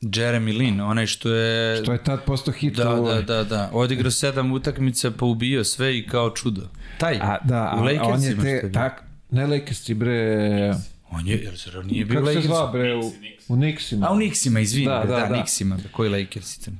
[0.01, 1.83] Jeremy Lin, onaj što je...
[1.83, 2.75] Što je tad postao hit.
[2.75, 3.69] Da, da, da, da.
[3.73, 6.61] Odigrao sedam utakmica, pa ubio sve i kao čudo.
[6.97, 10.75] Taj, a, da, u a, on je te, tak, ne Lakersi, bre...
[11.11, 13.11] On je, jer zar nije bio Kako se zva, bre, u,
[13.47, 14.05] u Nixima.
[14.05, 15.35] A u Nixima, izvini, da, da, da, da.
[15.35, 16.71] Nixima, koji Lakersi?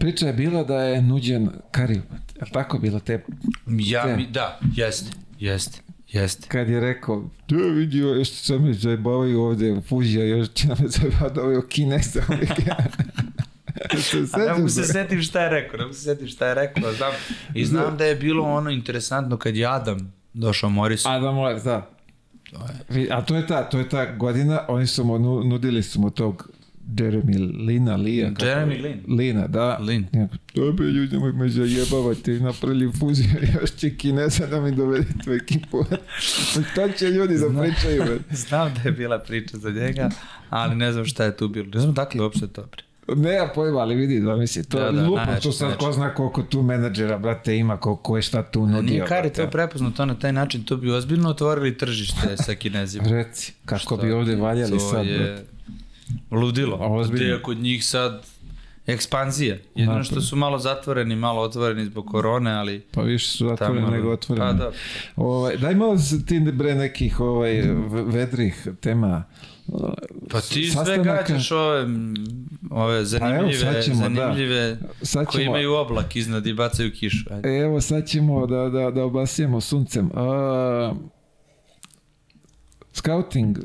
[0.00, 3.24] Priča je bila da je nuđen Kari, je tako bilo te?
[3.66, 4.16] Ja, te?
[4.16, 5.80] Mi, da, jeste, jeste.
[6.08, 6.48] Jeste.
[6.48, 11.40] Kad je rekao, da vidio, još se me zajebavaju ovde, fuzija, još će nam zajebati
[11.40, 12.22] ove o Kinesa.
[14.02, 16.92] se ne mogu se setim šta je rekao, ne mogu se setim šta je rekao,
[16.92, 17.12] znam.
[17.54, 21.08] I znam da je bilo ono interesantno kad je Adam došao Morisu.
[21.08, 21.90] Adam Moris, da.
[23.10, 26.50] A to je ta, to je ta godina, oni su mu nudili su mu tog
[26.96, 28.30] Jeremy Lina, Lija.
[28.30, 29.16] Jeremy Lin.
[29.18, 29.78] Lina, da.
[29.80, 30.06] Lin.
[30.54, 33.28] Dobre ljudi, nemoj me zajebavati, napravili fuziju,
[33.60, 35.84] još će kinesa da mi dovedete u ekipu.
[36.74, 38.20] to će ljudi da pričaju.
[38.48, 40.10] Znam da je bila priča za njega,
[40.50, 41.66] ali ne znam šta je tu bilo.
[41.74, 42.82] Ne znam dakle uopšte to pre.
[43.16, 45.92] Ne, ja pojma, ali vidi, da misli, to Da, da, da, da, tu sad ko
[45.92, 48.82] zna koliko tu menadžera, brate, ima, koliko je šta tu nudio.
[48.82, 53.08] Nije Kari to prepoznao to na taj način, to bi ozbiljno otvorili tržište sa kinezima.
[53.08, 55.44] Reci, kako Šta bi ovde valjali to sad, brate.
[56.30, 56.76] Ludilo.
[56.80, 57.16] Ozbiljno.
[57.16, 58.26] Gde je kod njih sad
[58.86, 59.56] ekspanzija.
[59.74, 60.06] Jedino Napad.
[60.06, 62.80] što su malo zatvoreni, malo otvoreni zbog korone, ali...
[62.92, 64.46] Pa više su zatvoreni Tamo- nego otvoreni.
[64.48, 64.70] Pa da.
[65.16, 65.96] Ovaj, daj malo
[66.26, 67.62] ti bre nekih ovaj,
[68.06, 69.24] vedrih tema.
[70.30, 71.86] Pa ti sve gađaš ove,
[72.70, 74.14] ove zanimljive, sad ćemo, da.
[74.14, 74.78] zanimljive
[75.14, 77.24] koji ćemo- imaju oblak iznad i bacaju kišu.
[77.30, 77.58] Ajde.
[77.58, 80.10] Evo sad ćemo da, da, da obasijemo suncem.
[80.14, 80.94] A,
[82.92, 83.62] scouting, a,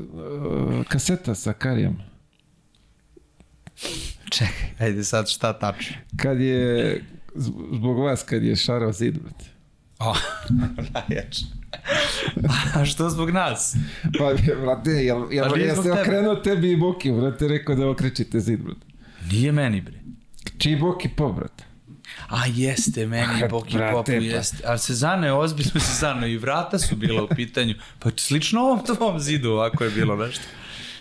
[0.88, 1.96] kaseta sa Karijem.
[4.30, 5.96] Čekaj, ajde sad šta tačno.
[6.16, 7.04] Kad je,
[7.72, 9.44] zbog vas, kad je šarao zid, brate.
[9.98, 10.14] O,
[10.94, 11.44] najjače.
[12.74, 13.76] A što zbog nas?
[14.18, 14.32] Pa,
[14.62, 16.00] brate, jel, jel, nije jel se tebe.
[16.00, 18.86] okrenuo tebi i Boki, brate, rekao da okrećite zid, brate.
[19.30, 19.98] Nije meni, bre.
[20.58, 21.64] Čiji Boki po, brate?
[22.28, 24.12] A jeste, meni Ah, Boki brate, Popu pa.
[24.12, 24.56] jeste.
[24.66, 27.74] Ali Sezano je ozbiljno Sezano i vrata su bila u pitanju.
[27.98, 30.42] Pa slično ovom tvom zidu ovako je bilo nešto.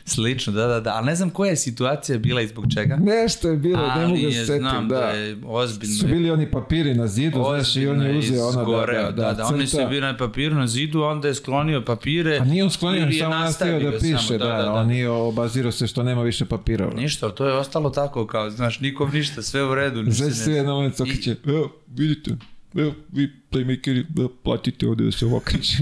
[0.07, 0.93] Slično, da, da, da.
[0.95, 2.95] Ali ne znam koja je situacija bila i zbog čega.
[2.95, 4.95] Nešto je bilo, ne mogu Ali da se setim, znam da.
[4.99, 5.95] da je ozbiljno.
[5.95, 9.23] Su bili oni papiri na zidu, znaš, i on je uzeo ono izgoreo, da, da,
[9.23, 12.37] da, da, oni su bili na papiru na zidu, onda je sklonio papire.
[12.37, 15.87] A nije on sklonio, samo nastavio da piše, samo, da, da, on nije obazirao se
[15.87, 16.93] što nema više papira.
[16.93, 20.03] Ništa, ali to je ostalo tako kao, znaš, nikom ništa, sve u redu.
[20.03, 22.31] Znači ne- se jedna moment okreće, evo, vidite,
[22.75, 25.77] evo, vi playmakeri, da platite ovde da se okreće.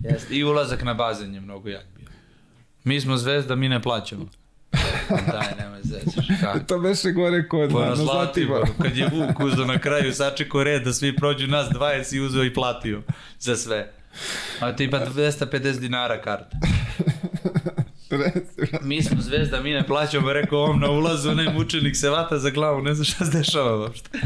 [0.00, 1.99] Jeste, I ulazak na bazen je mnogo jak.
[2.84, 4.26] Mi smo zvezda, mi ne plaćamo.
[5.32, 6.26] Daj, nemoj zezaš.
[6.68, 10.64] To beše gore kod Pa na, na Zlatiboru, kad je Vuk uzeo na kraju, sačekao
[10.64, 13.02] red da svi prođu nas 20 i uzeo i platio
[13.38, 13.92] za sve.
[14.60, 16.56] A tipa 250 dinara karta.
[18.82, 22.50] Mi smo zvezda, mi ne plaćamo, rekao ovom na ulazu, onaj mučenik se vata za
[22.50, 24.18] glavu, ne zna šta se dešava uopšte.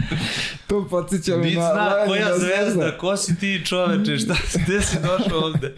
[0.66, 2.64] to podsjeća me na zna Lajana koja zvezda.
[2.64, 5.74] zvezda, ko si ti čoveče, šta, gde si došao ovde?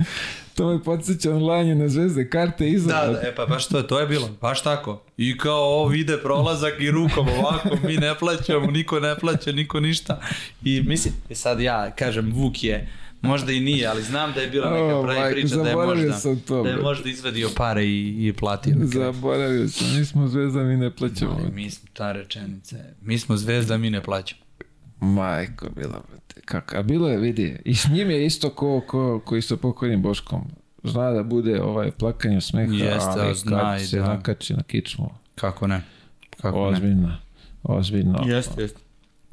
[0.56, 2.88] To me podsjeća Lajanje na zvezde, karte iza.
[2.88, 5.02] Da, da, e pa baš to, to je bilo, baš tako.
[5.16, 9.80] I kao ovo ide prolazak i rukom ovako, mi ne plaćamo, niko ne plaća, niko
[9.80, 10.20] ništa.
[10.64, 12.88] I mislim, e sad ja kažem, Vuk je,
[13.22, 15.76] možda i nije, ali znam da je bila neka O, pravi majko, priča da je
[15.76, 18.74] možda, sam to, da je možda izvadio pare i, i platio.
[18.80, 21.38] Zaboravio sam, mi smo zvezda, mi ne plaćamo.
[21.42, 24.40] Ali mi smo, ta rečenica je, mi smo zvezda, mi ne plaćamo.
[25.00, 26.02] Majko, bila,
[26.40, 30.02] kako, a bilo je, vidi, i s njim je isto ko, ko, ko isto pokojnim
[30.02, 30.44] Boškom.
[30.84, 34.06] Zna da bude ovaj plakanje smeha, Jeste, ali zna kad i se da.
[34.06, 35.82] nakači na kičmu, Kako ne?
[36.32, 36.66] Kako ne?
[36.68, 37.16] ozbiljno,
[37.62, 38.22] ozbiljno.
[38.26, 38.80] Jeste, jeste.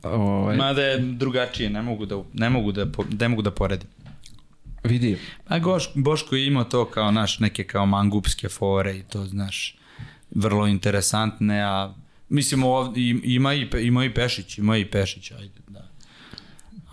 [0.04, 3.88] Ovaj, Mada je drugačije, ne mogu da, ne mogu da, ne mogu da poredim.
[4.84, 5.18] vidi,
[5.48, 9.78] A Goš, Boško je imao to kao naš neke kao mangupske fore i to znaš
[10.32, 11.94] vrlo interesantne, a
[12.30, 15.63] mislim ovdje, im- ima i, ima i Pešić, ima i Pešić, ajde.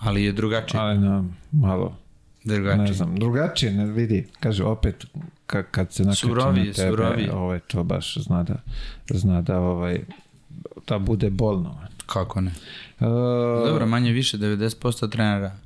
[0.00, 1.96] Ali je drugačije, ali na, malo,
[2.44, 2.84] drugačije.
[2.84, 5.06] ne znam, drugačije, ne vidi, kaže opet,
[5.46, 7.32] ka, kad se nakači Surovije, na tebe, surovije.
[7.32, 8.56] ovaj, to baš zna da,
[9.10, 10.00] zna da, ovaj,
[10.88, 11.80] da bude bolno.
[12.06, 12.52] Kako ne?
[13.00, 13.06] Uh,
[13.66, 15.56] Dobro, manje više, 90% trenera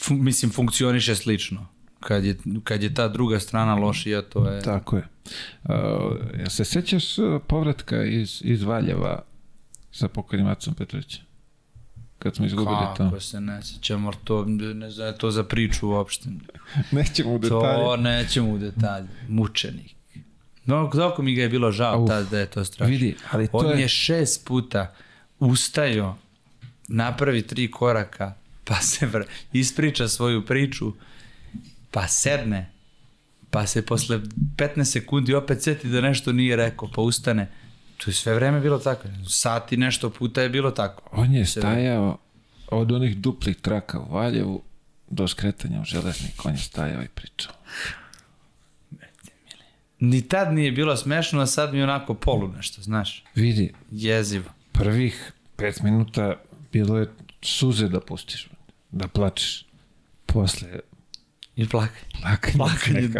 [0.00, 1.66] fun, mislim, funkcioniše slično.
[2.00, 4.62] Kad je, kad je ta druga strana lošija, to je...
[4.62, 5.08] Tako je.
[5.64, 5.72] Uh,
[6.40, 9.22] ja se sećaš uh, povratka iz, iz Valjeva
[9.92, 11.24] sa pokojnim Acom Petrovićem?
[12.22, 13.10] Kad smo izgubili tamo.
[13.10, 16.28] Kako se ne sećam, ali to, ne znam, to za priču uopšte.
[16.92, 17.76] Nećemo u detalje.
[17.76, 19.08] To nećemo u detalje.
[19.28, 19.94] Mučenik.
[20.66, 22.08] No, dok mi ga je bilo žao Uf.
[22.08, 22.92] tad da je to strašno.
[22.92, 23.80] Vidi, ali to On je...
[23.80, 24.94] je šest puta
[25.38, 26.16] ustajo,
[26.88, 28.34] napravi tri koraka,
[28.64, 29.22] pa se vr...
[29.52, 30.92] ispriča svoju priču,
[31.90, 32.70] pa sedne,
[33.50, 34.20] pa se posle
[34.56, 37.50] 15 sekundi opet seti da nešto nije rekao, pa ustane.
[38.04, 39.08] To je sve vreme bilo tako.
[39.28, 41.02] Sati nešto puta je bilo tako.
[41.12, 42.18] On je stajao
[42.70, 44.62] od onih duplih traka u Valjevu
[45.10, 46.44] do skretanja u železnik.
[46.46, 47.52] On je stajao i pričao.
[49.98, 53.24] Ni tad nije bilo smešno, a sad mi je onako polu nešto, znaš.
[53.34, 54.50] Vidi, Jezivo.
[54.72, 56.36] prvih pet minuta
[56.72, 57.06] bilo je
[57.42, 58.48] suze da pustiš,
[58.90, 59.66] da plačeš.
[60.26, 60.68] Posle
[61.56, 62.04] I plakanje.
[62.20, 62.56] plakanje.
[62.56, 63.10] Plakanje,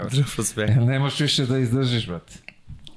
[0.45, 0.67] sve.
[0.67, 2.50] Ne možeš više da izdržiš, brate.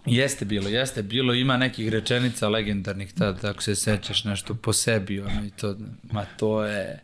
[0.05, 5.19] Jeste bilo, jeste bilo, ima nekih rečenica legendarnih tad, ako se sećaš nešto po sebi,
[5.21, 6.99] ono i to, ma to je,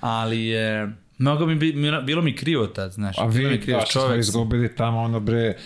[0.00, 0.88] ali je,
[1.18, 3.86] mnogo mi, bi, mi- bilo mi krivo tad, znaš, A bilo mi vi, krivo, da,
[3.86, 5.56] čovek, sam- izgubili tamo, ono bre,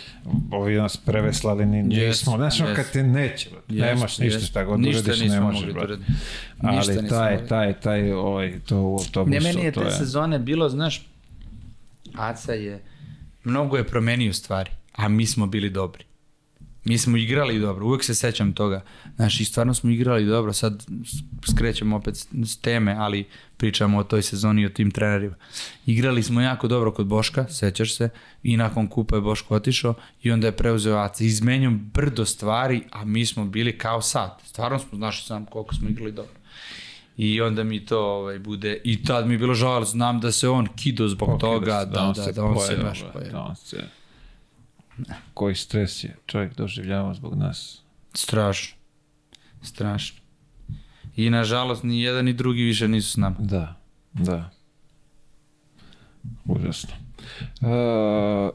[0.53, 2.75] ovi nas preveslali, ni, Jest, nismo, znaš, jest.
[2.77, 4.47] kad te neće, Jest, nemaš ništa, jest.
[4.47, 5.97] šta god Ništa uradiš, ne možeš, brate.
[6.59, 7.49] Ali taj, mogli.
[7.49, 9.93] taj, taj, ovaj, to u autobusu, Ne, meni je to te je...
[9.93, 11.07] sezone bilo, znaš,
[12.15, 12.83] Aca je,
[13.45, 16.05] mnogo je promenio stvari, a mi smo bili dobri.
[16.89, 18.83] Mi smo igrali dobro, uvek se sećam toga.
[19.17, 20.87] Znaš, i stvarno smo igrali dobro, sad
[21.51, 25.35] skrećemo opet s teme, ali pričamo o toj sezoni i o tim trenerima.
[25.87, 28.09] Igrali smo jako dobro kod Boška, sećaš se,
[28.43, 31.25] i nakon kupa je Boško otišao i onda je preuzeo Aca.
[31.25, 34.39] Izmenio brdo stvari, a mi smo bili kao sad.
[34.45, 36.33] Stvarno smo znaš sam koliko smo igrali dobro.
[37.17, 40.49] I onda mi to ovaj, bude, i tad mi je bilo žal, znam da se
[40.49, 43.13] on kido zbog Ok, toga, se- da, da, se da, on se pojeo, baš brate,
[43.19, 43.33] pojeo.
[43.33, 43.89] Da on se...
[45.35, 47.83] Koji stres je čovjek doživljavao zbog nas.
[48.15, 48.77] Strašno.
[49.63, 50.21] Strašno.
[51.17, 53.37] I nažalost ni jedan ni drugi više nisu s nama.
[53.39, 53.75] Da,
[54.13, 54.51] da.
[56.45, 56.95] Užasno.
[57.61, 58.51] Uh,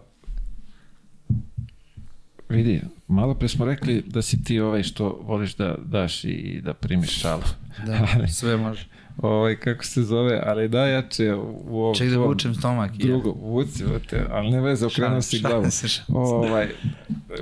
[2.50, 6.74] vidi, malo pre smo rekli da si ti ovaj što voliš da daš i da
[6.74, 7.44] primiš šalu.
[7.86, 8.88] Da, sve može.
[9.18, 12.92] Ovaj, kako se zove, ali najjače u ovom Ček da vučem stomak.
[12.92, 13.06] ja.
[13.08, 15.72] drugo, vuci, vrte, ali ne veze, okrenuo si šalim glavu.
[15.72, 16.02] se, se.
[16.08, 16.70] Ovaj,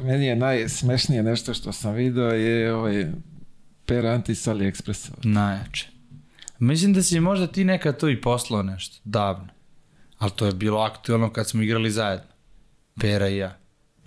[0.03, 3.05] meni je najsmešnije nešto što sam video je ovaj
[3.85, 5.11] Per Anti s AliExpressa.
[5.23, 5.87] Najjače.
[6.59, 9.47] Mislim da si možda ti nekad to i poslao nešto, davno.
[10.17, 12.27] Ali to je bilo aktualno kad smo igrali zajedno.
[12.99, 13.60] Pera i ja.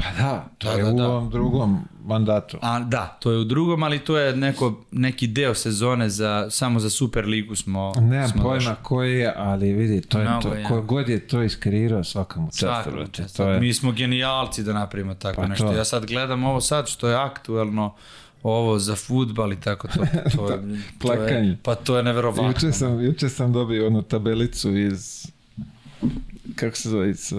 [0.06, 1.08] Pa da, to Da, je da, u da.
[1.08, 2.58] ovom drugom mandatu.
[2.62, 6.80] A, da, to je u drugom, ali to je neko, neki deo sezone za, samo
[6.80, 8.74] za Super ligu smo Nemam smo pojma došli.
[8.82, 12.58] koji je, ali vidi, to je Mnogo to, ko god je to iskreirao svakamu čast,
[12.58, 13.36] Svaka brate, čast.
[13.36, 15.66] to je, Mi smo genijalci da napravimo tako Pa nešto.
[15.66, 15.72] to.
[15.72, 17.94] Ja sad gledam ovo sad što je aktuelno,
[18.42, 19.94] ovo za futbal i tako to.
[20.36, 20.58] to, je, to
[21.00, 21.48] plakanje.
[21.48, 22.48] je, pa to je neverovatno.
[22.48, 25.26] juče sam, juče sam dobio onu tabelicu iz,
[26.54, 27.38] kako se zove, iz uh,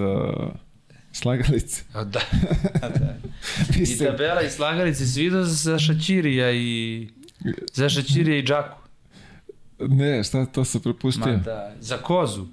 [1.16, 1.84] slagalice.
[1.94, 2.04] Da.
[3.00, 3.16] Da.
[3.80, 7.08] I tabela i slagalice si vidio za Šačirija i
[7.74, 8.78] za Šačirija i Džaku.
[9.80, 11.26] ne, šta to sam propustio?
[11.26, 12.46] Ma da, za kozu.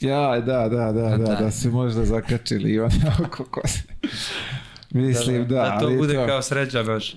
[0.00, 1.34] Ja, da, da, da, da, da.
[1.34, 2.80] da, se možda zakačili i
[3.26, 3.82] oko kose.
[4.90, 7.16] Mislim, da, da to ali bude to, kao sreća naš.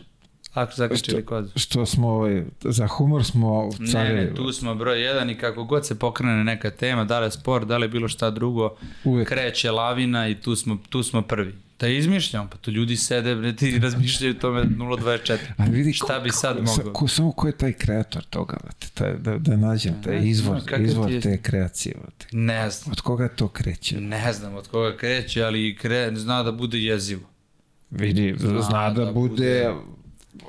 [0.54, 1.50] Ako zakačili kozu.
[1.56, 4.22] što smo, ovaj, za humor smo Ne, carevi.
[4.22, 7.32] ne, tu smo broj jedan i kako god se pokrene neka tema, da li je
[7.32, 9.28] sport, da li je bilo šta drugo, Uvek.
[9.28, 11.54] kreće lavina i tu smo, tu smo prvi.
[11.80, 15.38] Da izmišljamo, pa tu ljudi sede bre, ti razmišljaju tome 0.24.
[15.58, 16.94] Ali vidi Šta bi sad ko, mogao?
[16.94, 20.60] Ko, samo ko je taj kreator toga, vrate, taj, da, da nađem taj Ne izvor,
[20.62, 21.96] znam, izvor je- te kreacije.
[21.98, 22.28] Vrate.
[22.32, 22.92] Ne znam.
[22.92, 24.02] Od koga to kreće?
[24.02, 27.22] Ne znam od koga kreće, ali kre, zna da bude jezivo.
[27.92, 29.30] Vidi, zna, zna da, da bude...
[29.30, 29.74] bude-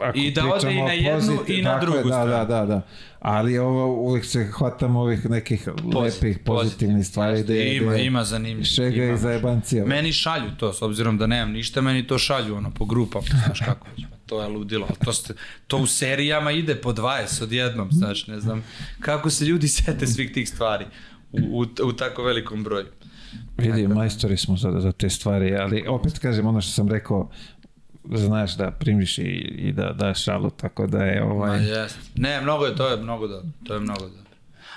[0.01, 2.31] Ako I da ode i na jednu pozitiv- i na je, drugu da, stranu.
[2.31, 2.83] Da, da, da.
[3.21, 7.39] Ali ovo uvijek se hvatamo ovih nekih lepih, pozitivnih stvari.
[7.39, 8.65] Jeste, gde- ima, gde ima zanimljivo.
[8.65, 9.15] Šega ima.
[9.15, 9.85] i zajebancija.
[9.85, 13.61] Meni šalju to, s obzirom da nemam ništa, meni to šalju ono po grupama, znaš
[13.61, 14.89] kako pa to je ludilo.
[15.05, 15.35] To, ste,
[15.67, 18.65] to u serijama ide po 20 odjednom, znaš, ne znam
[19.01, 20.85] kako se ljudi sete svih tih stvari
[21.33, 21.39] u,
[21.83, 22.87] u, u tako velikom broju.
[23.59, 27.31] Vidi, majstori smo za, za te stvari, ali opet kažem ono što sam rekao,
[28.07, 29.23] znaš da primiš i,
[29.59, 31.65] i da daš šalu, tako da je Ma ovaj...
[31.69, 31.99] jest.
[32.17, 34.25] Ne, mnogo je, to je mnogo dobro, to je mnogo dobro.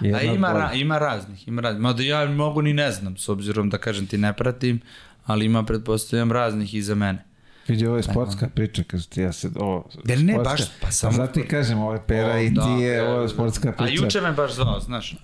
[0.02, 0.60] A jedna ima, bolja.
[0.60, 1.82] ra, ima raznih, ima raznih.
[1.82, 4.82] Mada ja mnogo ni ne znam, s obzirom da kažem ti ne pratim,
[5.26, 7.24] ali ima, pretpostavljam, raznih i za mene.
[7.68, 10.52] Vidi, ovo je sportska priča, kaže ti, ja se, ovo, Jer ne, sportska.
[10.54, 13.04] baš, pa samo- Zato ti kažem, ovo je pera O, i da, ti je, da,
[13.06, 13.28] ovo je da.
[13.28, 14.04] sportska A priča.
[14.04, 15.16] juče me baš zvao, znaš,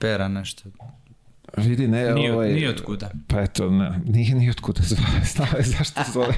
[0.00, 0.62] pera nešto.
[1.56, 2.52] Vidi, ne, Nije, ovaj...
[2.52, 3.10] nije otkuda.
[3.28, 6.34] Pa eto, ne, nije ni otkuda zove, znao zašto zove.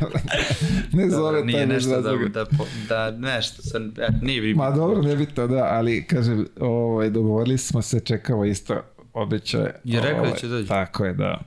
[0.93, 2.45] ne zove Dobro, nije nešto da, da,
[2.89, 4.55] da nešto, sam, e, nije bi...
[4.55, 8.81] Ma dobro, ne bitno, da, ali kažem, ovaj, dogovorili smo se, čekamo isto
[9.13, 9.75] običaje.
[9.85, 10.69] Je rekao da ovaj, će doći?
[10.69, 11.41] Tako je, da.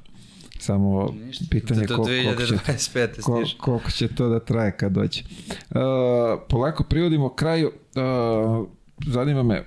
[0.59, 3.21] Samo Ništa, pitanje do koliko, koliko, će, 2025.
[3.21, 3.57] ko- stiže.
[3.57, 5.23] koliko će to da traje kad dođe.
[5.69, 5.77] Uh,
[6.49, 7.71] polako privodimo kraju.
[7.95, 8.67] Uh,
[9.07, 9.63] zanima me,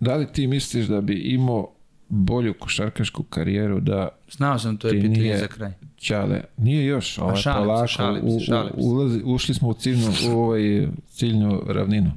[0.00, 1.74] da li ti misliš da bi imao
[2.10, 5.72] bolju košarkašku karijeru da Znao sam, to je pitanje za kraj.
[5.98, 8.80] Ćale, nije još, ovaj, šalim se, polako, šalim se, u, šalim se.
[8.80, 12.12] u, ulazi, ušli smo u ciljnu, u ovaj ciljnu ravninu.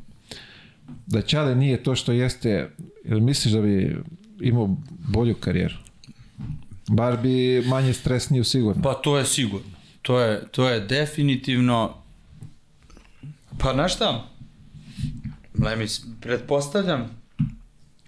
[1.08, 2.70] Da Ćale nije to što jeste,
[3.06, 3.98] jel misliš da bi
[4.42, 5.76] imao bolju karijeru?
[6.88, 8.82] Bar bi manje stresniju sigurno.
[8.84, 9.68] Pa to je sigurno.
[10.02, 11.94] To je, to je definitivno...
[13.60, 14.28] Pa znaš šta?
[15.66, 17.10] Lemis, pretpostavljam,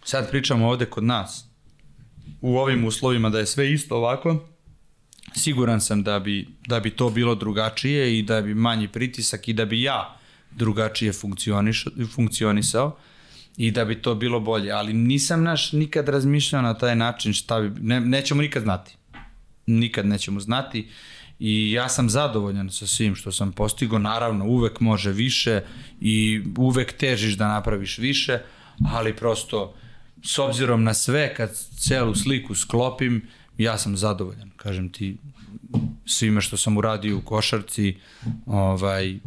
[0.03, 1.45] sad pričamo ovde kod nas,
[2.45, 4.45] u ovim uslovima da je sve isto ovako,
[5.35, 9.53] siguran sam da bi, da bi to bilo drugačije i da bi manji pritisak i
[9.53, 10.17] da bi ja
[10.51, 11.11] drugačije
[12.15, 12.97] funkcionisao
[13.57, 14.71] i da bi to bilo bolje.
[14.71, 18.95] Ali nisam naš nikad razmišljao na taj način šta bi, ne, nećemo nikad znati.
[19.65, 20.87] Nikad nećemo znati
[21.39, 23.99] i ja sam zadovoljan sa svim što sam postigao.
[23.99, 25.61] Naravno, uvek može više
[26.01, 28.39] i uvek težiš da napraviš više,
[28.93, 29.73] ali prosto
[30.25, 33.27] s obzirom na sve, kad celu sliku sklopim,
[33.57, 34.51] ja sam zadovoljan.
[34.55, 35.17] Kažem ti,
[36.05, 37.97] svime što sam uradio u košarci.
[38.45, 39.19] Ovaj,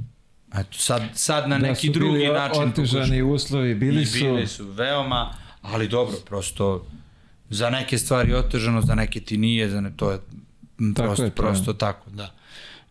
[0.55, 4.19] eto, sad, sad na Da neki su drugi bili način otežani uslovi, bili I su...
[4.19, 6.87] bili su veoma, ali dobro, prosto
[7.51, 10.19] za neke stvari otežano, za neke ti nije, za ne, to je
[10.95, 11.47] Tako prosto, je, to je.
[11.47, 12.35] prosto tako, da.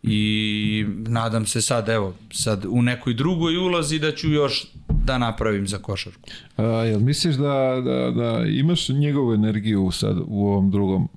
[0.04, 4.66] I nadam se sad, evo, sad u nekoj drugoj ulozi da ću još
[5.08, 6.30] da napravim za košarku.
[6.58, 11.10] A, jel misliš da, da, da imaš njegovu energiju sad u ovom drugom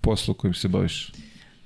[0.00, 1.12] poslu kojim se baviš?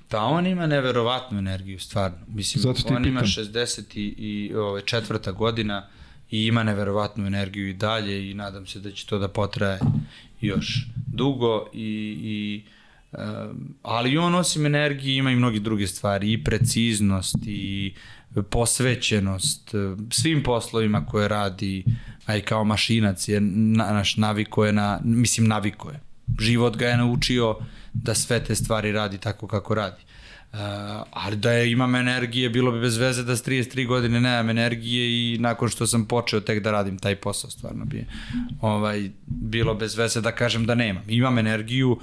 [0.09, 2.17] Pa on ima neverovatnu energiju, stvarno.
[2.27, 3.43] Mislim, Zato ti on ima pitam.
[3.43, 5.87] 60 i, i ove, četvrta godina
[6.31, 9.79] i ima neverovatnu energiju i dalje i nadam se da će to da potraje
[10.41, 12.63] još dugo i, i
[13.11, 17.93] um, ali on osim energije ima i mnogi druge stvari i preciznost i
[18.49, 21.83] posvećenost eh, svim poslovima koje radi
[22.25, 25.99] a i kao mašinac je na, naš naviko je na mislim naviko je
[26.39, 27.55] život ga je naučio
[27.93, 30.01] da sve te stvari radi tako kako radi
[30.53, 30.59] Uh,
[31.11, 35.33] ali da je imam energije, bilo bi bez veze da s 33 godine nemam energije
[35.33, 38.05] i nakon što sam počeo tek da radim taj posao, stvarno bi
[38.61, 41.03] ovaj, bilo bez veze da kažem da nemam.
[41.07, 41.99] Imam energiju,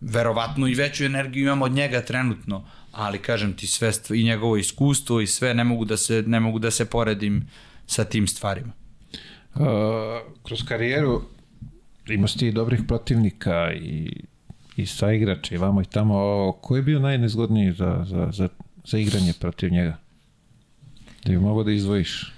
[0.00, 2.64] verovatno i veću energiju imam od njega trenutno,
[2.96, 6.58] ali kažem ti sve i njegovo iskustvo i sve ne mogu da se ne mogu
[6.58, 7.48] da se poredim
[7.86, 8.72] sa tim stvarima.
[9.54, 9.62] Uh,
[10.42, 11.22] kroz karijeru
[12.08, 14.22] imaš ti dobrih protivnika i,
[14.76, 16.52] i sa igrača i vamo i tamo.
[16.60, 18.48] Ko je bio najnezgodniji za, za, za,
[18.84, 19.96] za igranje protiv njega?
[21.24, 22.32] Da bi mogo da izdvojiš.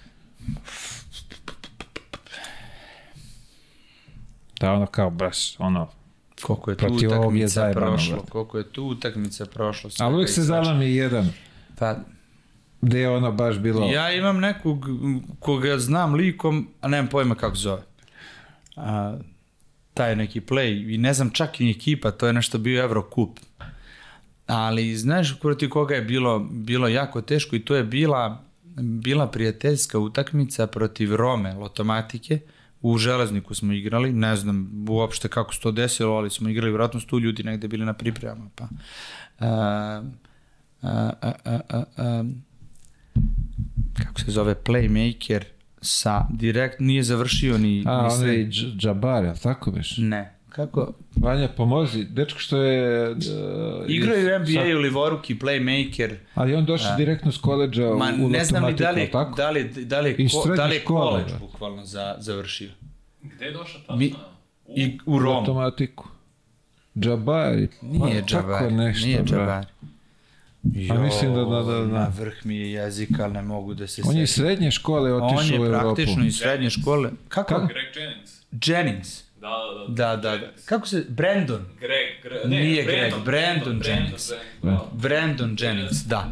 [4.60, 5.88] Da, ono kao, baš, ono,
[6.42, 8.30] Koliko je tu Protiv je utakmica zajebano, prošlo, brate.
[8.30, 9.90] koliko je tu utakmica prošlo.
[9.98, 11.32] ali i se zalami jedan,
[11.78, 11.96] Pa,
[12.80, 13.86] gde je ono baš bilo...
[13.86, 14.86] Ja imam nekog
[15.40, 17.82] koga znam likom, a nemam pojma kako zove.
[18.76, 19.18] A,
[19.94, 23.38] taj neki play, i ne znam čak i ekipa, to je nešto bio Eurocup.
[24.46, 28.44] Ali znaš protiv koga je bilo, bilo jako teško i to je bila,
[28.76, 32.40] bila prijateljska utakmica protiv Rome, Lotomatike.
[32.82, 37.00] U Železniku smo igrali, ne znam uopšte kako se to desilo, ali smo igrali, vjerojatno
[37.00, 38.50] su tu ljudi negde bili na pripremama.
[38.54, 38.68] Pa.
[39.38, 40.02] A,
[40.82, 41.10] a,
[41.44, 42.24] a, a,
[44.04, 45.42] kako se zove, playmaker
[45.80, 47.84] sa direkt, nije završio ni...
[47.86, 49.94] A, ni on sve- je Dž- Džabar, je tako biš?
[49.98, 50.37] Ne.
[50.58, 50.92] Kako?
[51.16, 52.04] Vanja, pomozi.
[52.04, 53.10] Dečko što je...
[53.10, 53.16] Uh,
[53.88, 56.14] Igraju u NBA u Livoruki, playmaker.
[56.34, 59.36] Ali on došao direktno s koleđa Ma, u, u ne znam ni da li, tako?
[59.36, 60.82] da li, da li, ko, da li je
[61.24, 61.38] da.
[61.40, 62.70] bukvalno za, završio.
[63.22, 63.96] Gde je došao tačno?
[63.96, 64.14] Mi-
[64.76, 65.38] I u Romu.
[65.38, 66.08] Automatiku.
[66.98, 67.68] Džabari.
[67.82, 69.22] Nije pa, Džabari, Tako nešto, nije.
[69.24, 69.66] Džabari.
[70.64, 71.86] Jo, A mislim da- da- da- da.
[71.88, 75.14] Na vrh mi je jezik, ali ne mogu da se On je iz srednje škole
[75.14, 75.94] On otišao u je Evropu.
[75.94, 77.10] praktično iz srednje škole.
[77.28, 77.48] Kako?
[77.48, 77.66] Kako?
[77.66, 78.42] Greg Jennings.
[78.66, 79.27] Jennings.
[79.40, 80.16] Da, da, da.
[80.16, 80.46] Da, da, da.
[80.64, 81.04] Kako se...
[81.08, 81.64] Brandon.
[81.80, 84.30] Greg, Greg, ne, Nije Greg, Brandon, Brandon Jennings.
[84.62, 86.30] Brandon, Brandon Jennings, da.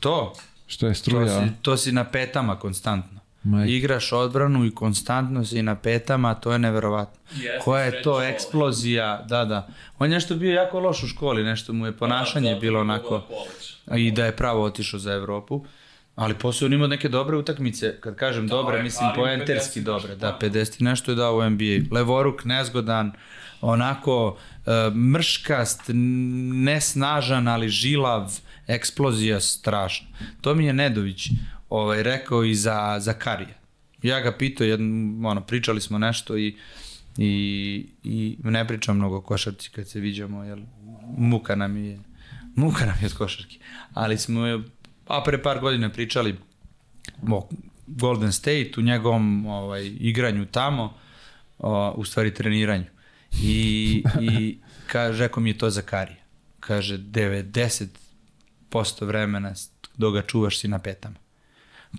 [0.00, 0.34] To,
[0.66, 1.40] Što je to struja.
[1.40, 3.20] si, to si na petama konstantno.
[3.42, 3.72] Majke.
[3.72, 7.20] Igraš odbranu i konstantno si na petama, to je neverovatno.
[7.32, 9.68] Jeste, Koja je to eksplozija, da, da.
[9.98, 12.80] On je nešto bio jako loš u školi, nešto mu je ponašanje zato bilo je
[12.80, 14.06] onako, college.
[14.06, 15.64] i da je pravo otišao za Evropu.
[16.20, 19.84] Ali posle on imao neke dobre utakmice, kad kažem dobre, je, mislim ali poenterski 50
[19.84, 20.48] dobre, da, da.
[20.48, 21.94] 50 i nešto je dao u NBA.
[21.96, 23.12] Levoruk, nezgodan,
[23.60, 25.80] onako e, mrškast,
[26.54, 30.08] nesnažan, ali žilav, eksplozija strašna.
[30.40, 31.28] To mi je Nedović
[31.70, 33.58] ovaj, rekao i za, za Karija.
[34.02, 36.56] Ja ga pitao, jedn, ono, pričali smo nešto i,
[37.18, 40.58] i, i ne pričam mnogo o košarci kad se viđamo, jer
[41.16, 41.98] muka nam je,
[42.54, 43.58] muka nam je od košarke.
[43.94, 44.40] Ali smo,
[45.10, 46.36] a pre par godina pričali
[47.28, 47.48] o
[47.86, 50.94] Golden State, u njegovom ovaj, igranju tamo,
[51.58, 52.84] o, u stvari treniranju.
[53.42, 56.22] I, i kaže, rekao mi je to za Karija.
[56.60, 57.88] Kaže, 90%
[59.00, 59.52] vremena
[59.96, 61.16] dok ga čuvaš si na petama.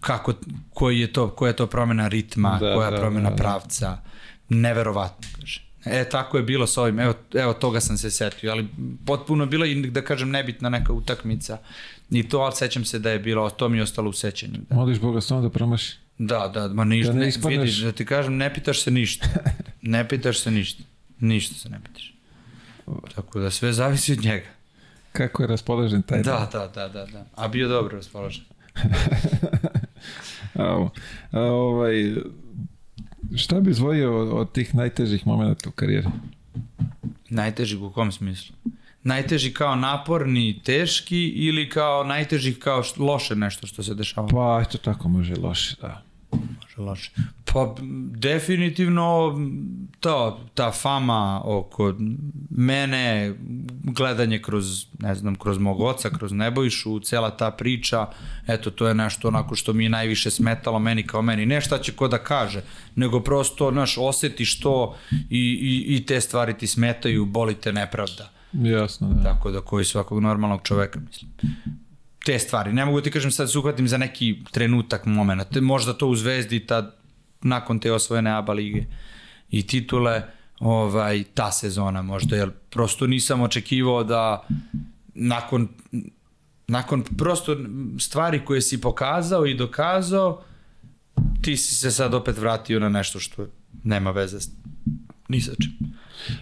[0.02, 0.34] Kako,
[0.74, 3.44] koji je to, koja je to promena ritma, Da, koja da, promena da, da.
[3.44, 3.98] pravca,
[4.50, 5.62] neverovatno, kaže.
[5.86, 8.68] E, tako je bilo sa ovim, evo, evo toga sam se setio, ali
[9.06, 11.58] potpuno bila i, da kažem, nebitna neka utakmica
[12.12, 14.60] i to, ali sećam se da je bilo, to mi je ostalo u sećanju.
[14.70, 14.76] Da.
[14.76, 15.98] Moliš Boga samo da promaši.
[16.18, 19.28] Da, da, ma ništa, Da ne ne, vidiš, da ti kažem, ne pitaš se ništa.
[19.82, 20.84] Ne pitaš se ništa.
[21.20, 22.14] Ništa se ne pitaš.
[23.16, 24.46] Tako da sve zavisi od njega.
[25.12, 26.48] Kako je raspoložen taj dan.
[26.52, 27.26] Da, da, da, da, da.
[27.36, 28.44] A bio dobro raspoložen.
[30.56, 30.88] A,
[31.32, 32.16] a, ovaj,
[33.36, 36.08] šta bi izvojio od, od tih najtežih momenta u karijeri?
[37.30, 38.56] Najteži u kom smislu?
[39.04, 44.28] Najteži kao naporni, teški ili kao najteži kao št- loše nešto što se dešava?
[44.28, 46.02] Pa, eto tako može loše, da.
[46.32, 47.12] Može loše.
[47.54, 47.76] Pa
[48.12, 49.40] definitivno
[50.00, 51.96] to, ta fama oko
[52.50, 53.34] mene,
[53.84, 58.08] gledanje kroz, ne znam, kroz mog oca, kroz Nebojšu, cela ta priča,
[58.48, 61.46] eto, to je nešto onako što mi je najviše smetalo meni kao meni.
[61.46, 62.62] Ne šta će ko da kaže,
[62.96, 64.96] nego prosto, znaš, osetiš to
[65.30, 68.32] i, i, i te stvari ti smetaju, boli te nepravda.
[68.54, 69.24] Jasno, da.
[69.24, 71.32] Tako da koji svakog normalnog čoveka, mislim.
[72.26, 72.74] Te stvari.
[72.74, 75.44] Ne mogu da ti kažem sad se uhvatim za neki trenutak, momena.
[75.44, 76.96] Te, možda to u Zvezdi tad,
[77.42, 78.86] nakon te osvojene ABA lige
[79.50, 80.22] i titule,
[80.60, 84.48] ovaj, ta sezona možda, jer prosto nisam očekivao da
[85.14, 85.68] nakon,
[86.68, 87.58] nakon prosto
[88.00, 90.44] stvari koje si pokazao i dokazao,
[91.42, 93.48] ti si se sad opet vratio na nešto što
[93.84, 94.38] nema veze
[95.28, 95.96] ni sa čim.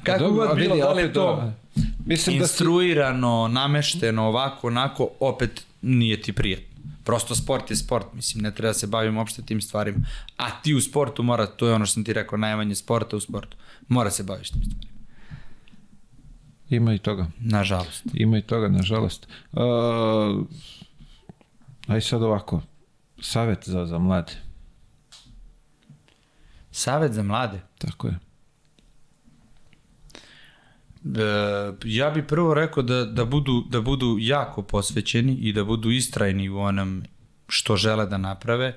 [0.03, 4.67] Kako dobro, god bilo, da li je to da, Mislim da si, instruirano, namešteno, ovako,
[4.67, 6.65] onako, opet nije ti prijatno.
[7.03, 9.99] Prosto sport je sport, mislim, ne treba da se bavimo uopšte tim stvarima.
[10.37, 13.19] A ti u sportu mora, to je ono što sam ti rekao, najmanje sporta u
[13.19, 13.57] sportu.
[13.87, 14.93] Mora se baviš tim stvarima.
[16.69, 17.27] ima i toga.
[17.39, 18.03] Nažalost.
[18.13, 19.27] Ima i toga, nažalost.
[19.51, 19.61] Uh,
[21.87, 22.61] aj sad ovako,
[23.21, 24.33] savet za, za mlade.
[26.71, 27.61] Savet za mlade.
[27.77, 28.28] Tako je.
[31.05, 35.91] E, ja bih prvo rekao da, da, budu, da budu jako posvećeni i da budu
[35.91, 37.03] istrajni u onom
[37.47, 38.67] što žele da naprave.
[38.67, 38.75] E,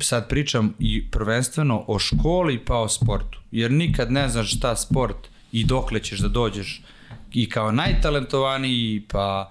[0.00, 3.40] sad pričam i prvenstveno o školi pa o sportu.
[3.50, 6.82] Jer nikad ne znaš šta sport i dokle ćeš da dođeš
[7.32, 9.50] i kao najtalentovaniji pa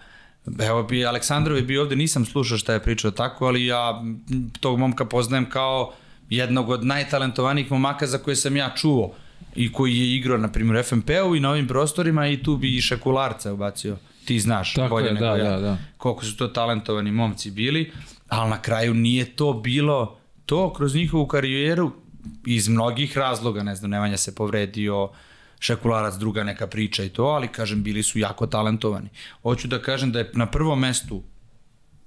[0.59, 4.03] Evo bi Aleksandrov je bio ovde, nisam slušao šta je pričao tako, ali ja
[4.59, 5.93] tog momka poznajem kao
[6.29, 9.15] jednog od najtalentovanijih momaka za koje sam ja čuo
[9.55, 12.81] i koji je igrao, na primjer, FNP-u i na ovim prostorima i tu bi i
[12.81, 13.97] Šekularca ubacio.
[14.25, 15.49] Ti znaš, Tako bolje je, nego da, ja.
[15.49, 15.77] da, da.
[15.97, 17.91] Koliko su to talentovani momci bili,
[18.29, 21.91] ali na kraju nije to bilo to kroz njihovu karijeru
[22.45, 25.09] iz mnogih razloga, ne znam, Nemanja se povredio,
[25.59, 29.09] Šekularac druga neka priča i to, ali kažem, bili su jako talentovani.
[29.41, 31.23] Hoću da kažem da je na prvom mestu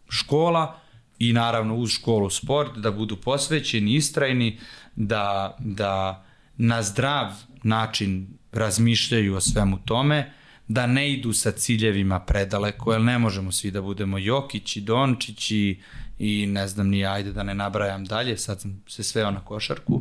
[0.09, 0.78] škola
[1.19, 4.59] i naravno uz školu sport, da budu posvećeni, istrajni,
[4.97, 6.24] da, da
[6.59, 7.33] na zdrav
[7.63, 10.33] način razmišljaju o svemu tome,
[10.69, 15.81] da ne idu sa ciljevima predaleko, jer ne možemo svi da budemo Jokići, Dončići
[16.19, 19.95] i ne znam ni ajde da ne nabrajam dalje, sad sam se sveo na košarku.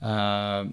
[0.00, 0.70] Uh,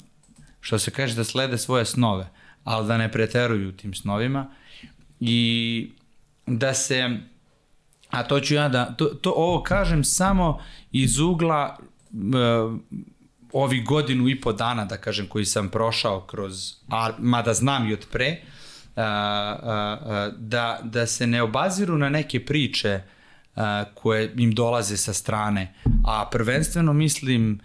[0.61, 2.29] što se kaže da slede svoje snove,
[2.63, 4.47] ali da ne preteruju tim snovima
[5.19, 5.89] i
[6.45, 7.19] da se
[8.09, 10.59] a to ću ja da to, to ovo kažem samo
[10.91, 11.77] iz ugla
[12.11, 12.79] uh,
[13.63, 17.93] ovih godinu i po dana da kažem koji sam prošao kroz a mada znam i
[17.93, 19.03] od pre uh, uh,
[19.63, 23.01] uh, da, da se ne obaziru na neke priče
[23.55, 23.61] uh,
[23.93, 25.73] koje im dolaze sa strane.
[26.05, 27.59] A prvenstveno mislim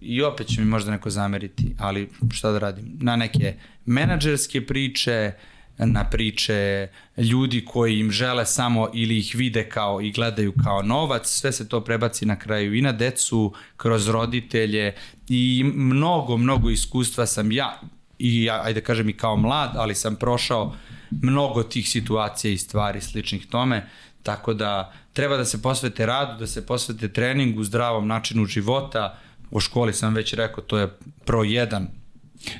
[0.00, 3.54] i opet će mi možda neko zameriti, ali šta da radim, na neke
[3.84, 5.32] menadžerske priče,
[5.78, 11.28] na priče ljudi koji im žele samo ili ih vide kao i gledaju kao novac,
[11.28, 14.94] sve se to prebaci na kraju i na decu, kroz roditelje
[15.28, 17.80] i mnogo, mnogo iskustva sam ja,
[18.18, 20.76] i ja, ajde kažem i kao mlad, ali sam prošao
[21.10, 23.88] mnogo tih situacija i stvari sličnih tome,
[24.22, 29.18] tako da treba da se posvete radu, da se posvete treningu, zdravom načinu života,
[29.50, 32.03] o školi sam već rekao, to je pro jedan.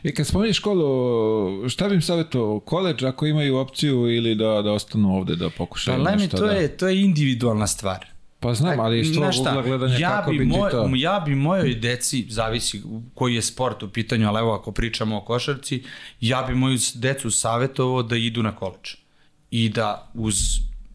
[0.02, 2.60] I kad spomeniš školu, šta bi im savjetovao?
[2.60, 6.52] Koleđ ako imaju opciju ili da, da ostanu ovde da pokušaju Pa nešto to, da...
[6.52, 8.06] je, to je individualna stvar.
[8.40, 10.90] Pa znam, ali iz tvojeg ugla gledanja ja kako bi, bi moj, to...
[10.96, 12.82] ja bi mojoj deci, zavisi
[13.14, 15.82] koji je sport u pitanju, ali evo ako pričamo o košarci,
[16.20, 18.94] ja bi moju decu savjetovao da idu na koleđ.
[19.50, 20.36] I da uz,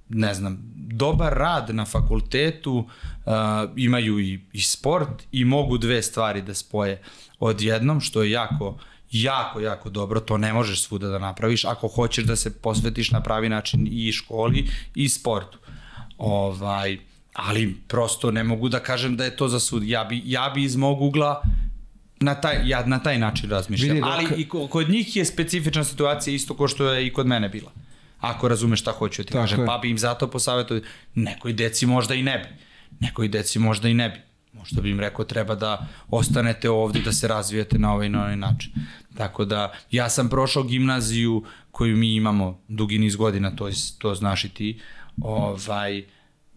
[0.09, 3.33] ne znam, dobar rad na fakultetu uh,
[3.75, 7.01] imaju i, i sport i mogu dve stvari da spoje
[7.39, 8.77] odjednom, što je jako
[9.11, 13.21] jako, jako dobro, to ne možeš svuda da napraviš ako hoćeš da se posvetiš na
[13.21, 14.65] pravi način i školi
[14.95, 15.57] i sportu.
[16.17, 16.97] Ovaj,
[17.33, 19.83] ali prosto ne mogu da kažem da je to za sud.
[19.83, 21.41] Ja bi, ja bi iz mog ugla
[22.19, 23.89] na taj, ja na taj način razmišljam.
[23.89, 27.13] Vidi, dok- Ali i ko- kod njih je specifična situacija isto ko što je i
[27.13, 27.71] kod mene bila.
[28.19, 29.65] Ako razumeš šta hoću da ti kažem.
[29.65, 30.83] Pa bi im zato posavjetovao,
[31.15, 32.63] nekoj deci možda i ne bi.
[32.99, 34.19] Nekoj deci možda i ne bi.
[34.53, 38.35] Možda bi im rekao treba da ostanete ovde da se razvijete na ovaj na ovaj
[38.35, 38.71] način.
[39.17, 44.45] Tako da ja sam prošao gimnaziju koju mi imamo dugi niz godina, to, to znaš
[44.45, 44.79] i ti.
[45.21, 46.03] Ovaj,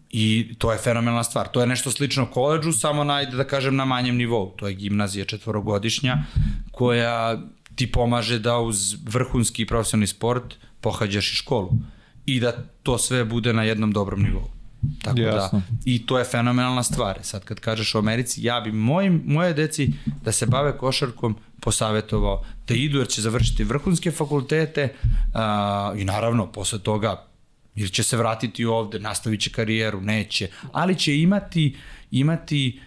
[0.09, 1.47] I to je fenomenalna stvar.
[1.47, 4.51] To je nešto slično koleđu, samo na, ajde da kažem, na manjem nivou.
[4.55, 6.17] To je gimnazija četvorogodišnja
[6.71, 7.41] koja
[7.75, 11.71] ti pomaže da uz vrhunski profesionalni sport pohađaš i školu.
[12.25, 12.51] I da
[12.83, 14.47] to sve bude na jednom dobrom nivou.
[15.01, 15.59] Tako Jasno.
[15.59, 17.19] da, i to je fenomenalna stvar.
[17.21, 19.93] Sad kad kažeš u Americi, ja bi mojim, moje deci
[20.23, 24.93] da se bave košarkom posavetovao da idu jer će završiti vrhunske fakultete
[25.33, 27.27] a, i naravno posle toga
[27.75, 31.75] ili će se vratiti ovde, nastavit će karijeru, neće, ali će imati,
[32.11, 32.81] imati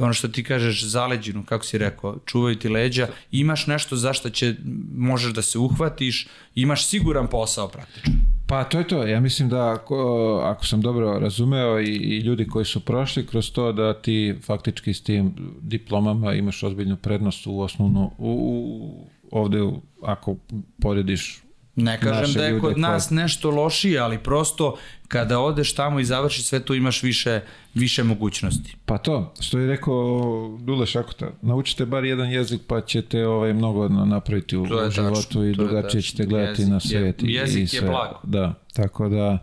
[0.00, 4.30] ono što ti kažeš, zaleđinu, kako si rekao, čuvaju ti leđa, imaš nešto za što
[4.30, 4.54] će,
[4.94, 8.12] možeš da se uhvatiš, imaš siguran posao praktično.
[8.46, 12.46] Pa to je to, ja mislim da ako, ako sam dobro razumeo i, i ljudi
[12.46, 17.60] koji su prošli kroz to da ti faktički s tim diplomama imaš ozbiljnu prednost u
[17.60, 19.58] osnovnu, u, u, ovde
[20.02, 20.36] ako
[20.80, 21.43] porediš
[21.76, 24.76] Ne kažem da je kod koje- nas nešto lošije, ali prosto
[25.08, 27.40] kada odeš tamo i završiš sve to imaš više,
[27.74, 28.76] više mogućnosti.
[28.86, 30.20] Pa to, što je rekao
[30.60, 34.90] Dule Šakota, naučite bar jedan jezik pa ćete ovaj, mnogo na- napraviti u, To je
[34.90, 37.22] životu tačno, i je drugačije ćete gledati Jezik na je- svet.
[37.22, 37.88] i- jezik i je sve.
[37.88, 38.20] blago.
[38.22, 39.38] Da, tako da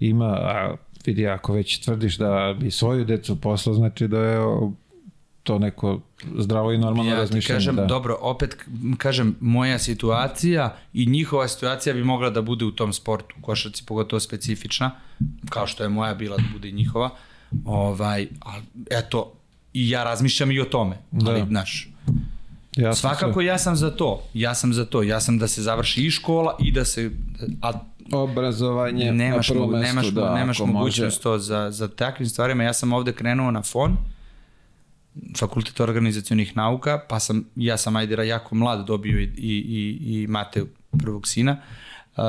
[0.00, 0.74] ima, a
[1.06, 4.38] vidi ako već tvrdiš da bi svoju decu poslao, znači da je
[5.42, 6.00] to neko
[6.38, 7.56] zdravo i normalno Ja razmišljanje.
[7.56, 7.84] kažem, da.
[7.84, 8.56] dobro, opet
[8.98, 13.82] kažem, moja situacija i njihova situacija bi mogla da bude u tom sportu, u košarci
[13.86, 14.90] pogotovo specifična,
[15.48, 17.10] kao što je moja bila da bude i njihova.
[17.64, 19.32] Ovaj, ali, eto,
[19.72, 21.46] i ja razmišljam i o tome, ali, Da.
[21.46, 21.88] znaš,
[22.76, 26.02] Jasno svakako ja sam za to, ja sam za to, ja sam da se završi
[26.02, 27.10] i škola i da se,
[27.62, 27.72] a.
[28.12, 32.62] Obrazovanje nemaš, na prvom mestu, nemaš, da, nemaš mogućnost to za, za takvim stvarima.
[32.62, 33.96] Ja sam ovde krenuo na FON,
[35.38, 40.26] fakultet organizacionih nauka, pa sam, ja sam ajde jako mlad dobio i, i, i, i
[40.26, 40.64] mate
[40.98, 41.56] prvog sina,
[42.16, 42.22] Uh,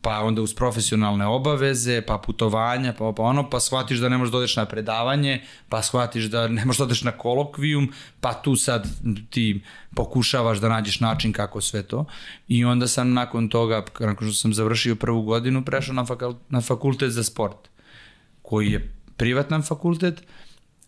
[0.00, 4.32] pa onda uz profesionalne obaveze, pa putovanja, pa, pa ono, pa shvatiš da ne možeš
[4.32, 8.56] da odeš na predavanje, pa shvatiš da ne možeš da odeš na kolokvijum, pa tu
[8.56, 8.88] sad
[9.30, 9.62] ti
[9.94, 12.04] pokušavaš da nađeš način kako sve to.
[12.48, 16.60] I onda sam nakon toga, nakon što sam završio prvu godinu, prešao na, fakul, na
[16.60, 17.68] fakultet za sport,
[18.42, 20.22] koji je privatan fakultet,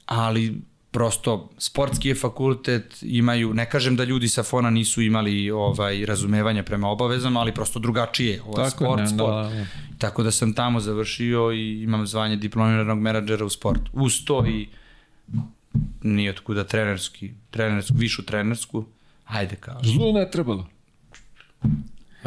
[0.07, 0.61] ali
[0.97, 6.63] prosto sportski je fakultet, imaju, ne kažem da ljudi sa fona nisu imali ovaj razumevanja
[6.63, 9.19] prema obavezama, ali prosto drugačije ovo je Tako sport, ne, sport.
[9.19, 9.67] da, da.
[9.99, 13.91] Tako da sam tamo završio i imam zvanje diplomiranog menadžera u sportu.
[13.93, 14.69] Uz to i
[16.03, 18.85] nije otkuda trenerski, trenersku, višu trenersku,
[19.27, 19.81] ajde kao.
[19.83, 20.67] Zlu ne trebalo.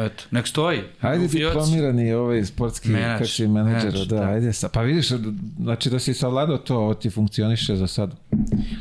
[0.06, 0.80] Eto, nek stoji.
[1.00, 4.22] Ajde diplomirani ovaj sportski Menadžer, kako si menadžer, da, da.
[4.22, 4.68] ajde sa.
[4.68, 5.08] Pa vidiš,
[5.60, 8.14] znači da si savladao to, ovo ti funkcioniše za sad.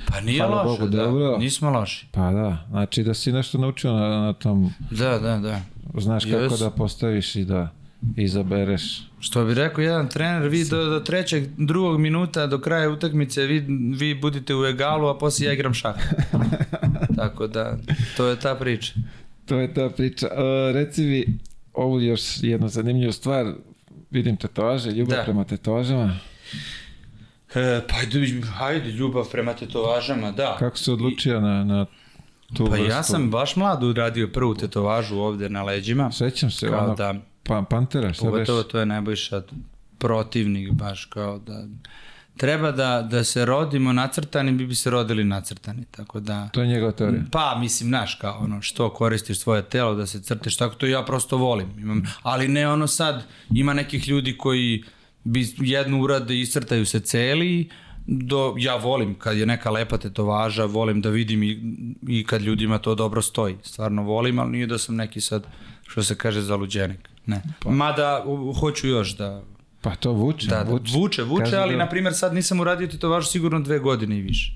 [0.08, 1.04] Pa nije Hvala loše, Bogu, da.
[1.04, 1.38] dobro.
[1.38, 2.08] Nismo loši.
[2.12, 5.62] Pa da, znači da si nešto naučio na, na tom, Da, da, da.
[6.02, 6.60] znaš kako Jes.
[6.60, 7.70] da postaviš i da
[8.16, 9.10] izabereš.
[9.20, 13.60] Što bi rekao jedan trener, vi do, do trećeg, drugog minuta, do kraja utakmice, vi,
[14.00, 15.96] vi budite u egalu, a poslije ja igram šah.
[17.18, 17.78] Tako da,
[18.18, 18.94] to je ta priča.
[19.50, 20.28] To je ta priča.
[20.28, 21.26] Uh, reci mi,
[21.74, 23.46] ovu još jednu zanimljivu stvar,
[24.12, 25.24] vidim tetovaže, ljubav Da.
[25.24, 26.20] prema tetovažama.
[27.56, 30.56] E, pa ajde, ajde, ljubav prema tetovažama, da.
[30.60, 31.86] Kako se odlučio na, na
[32.58, 32.90] tu Pa vrstu?
[32.90, 36.12] ja sam baš mlad uradio prvu tetovažu ovde na leđima.
[36.12, 39.42] Sećam se, Kao ono, da, pa, Pantera, šta pogotovo to je Nebojša
[39.98, 41.66] protivnik, baš kao da
[42.40, 46.50] treba da, da se rodimo nacrtani, bi bi se rodili nacrtani, tako da...
[46.54, 47.24] To je njegova teorija.
[47.32, 51.04] Pa, mislim, znaš, kao ono, što koristiš svoje telo da se crteš, tako to ja
[51.06, 51.80] prosto volim.
[51.80, 53.24] Imam, ali ne ono sad,
[53.56, 54.84] ima nekih ljudi koji
[55.24, 57.70] bi jednu urade i iscrtaju se celi,
[58.08, 61.60] do, ja volim kad je neka lepa tetovaža, volim da vidim i,
[62.08, 63.56] i kad ljudima to dobro stoji.
[63.64, 65.44] Stvarno volim, ali nije da sam neki sad,
[65.88, 67.10] što se kaže, zaluđenik.
[67.26, 67.42] Ne.
[67.66, 69.44] Mada, u- hoću još da...
[69.82, 70.92] Pa to vuče, Da, da, vuče.
[70.94, 74.22] vuče, vuče, Kažu ali, da- na primjer, sad nisam uradio tetovažu sigurno dve godine i
[74.22, 74.54] više.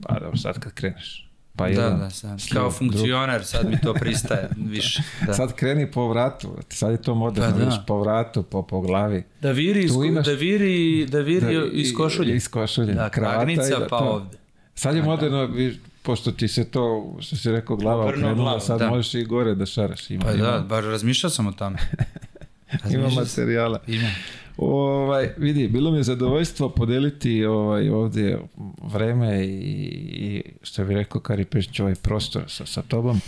[0.00, 1.26] Pa dobro, sad kad kreneš.
[1.56, 2.40] Pa Da, jedan, da, sad.
[2.40, 2.74] sliv, Kao drug.
[2.74, 5.02] funkcioner, sad mi to pristaje više.
[5.26, 5.34] Da.
[5.34, 7.58] Sad kreni po vratu, sad je to moderno, Pa da.
[7.60, 9.22] vidiš, po vratu, po, po glavi.
[9.40, 12.36] Da viri, iz, imaš- da viri, da viri Da, iz košulje.
[12.36, 12.94] Iz košulje.
[12.94, 14.04] Da, kragnica da pa to.
[14.04, 14.36] ovde.
[14.74, 16.82] Sad je moderno, vi, pošto ti se to,
[17.20, 18.88] što si rekao, glava okrenula, sad da.
[18.88, 20.10] možeš i gore da šaraš.
[20.10, 21.78] Ima, Pa ima, da, bar razmišljao sam o tome.
[22.90, 23.80] ima materijala.
[23.86, 24.08] Ima.
[24.56, 28.38] Ovaj, vidi, bilo mi je zadovoljstvo podeliti ovaj, ovdje
[28.84, 29.50] vreme i,
[30.04, 33.20] i što bi rekao Kari Pešić, ovaj prostor sa, sa tobom.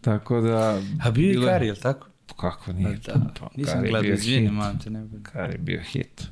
[0.00, 0.80] Tako da...
[1.02, 2.06] A bio je bilo- Kari, jel tako?
[2.36, 2.98] Kako nije?
[3.06, 5.22] Da, Pa, nisam je gledao, izvini, man te ne bude.
[5.24, 6.22] Kari je bio hit.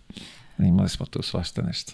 [0.59, 1.93] Imali smo tu svašta nešto.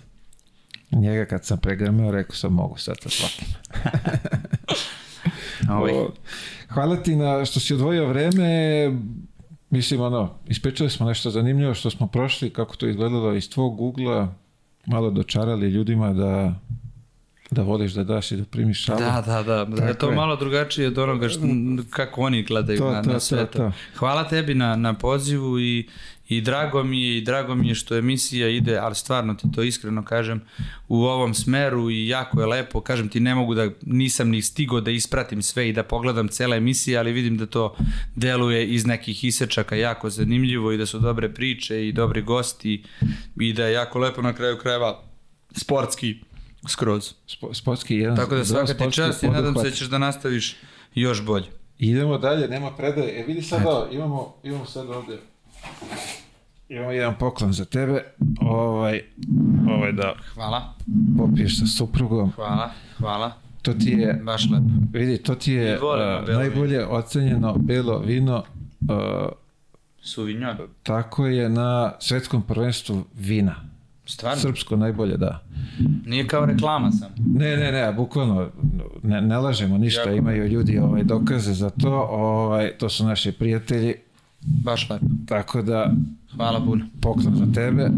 [0.92, 3.46] Njega kad sam pregrmeo, rekao sam mogu sad da shvatim.
[5.70, 5.92] Ovaj,
[6.68, 8.48] Hvala ti na što si odvojio vreme.
[9.74, 14.34] Mislim, ono, ispričali smo nešto zanimljivo što smo prošli, kako to izgledalo iz tvog ugla,
[14.86, 16.54] malo dočarali ljudima da
[17.50, 18.98] da voliš da daš i da primiš šalu.
[18.98, 19.64] Da, da, da.
[19.64, 20.16] da je Tako to je.
[20.16, 21.40] malo drugačije od onoga što,
[21.90, 23.72] kako oni gledaju To, na, to, na sve to, to.
[23.96, 25.88] Hvala tebi na, na pozivu i,
[26.28, 29.62] i drago mi je i drago mi je što emisija ide, ali stvarno ti to
[29.62, 30.40] iskreno kažem,
[30.88, 32.80] u ovom smeru i jako je lepo.
[32.80, 36.56] Kažem ti ne mogu da, nisam ni stigo da ispratim sve i da pogledam cele
[36.56, 37.76] emisije, ali vidim da to
[38.14, 42.84] deluje iz nekih isečaka jako zanimljivo i da su dobre priče i dobri gosti
[43.40, 45.02] i da je jako lepo na kraju krajeva
[45.56, 46.16] sportski
[46.68, 47.12] skroz.
[47.26, 48.16] Spo, sportski jedan.
[48.16, 50.56] Tako da svaka ti čast i nadam se da ćeš da nastaviš
[50.94, 51.46] još bolje.
[51.78, 53.20] Idemo dalje, nema predaje.
[53.20, 55.18] E vidi sad ovo, imamo, imamo sad ovde,
[56.68, 58.02] imamo jedan poklon za tebe.
[58.40, 59.00] Ovaj,
[59.70, 60.74] ovaj da Hvala,
[61.18, 62.30] popiješ sa suprugom.
[62.30, 63.32] hvala, hvala.
[63.62, 64.64] To ti je, Baš lepo.
[64.92, 68.42] vidi, to ti je uh, najbolje ocenjeno belo vino.
[68.80, 69.32] Uh,
[70.00, 70.56] Suvinjon.
[70.82, 73.54] tako je na svetskom prvenstvu vina.
[74.06, 74.40] Stvarno?
[74.40, 75.42] Srpsko najbolje, da.
[76.06, 77.08] Nije kao reklama sam.
[77.34, 78.50] Ne, ne, ne, bukvalno
[79.02, 80.12] ne, ne lažemo ništa, Jako.
[80.12, 83.94] imaju ljudi ovaj dokaze za to, ovaj to su naši prijatelji,
[84.44, 85.04] Baš lepo.
[85.26, 85.92] tako da
[86.36, 86.84] Hvala puno.
[87.00, 87.88] poklon za tebe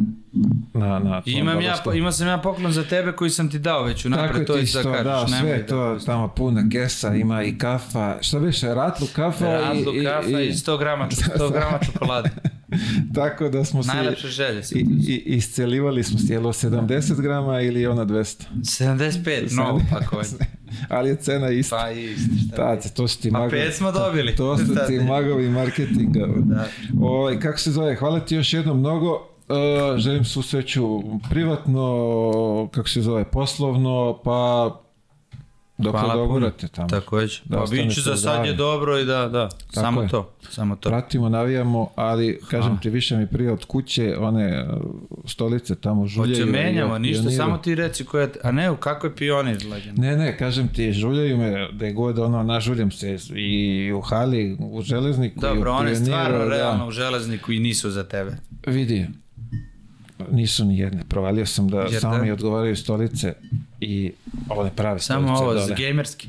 [0.74, 3.82] na na I imam ja, imao sam ja poklon za tebe koji sam ti dao
[3.82, 6.28] već Tako unapred, je to ti isto da da, sve nemoj je to da tamo
[6.28, 10.78] puna kesa, ima i kafa, šta biše, ratlu kafa Radlu i, i, kafa i 100
[10.78, 12.30] grama, ču- 100 grama čokolade.
[13.14, 14.74] tako da smo se Najlepše želje si.
[14.74, 18.42] i, i, iscelivali smo sjelo 70 grama ili ona 200.
[18.54, 20.28] 75, mnogo pakovanje.
[20.88, 21.76] Ali je cena ista.
[21.76, 23.50] Pa isti, šta Da, to su ti Pa magovi.
[23.52, 24.36] pet smo dobili.
[24.36, 25.04] To su Šta ti ti?
[25.04, 26.26] magovi marketinga.
[26.36, 26.68] Da.
[27.00, 29.12] Ovaj, kako se zove, hvala ti još jednom mnogo.
[29.48, 29.56] Uh,
[29.98, 31.88] želim svu sreću privatno,
[32.72, 34.70] kako se zove, poslovno, pa
[35.78, 36.88] dok Hvala dogurate tamo.
[36.88, 37.40] Takođe.
[37.44, 40.08] Da Pa biće za sad je dobro i da, da, samo je.
[40.08, 40.88] to, samo to.
[40.88, 44.80] Pratimo, navijamo, ali kažem ti više mi prije od kuće, one uh,
[45.24, 46.46] stolice tamo žuljaju.
[46.46, 47.36] Hoće menjamo, ništa, pionire.
[47.36, 50.02] samo ti reci koja a ne, kako je pionir legenda?
[50.02, 54.56] Ne, ne, kažem ti, žuljaju me, da je god ono, nažuljam se i u hali,
[54.60, 56.48] u železniku, i u Dobro, one Pioniru, stvarno da.
[56.48, 58.36] realno u železniku i nisu za tebe.
[58.66, 59.06] Vidi,
[60.30, 61.02] nisu ni jedne.
[61.04, 62.22] Provalio sam da Jer samo da?
[62.22, 63.34] mi odgovaraju stolice
[63.80, 64.12] i
[64.48, 65.88] one prave Samo stolice ovo, dole.
[65.88, 66.28] gamerski.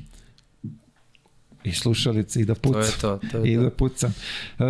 [1.63, 2.81] I slušalice i da pucam.
[2.81, 3.61] To je to, to je I to.
[3.61, 4.13] da pucam.
[4.59, 4.63] E,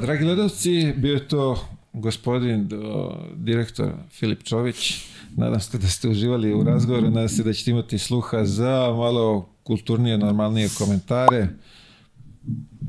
[0.00, 5.04] dragi gledalci, bio je to gospodin do, direktor Filip Čović.
[5.30, 9.48] Nadam se da ste uživali u razgovoru, nadam se da ćete imati sluha za malo
[9.62, 11.48] kulturnije, normalnije komentare.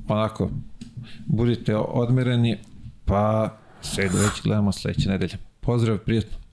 [0.08, 0.50] Onako,
[1.26, 2.58] budite odmereni,
[3.06, 5.38] pa sve do već gledamo sledeće nedelje.
[5.68, 6.47] Pozdrav, prijatno.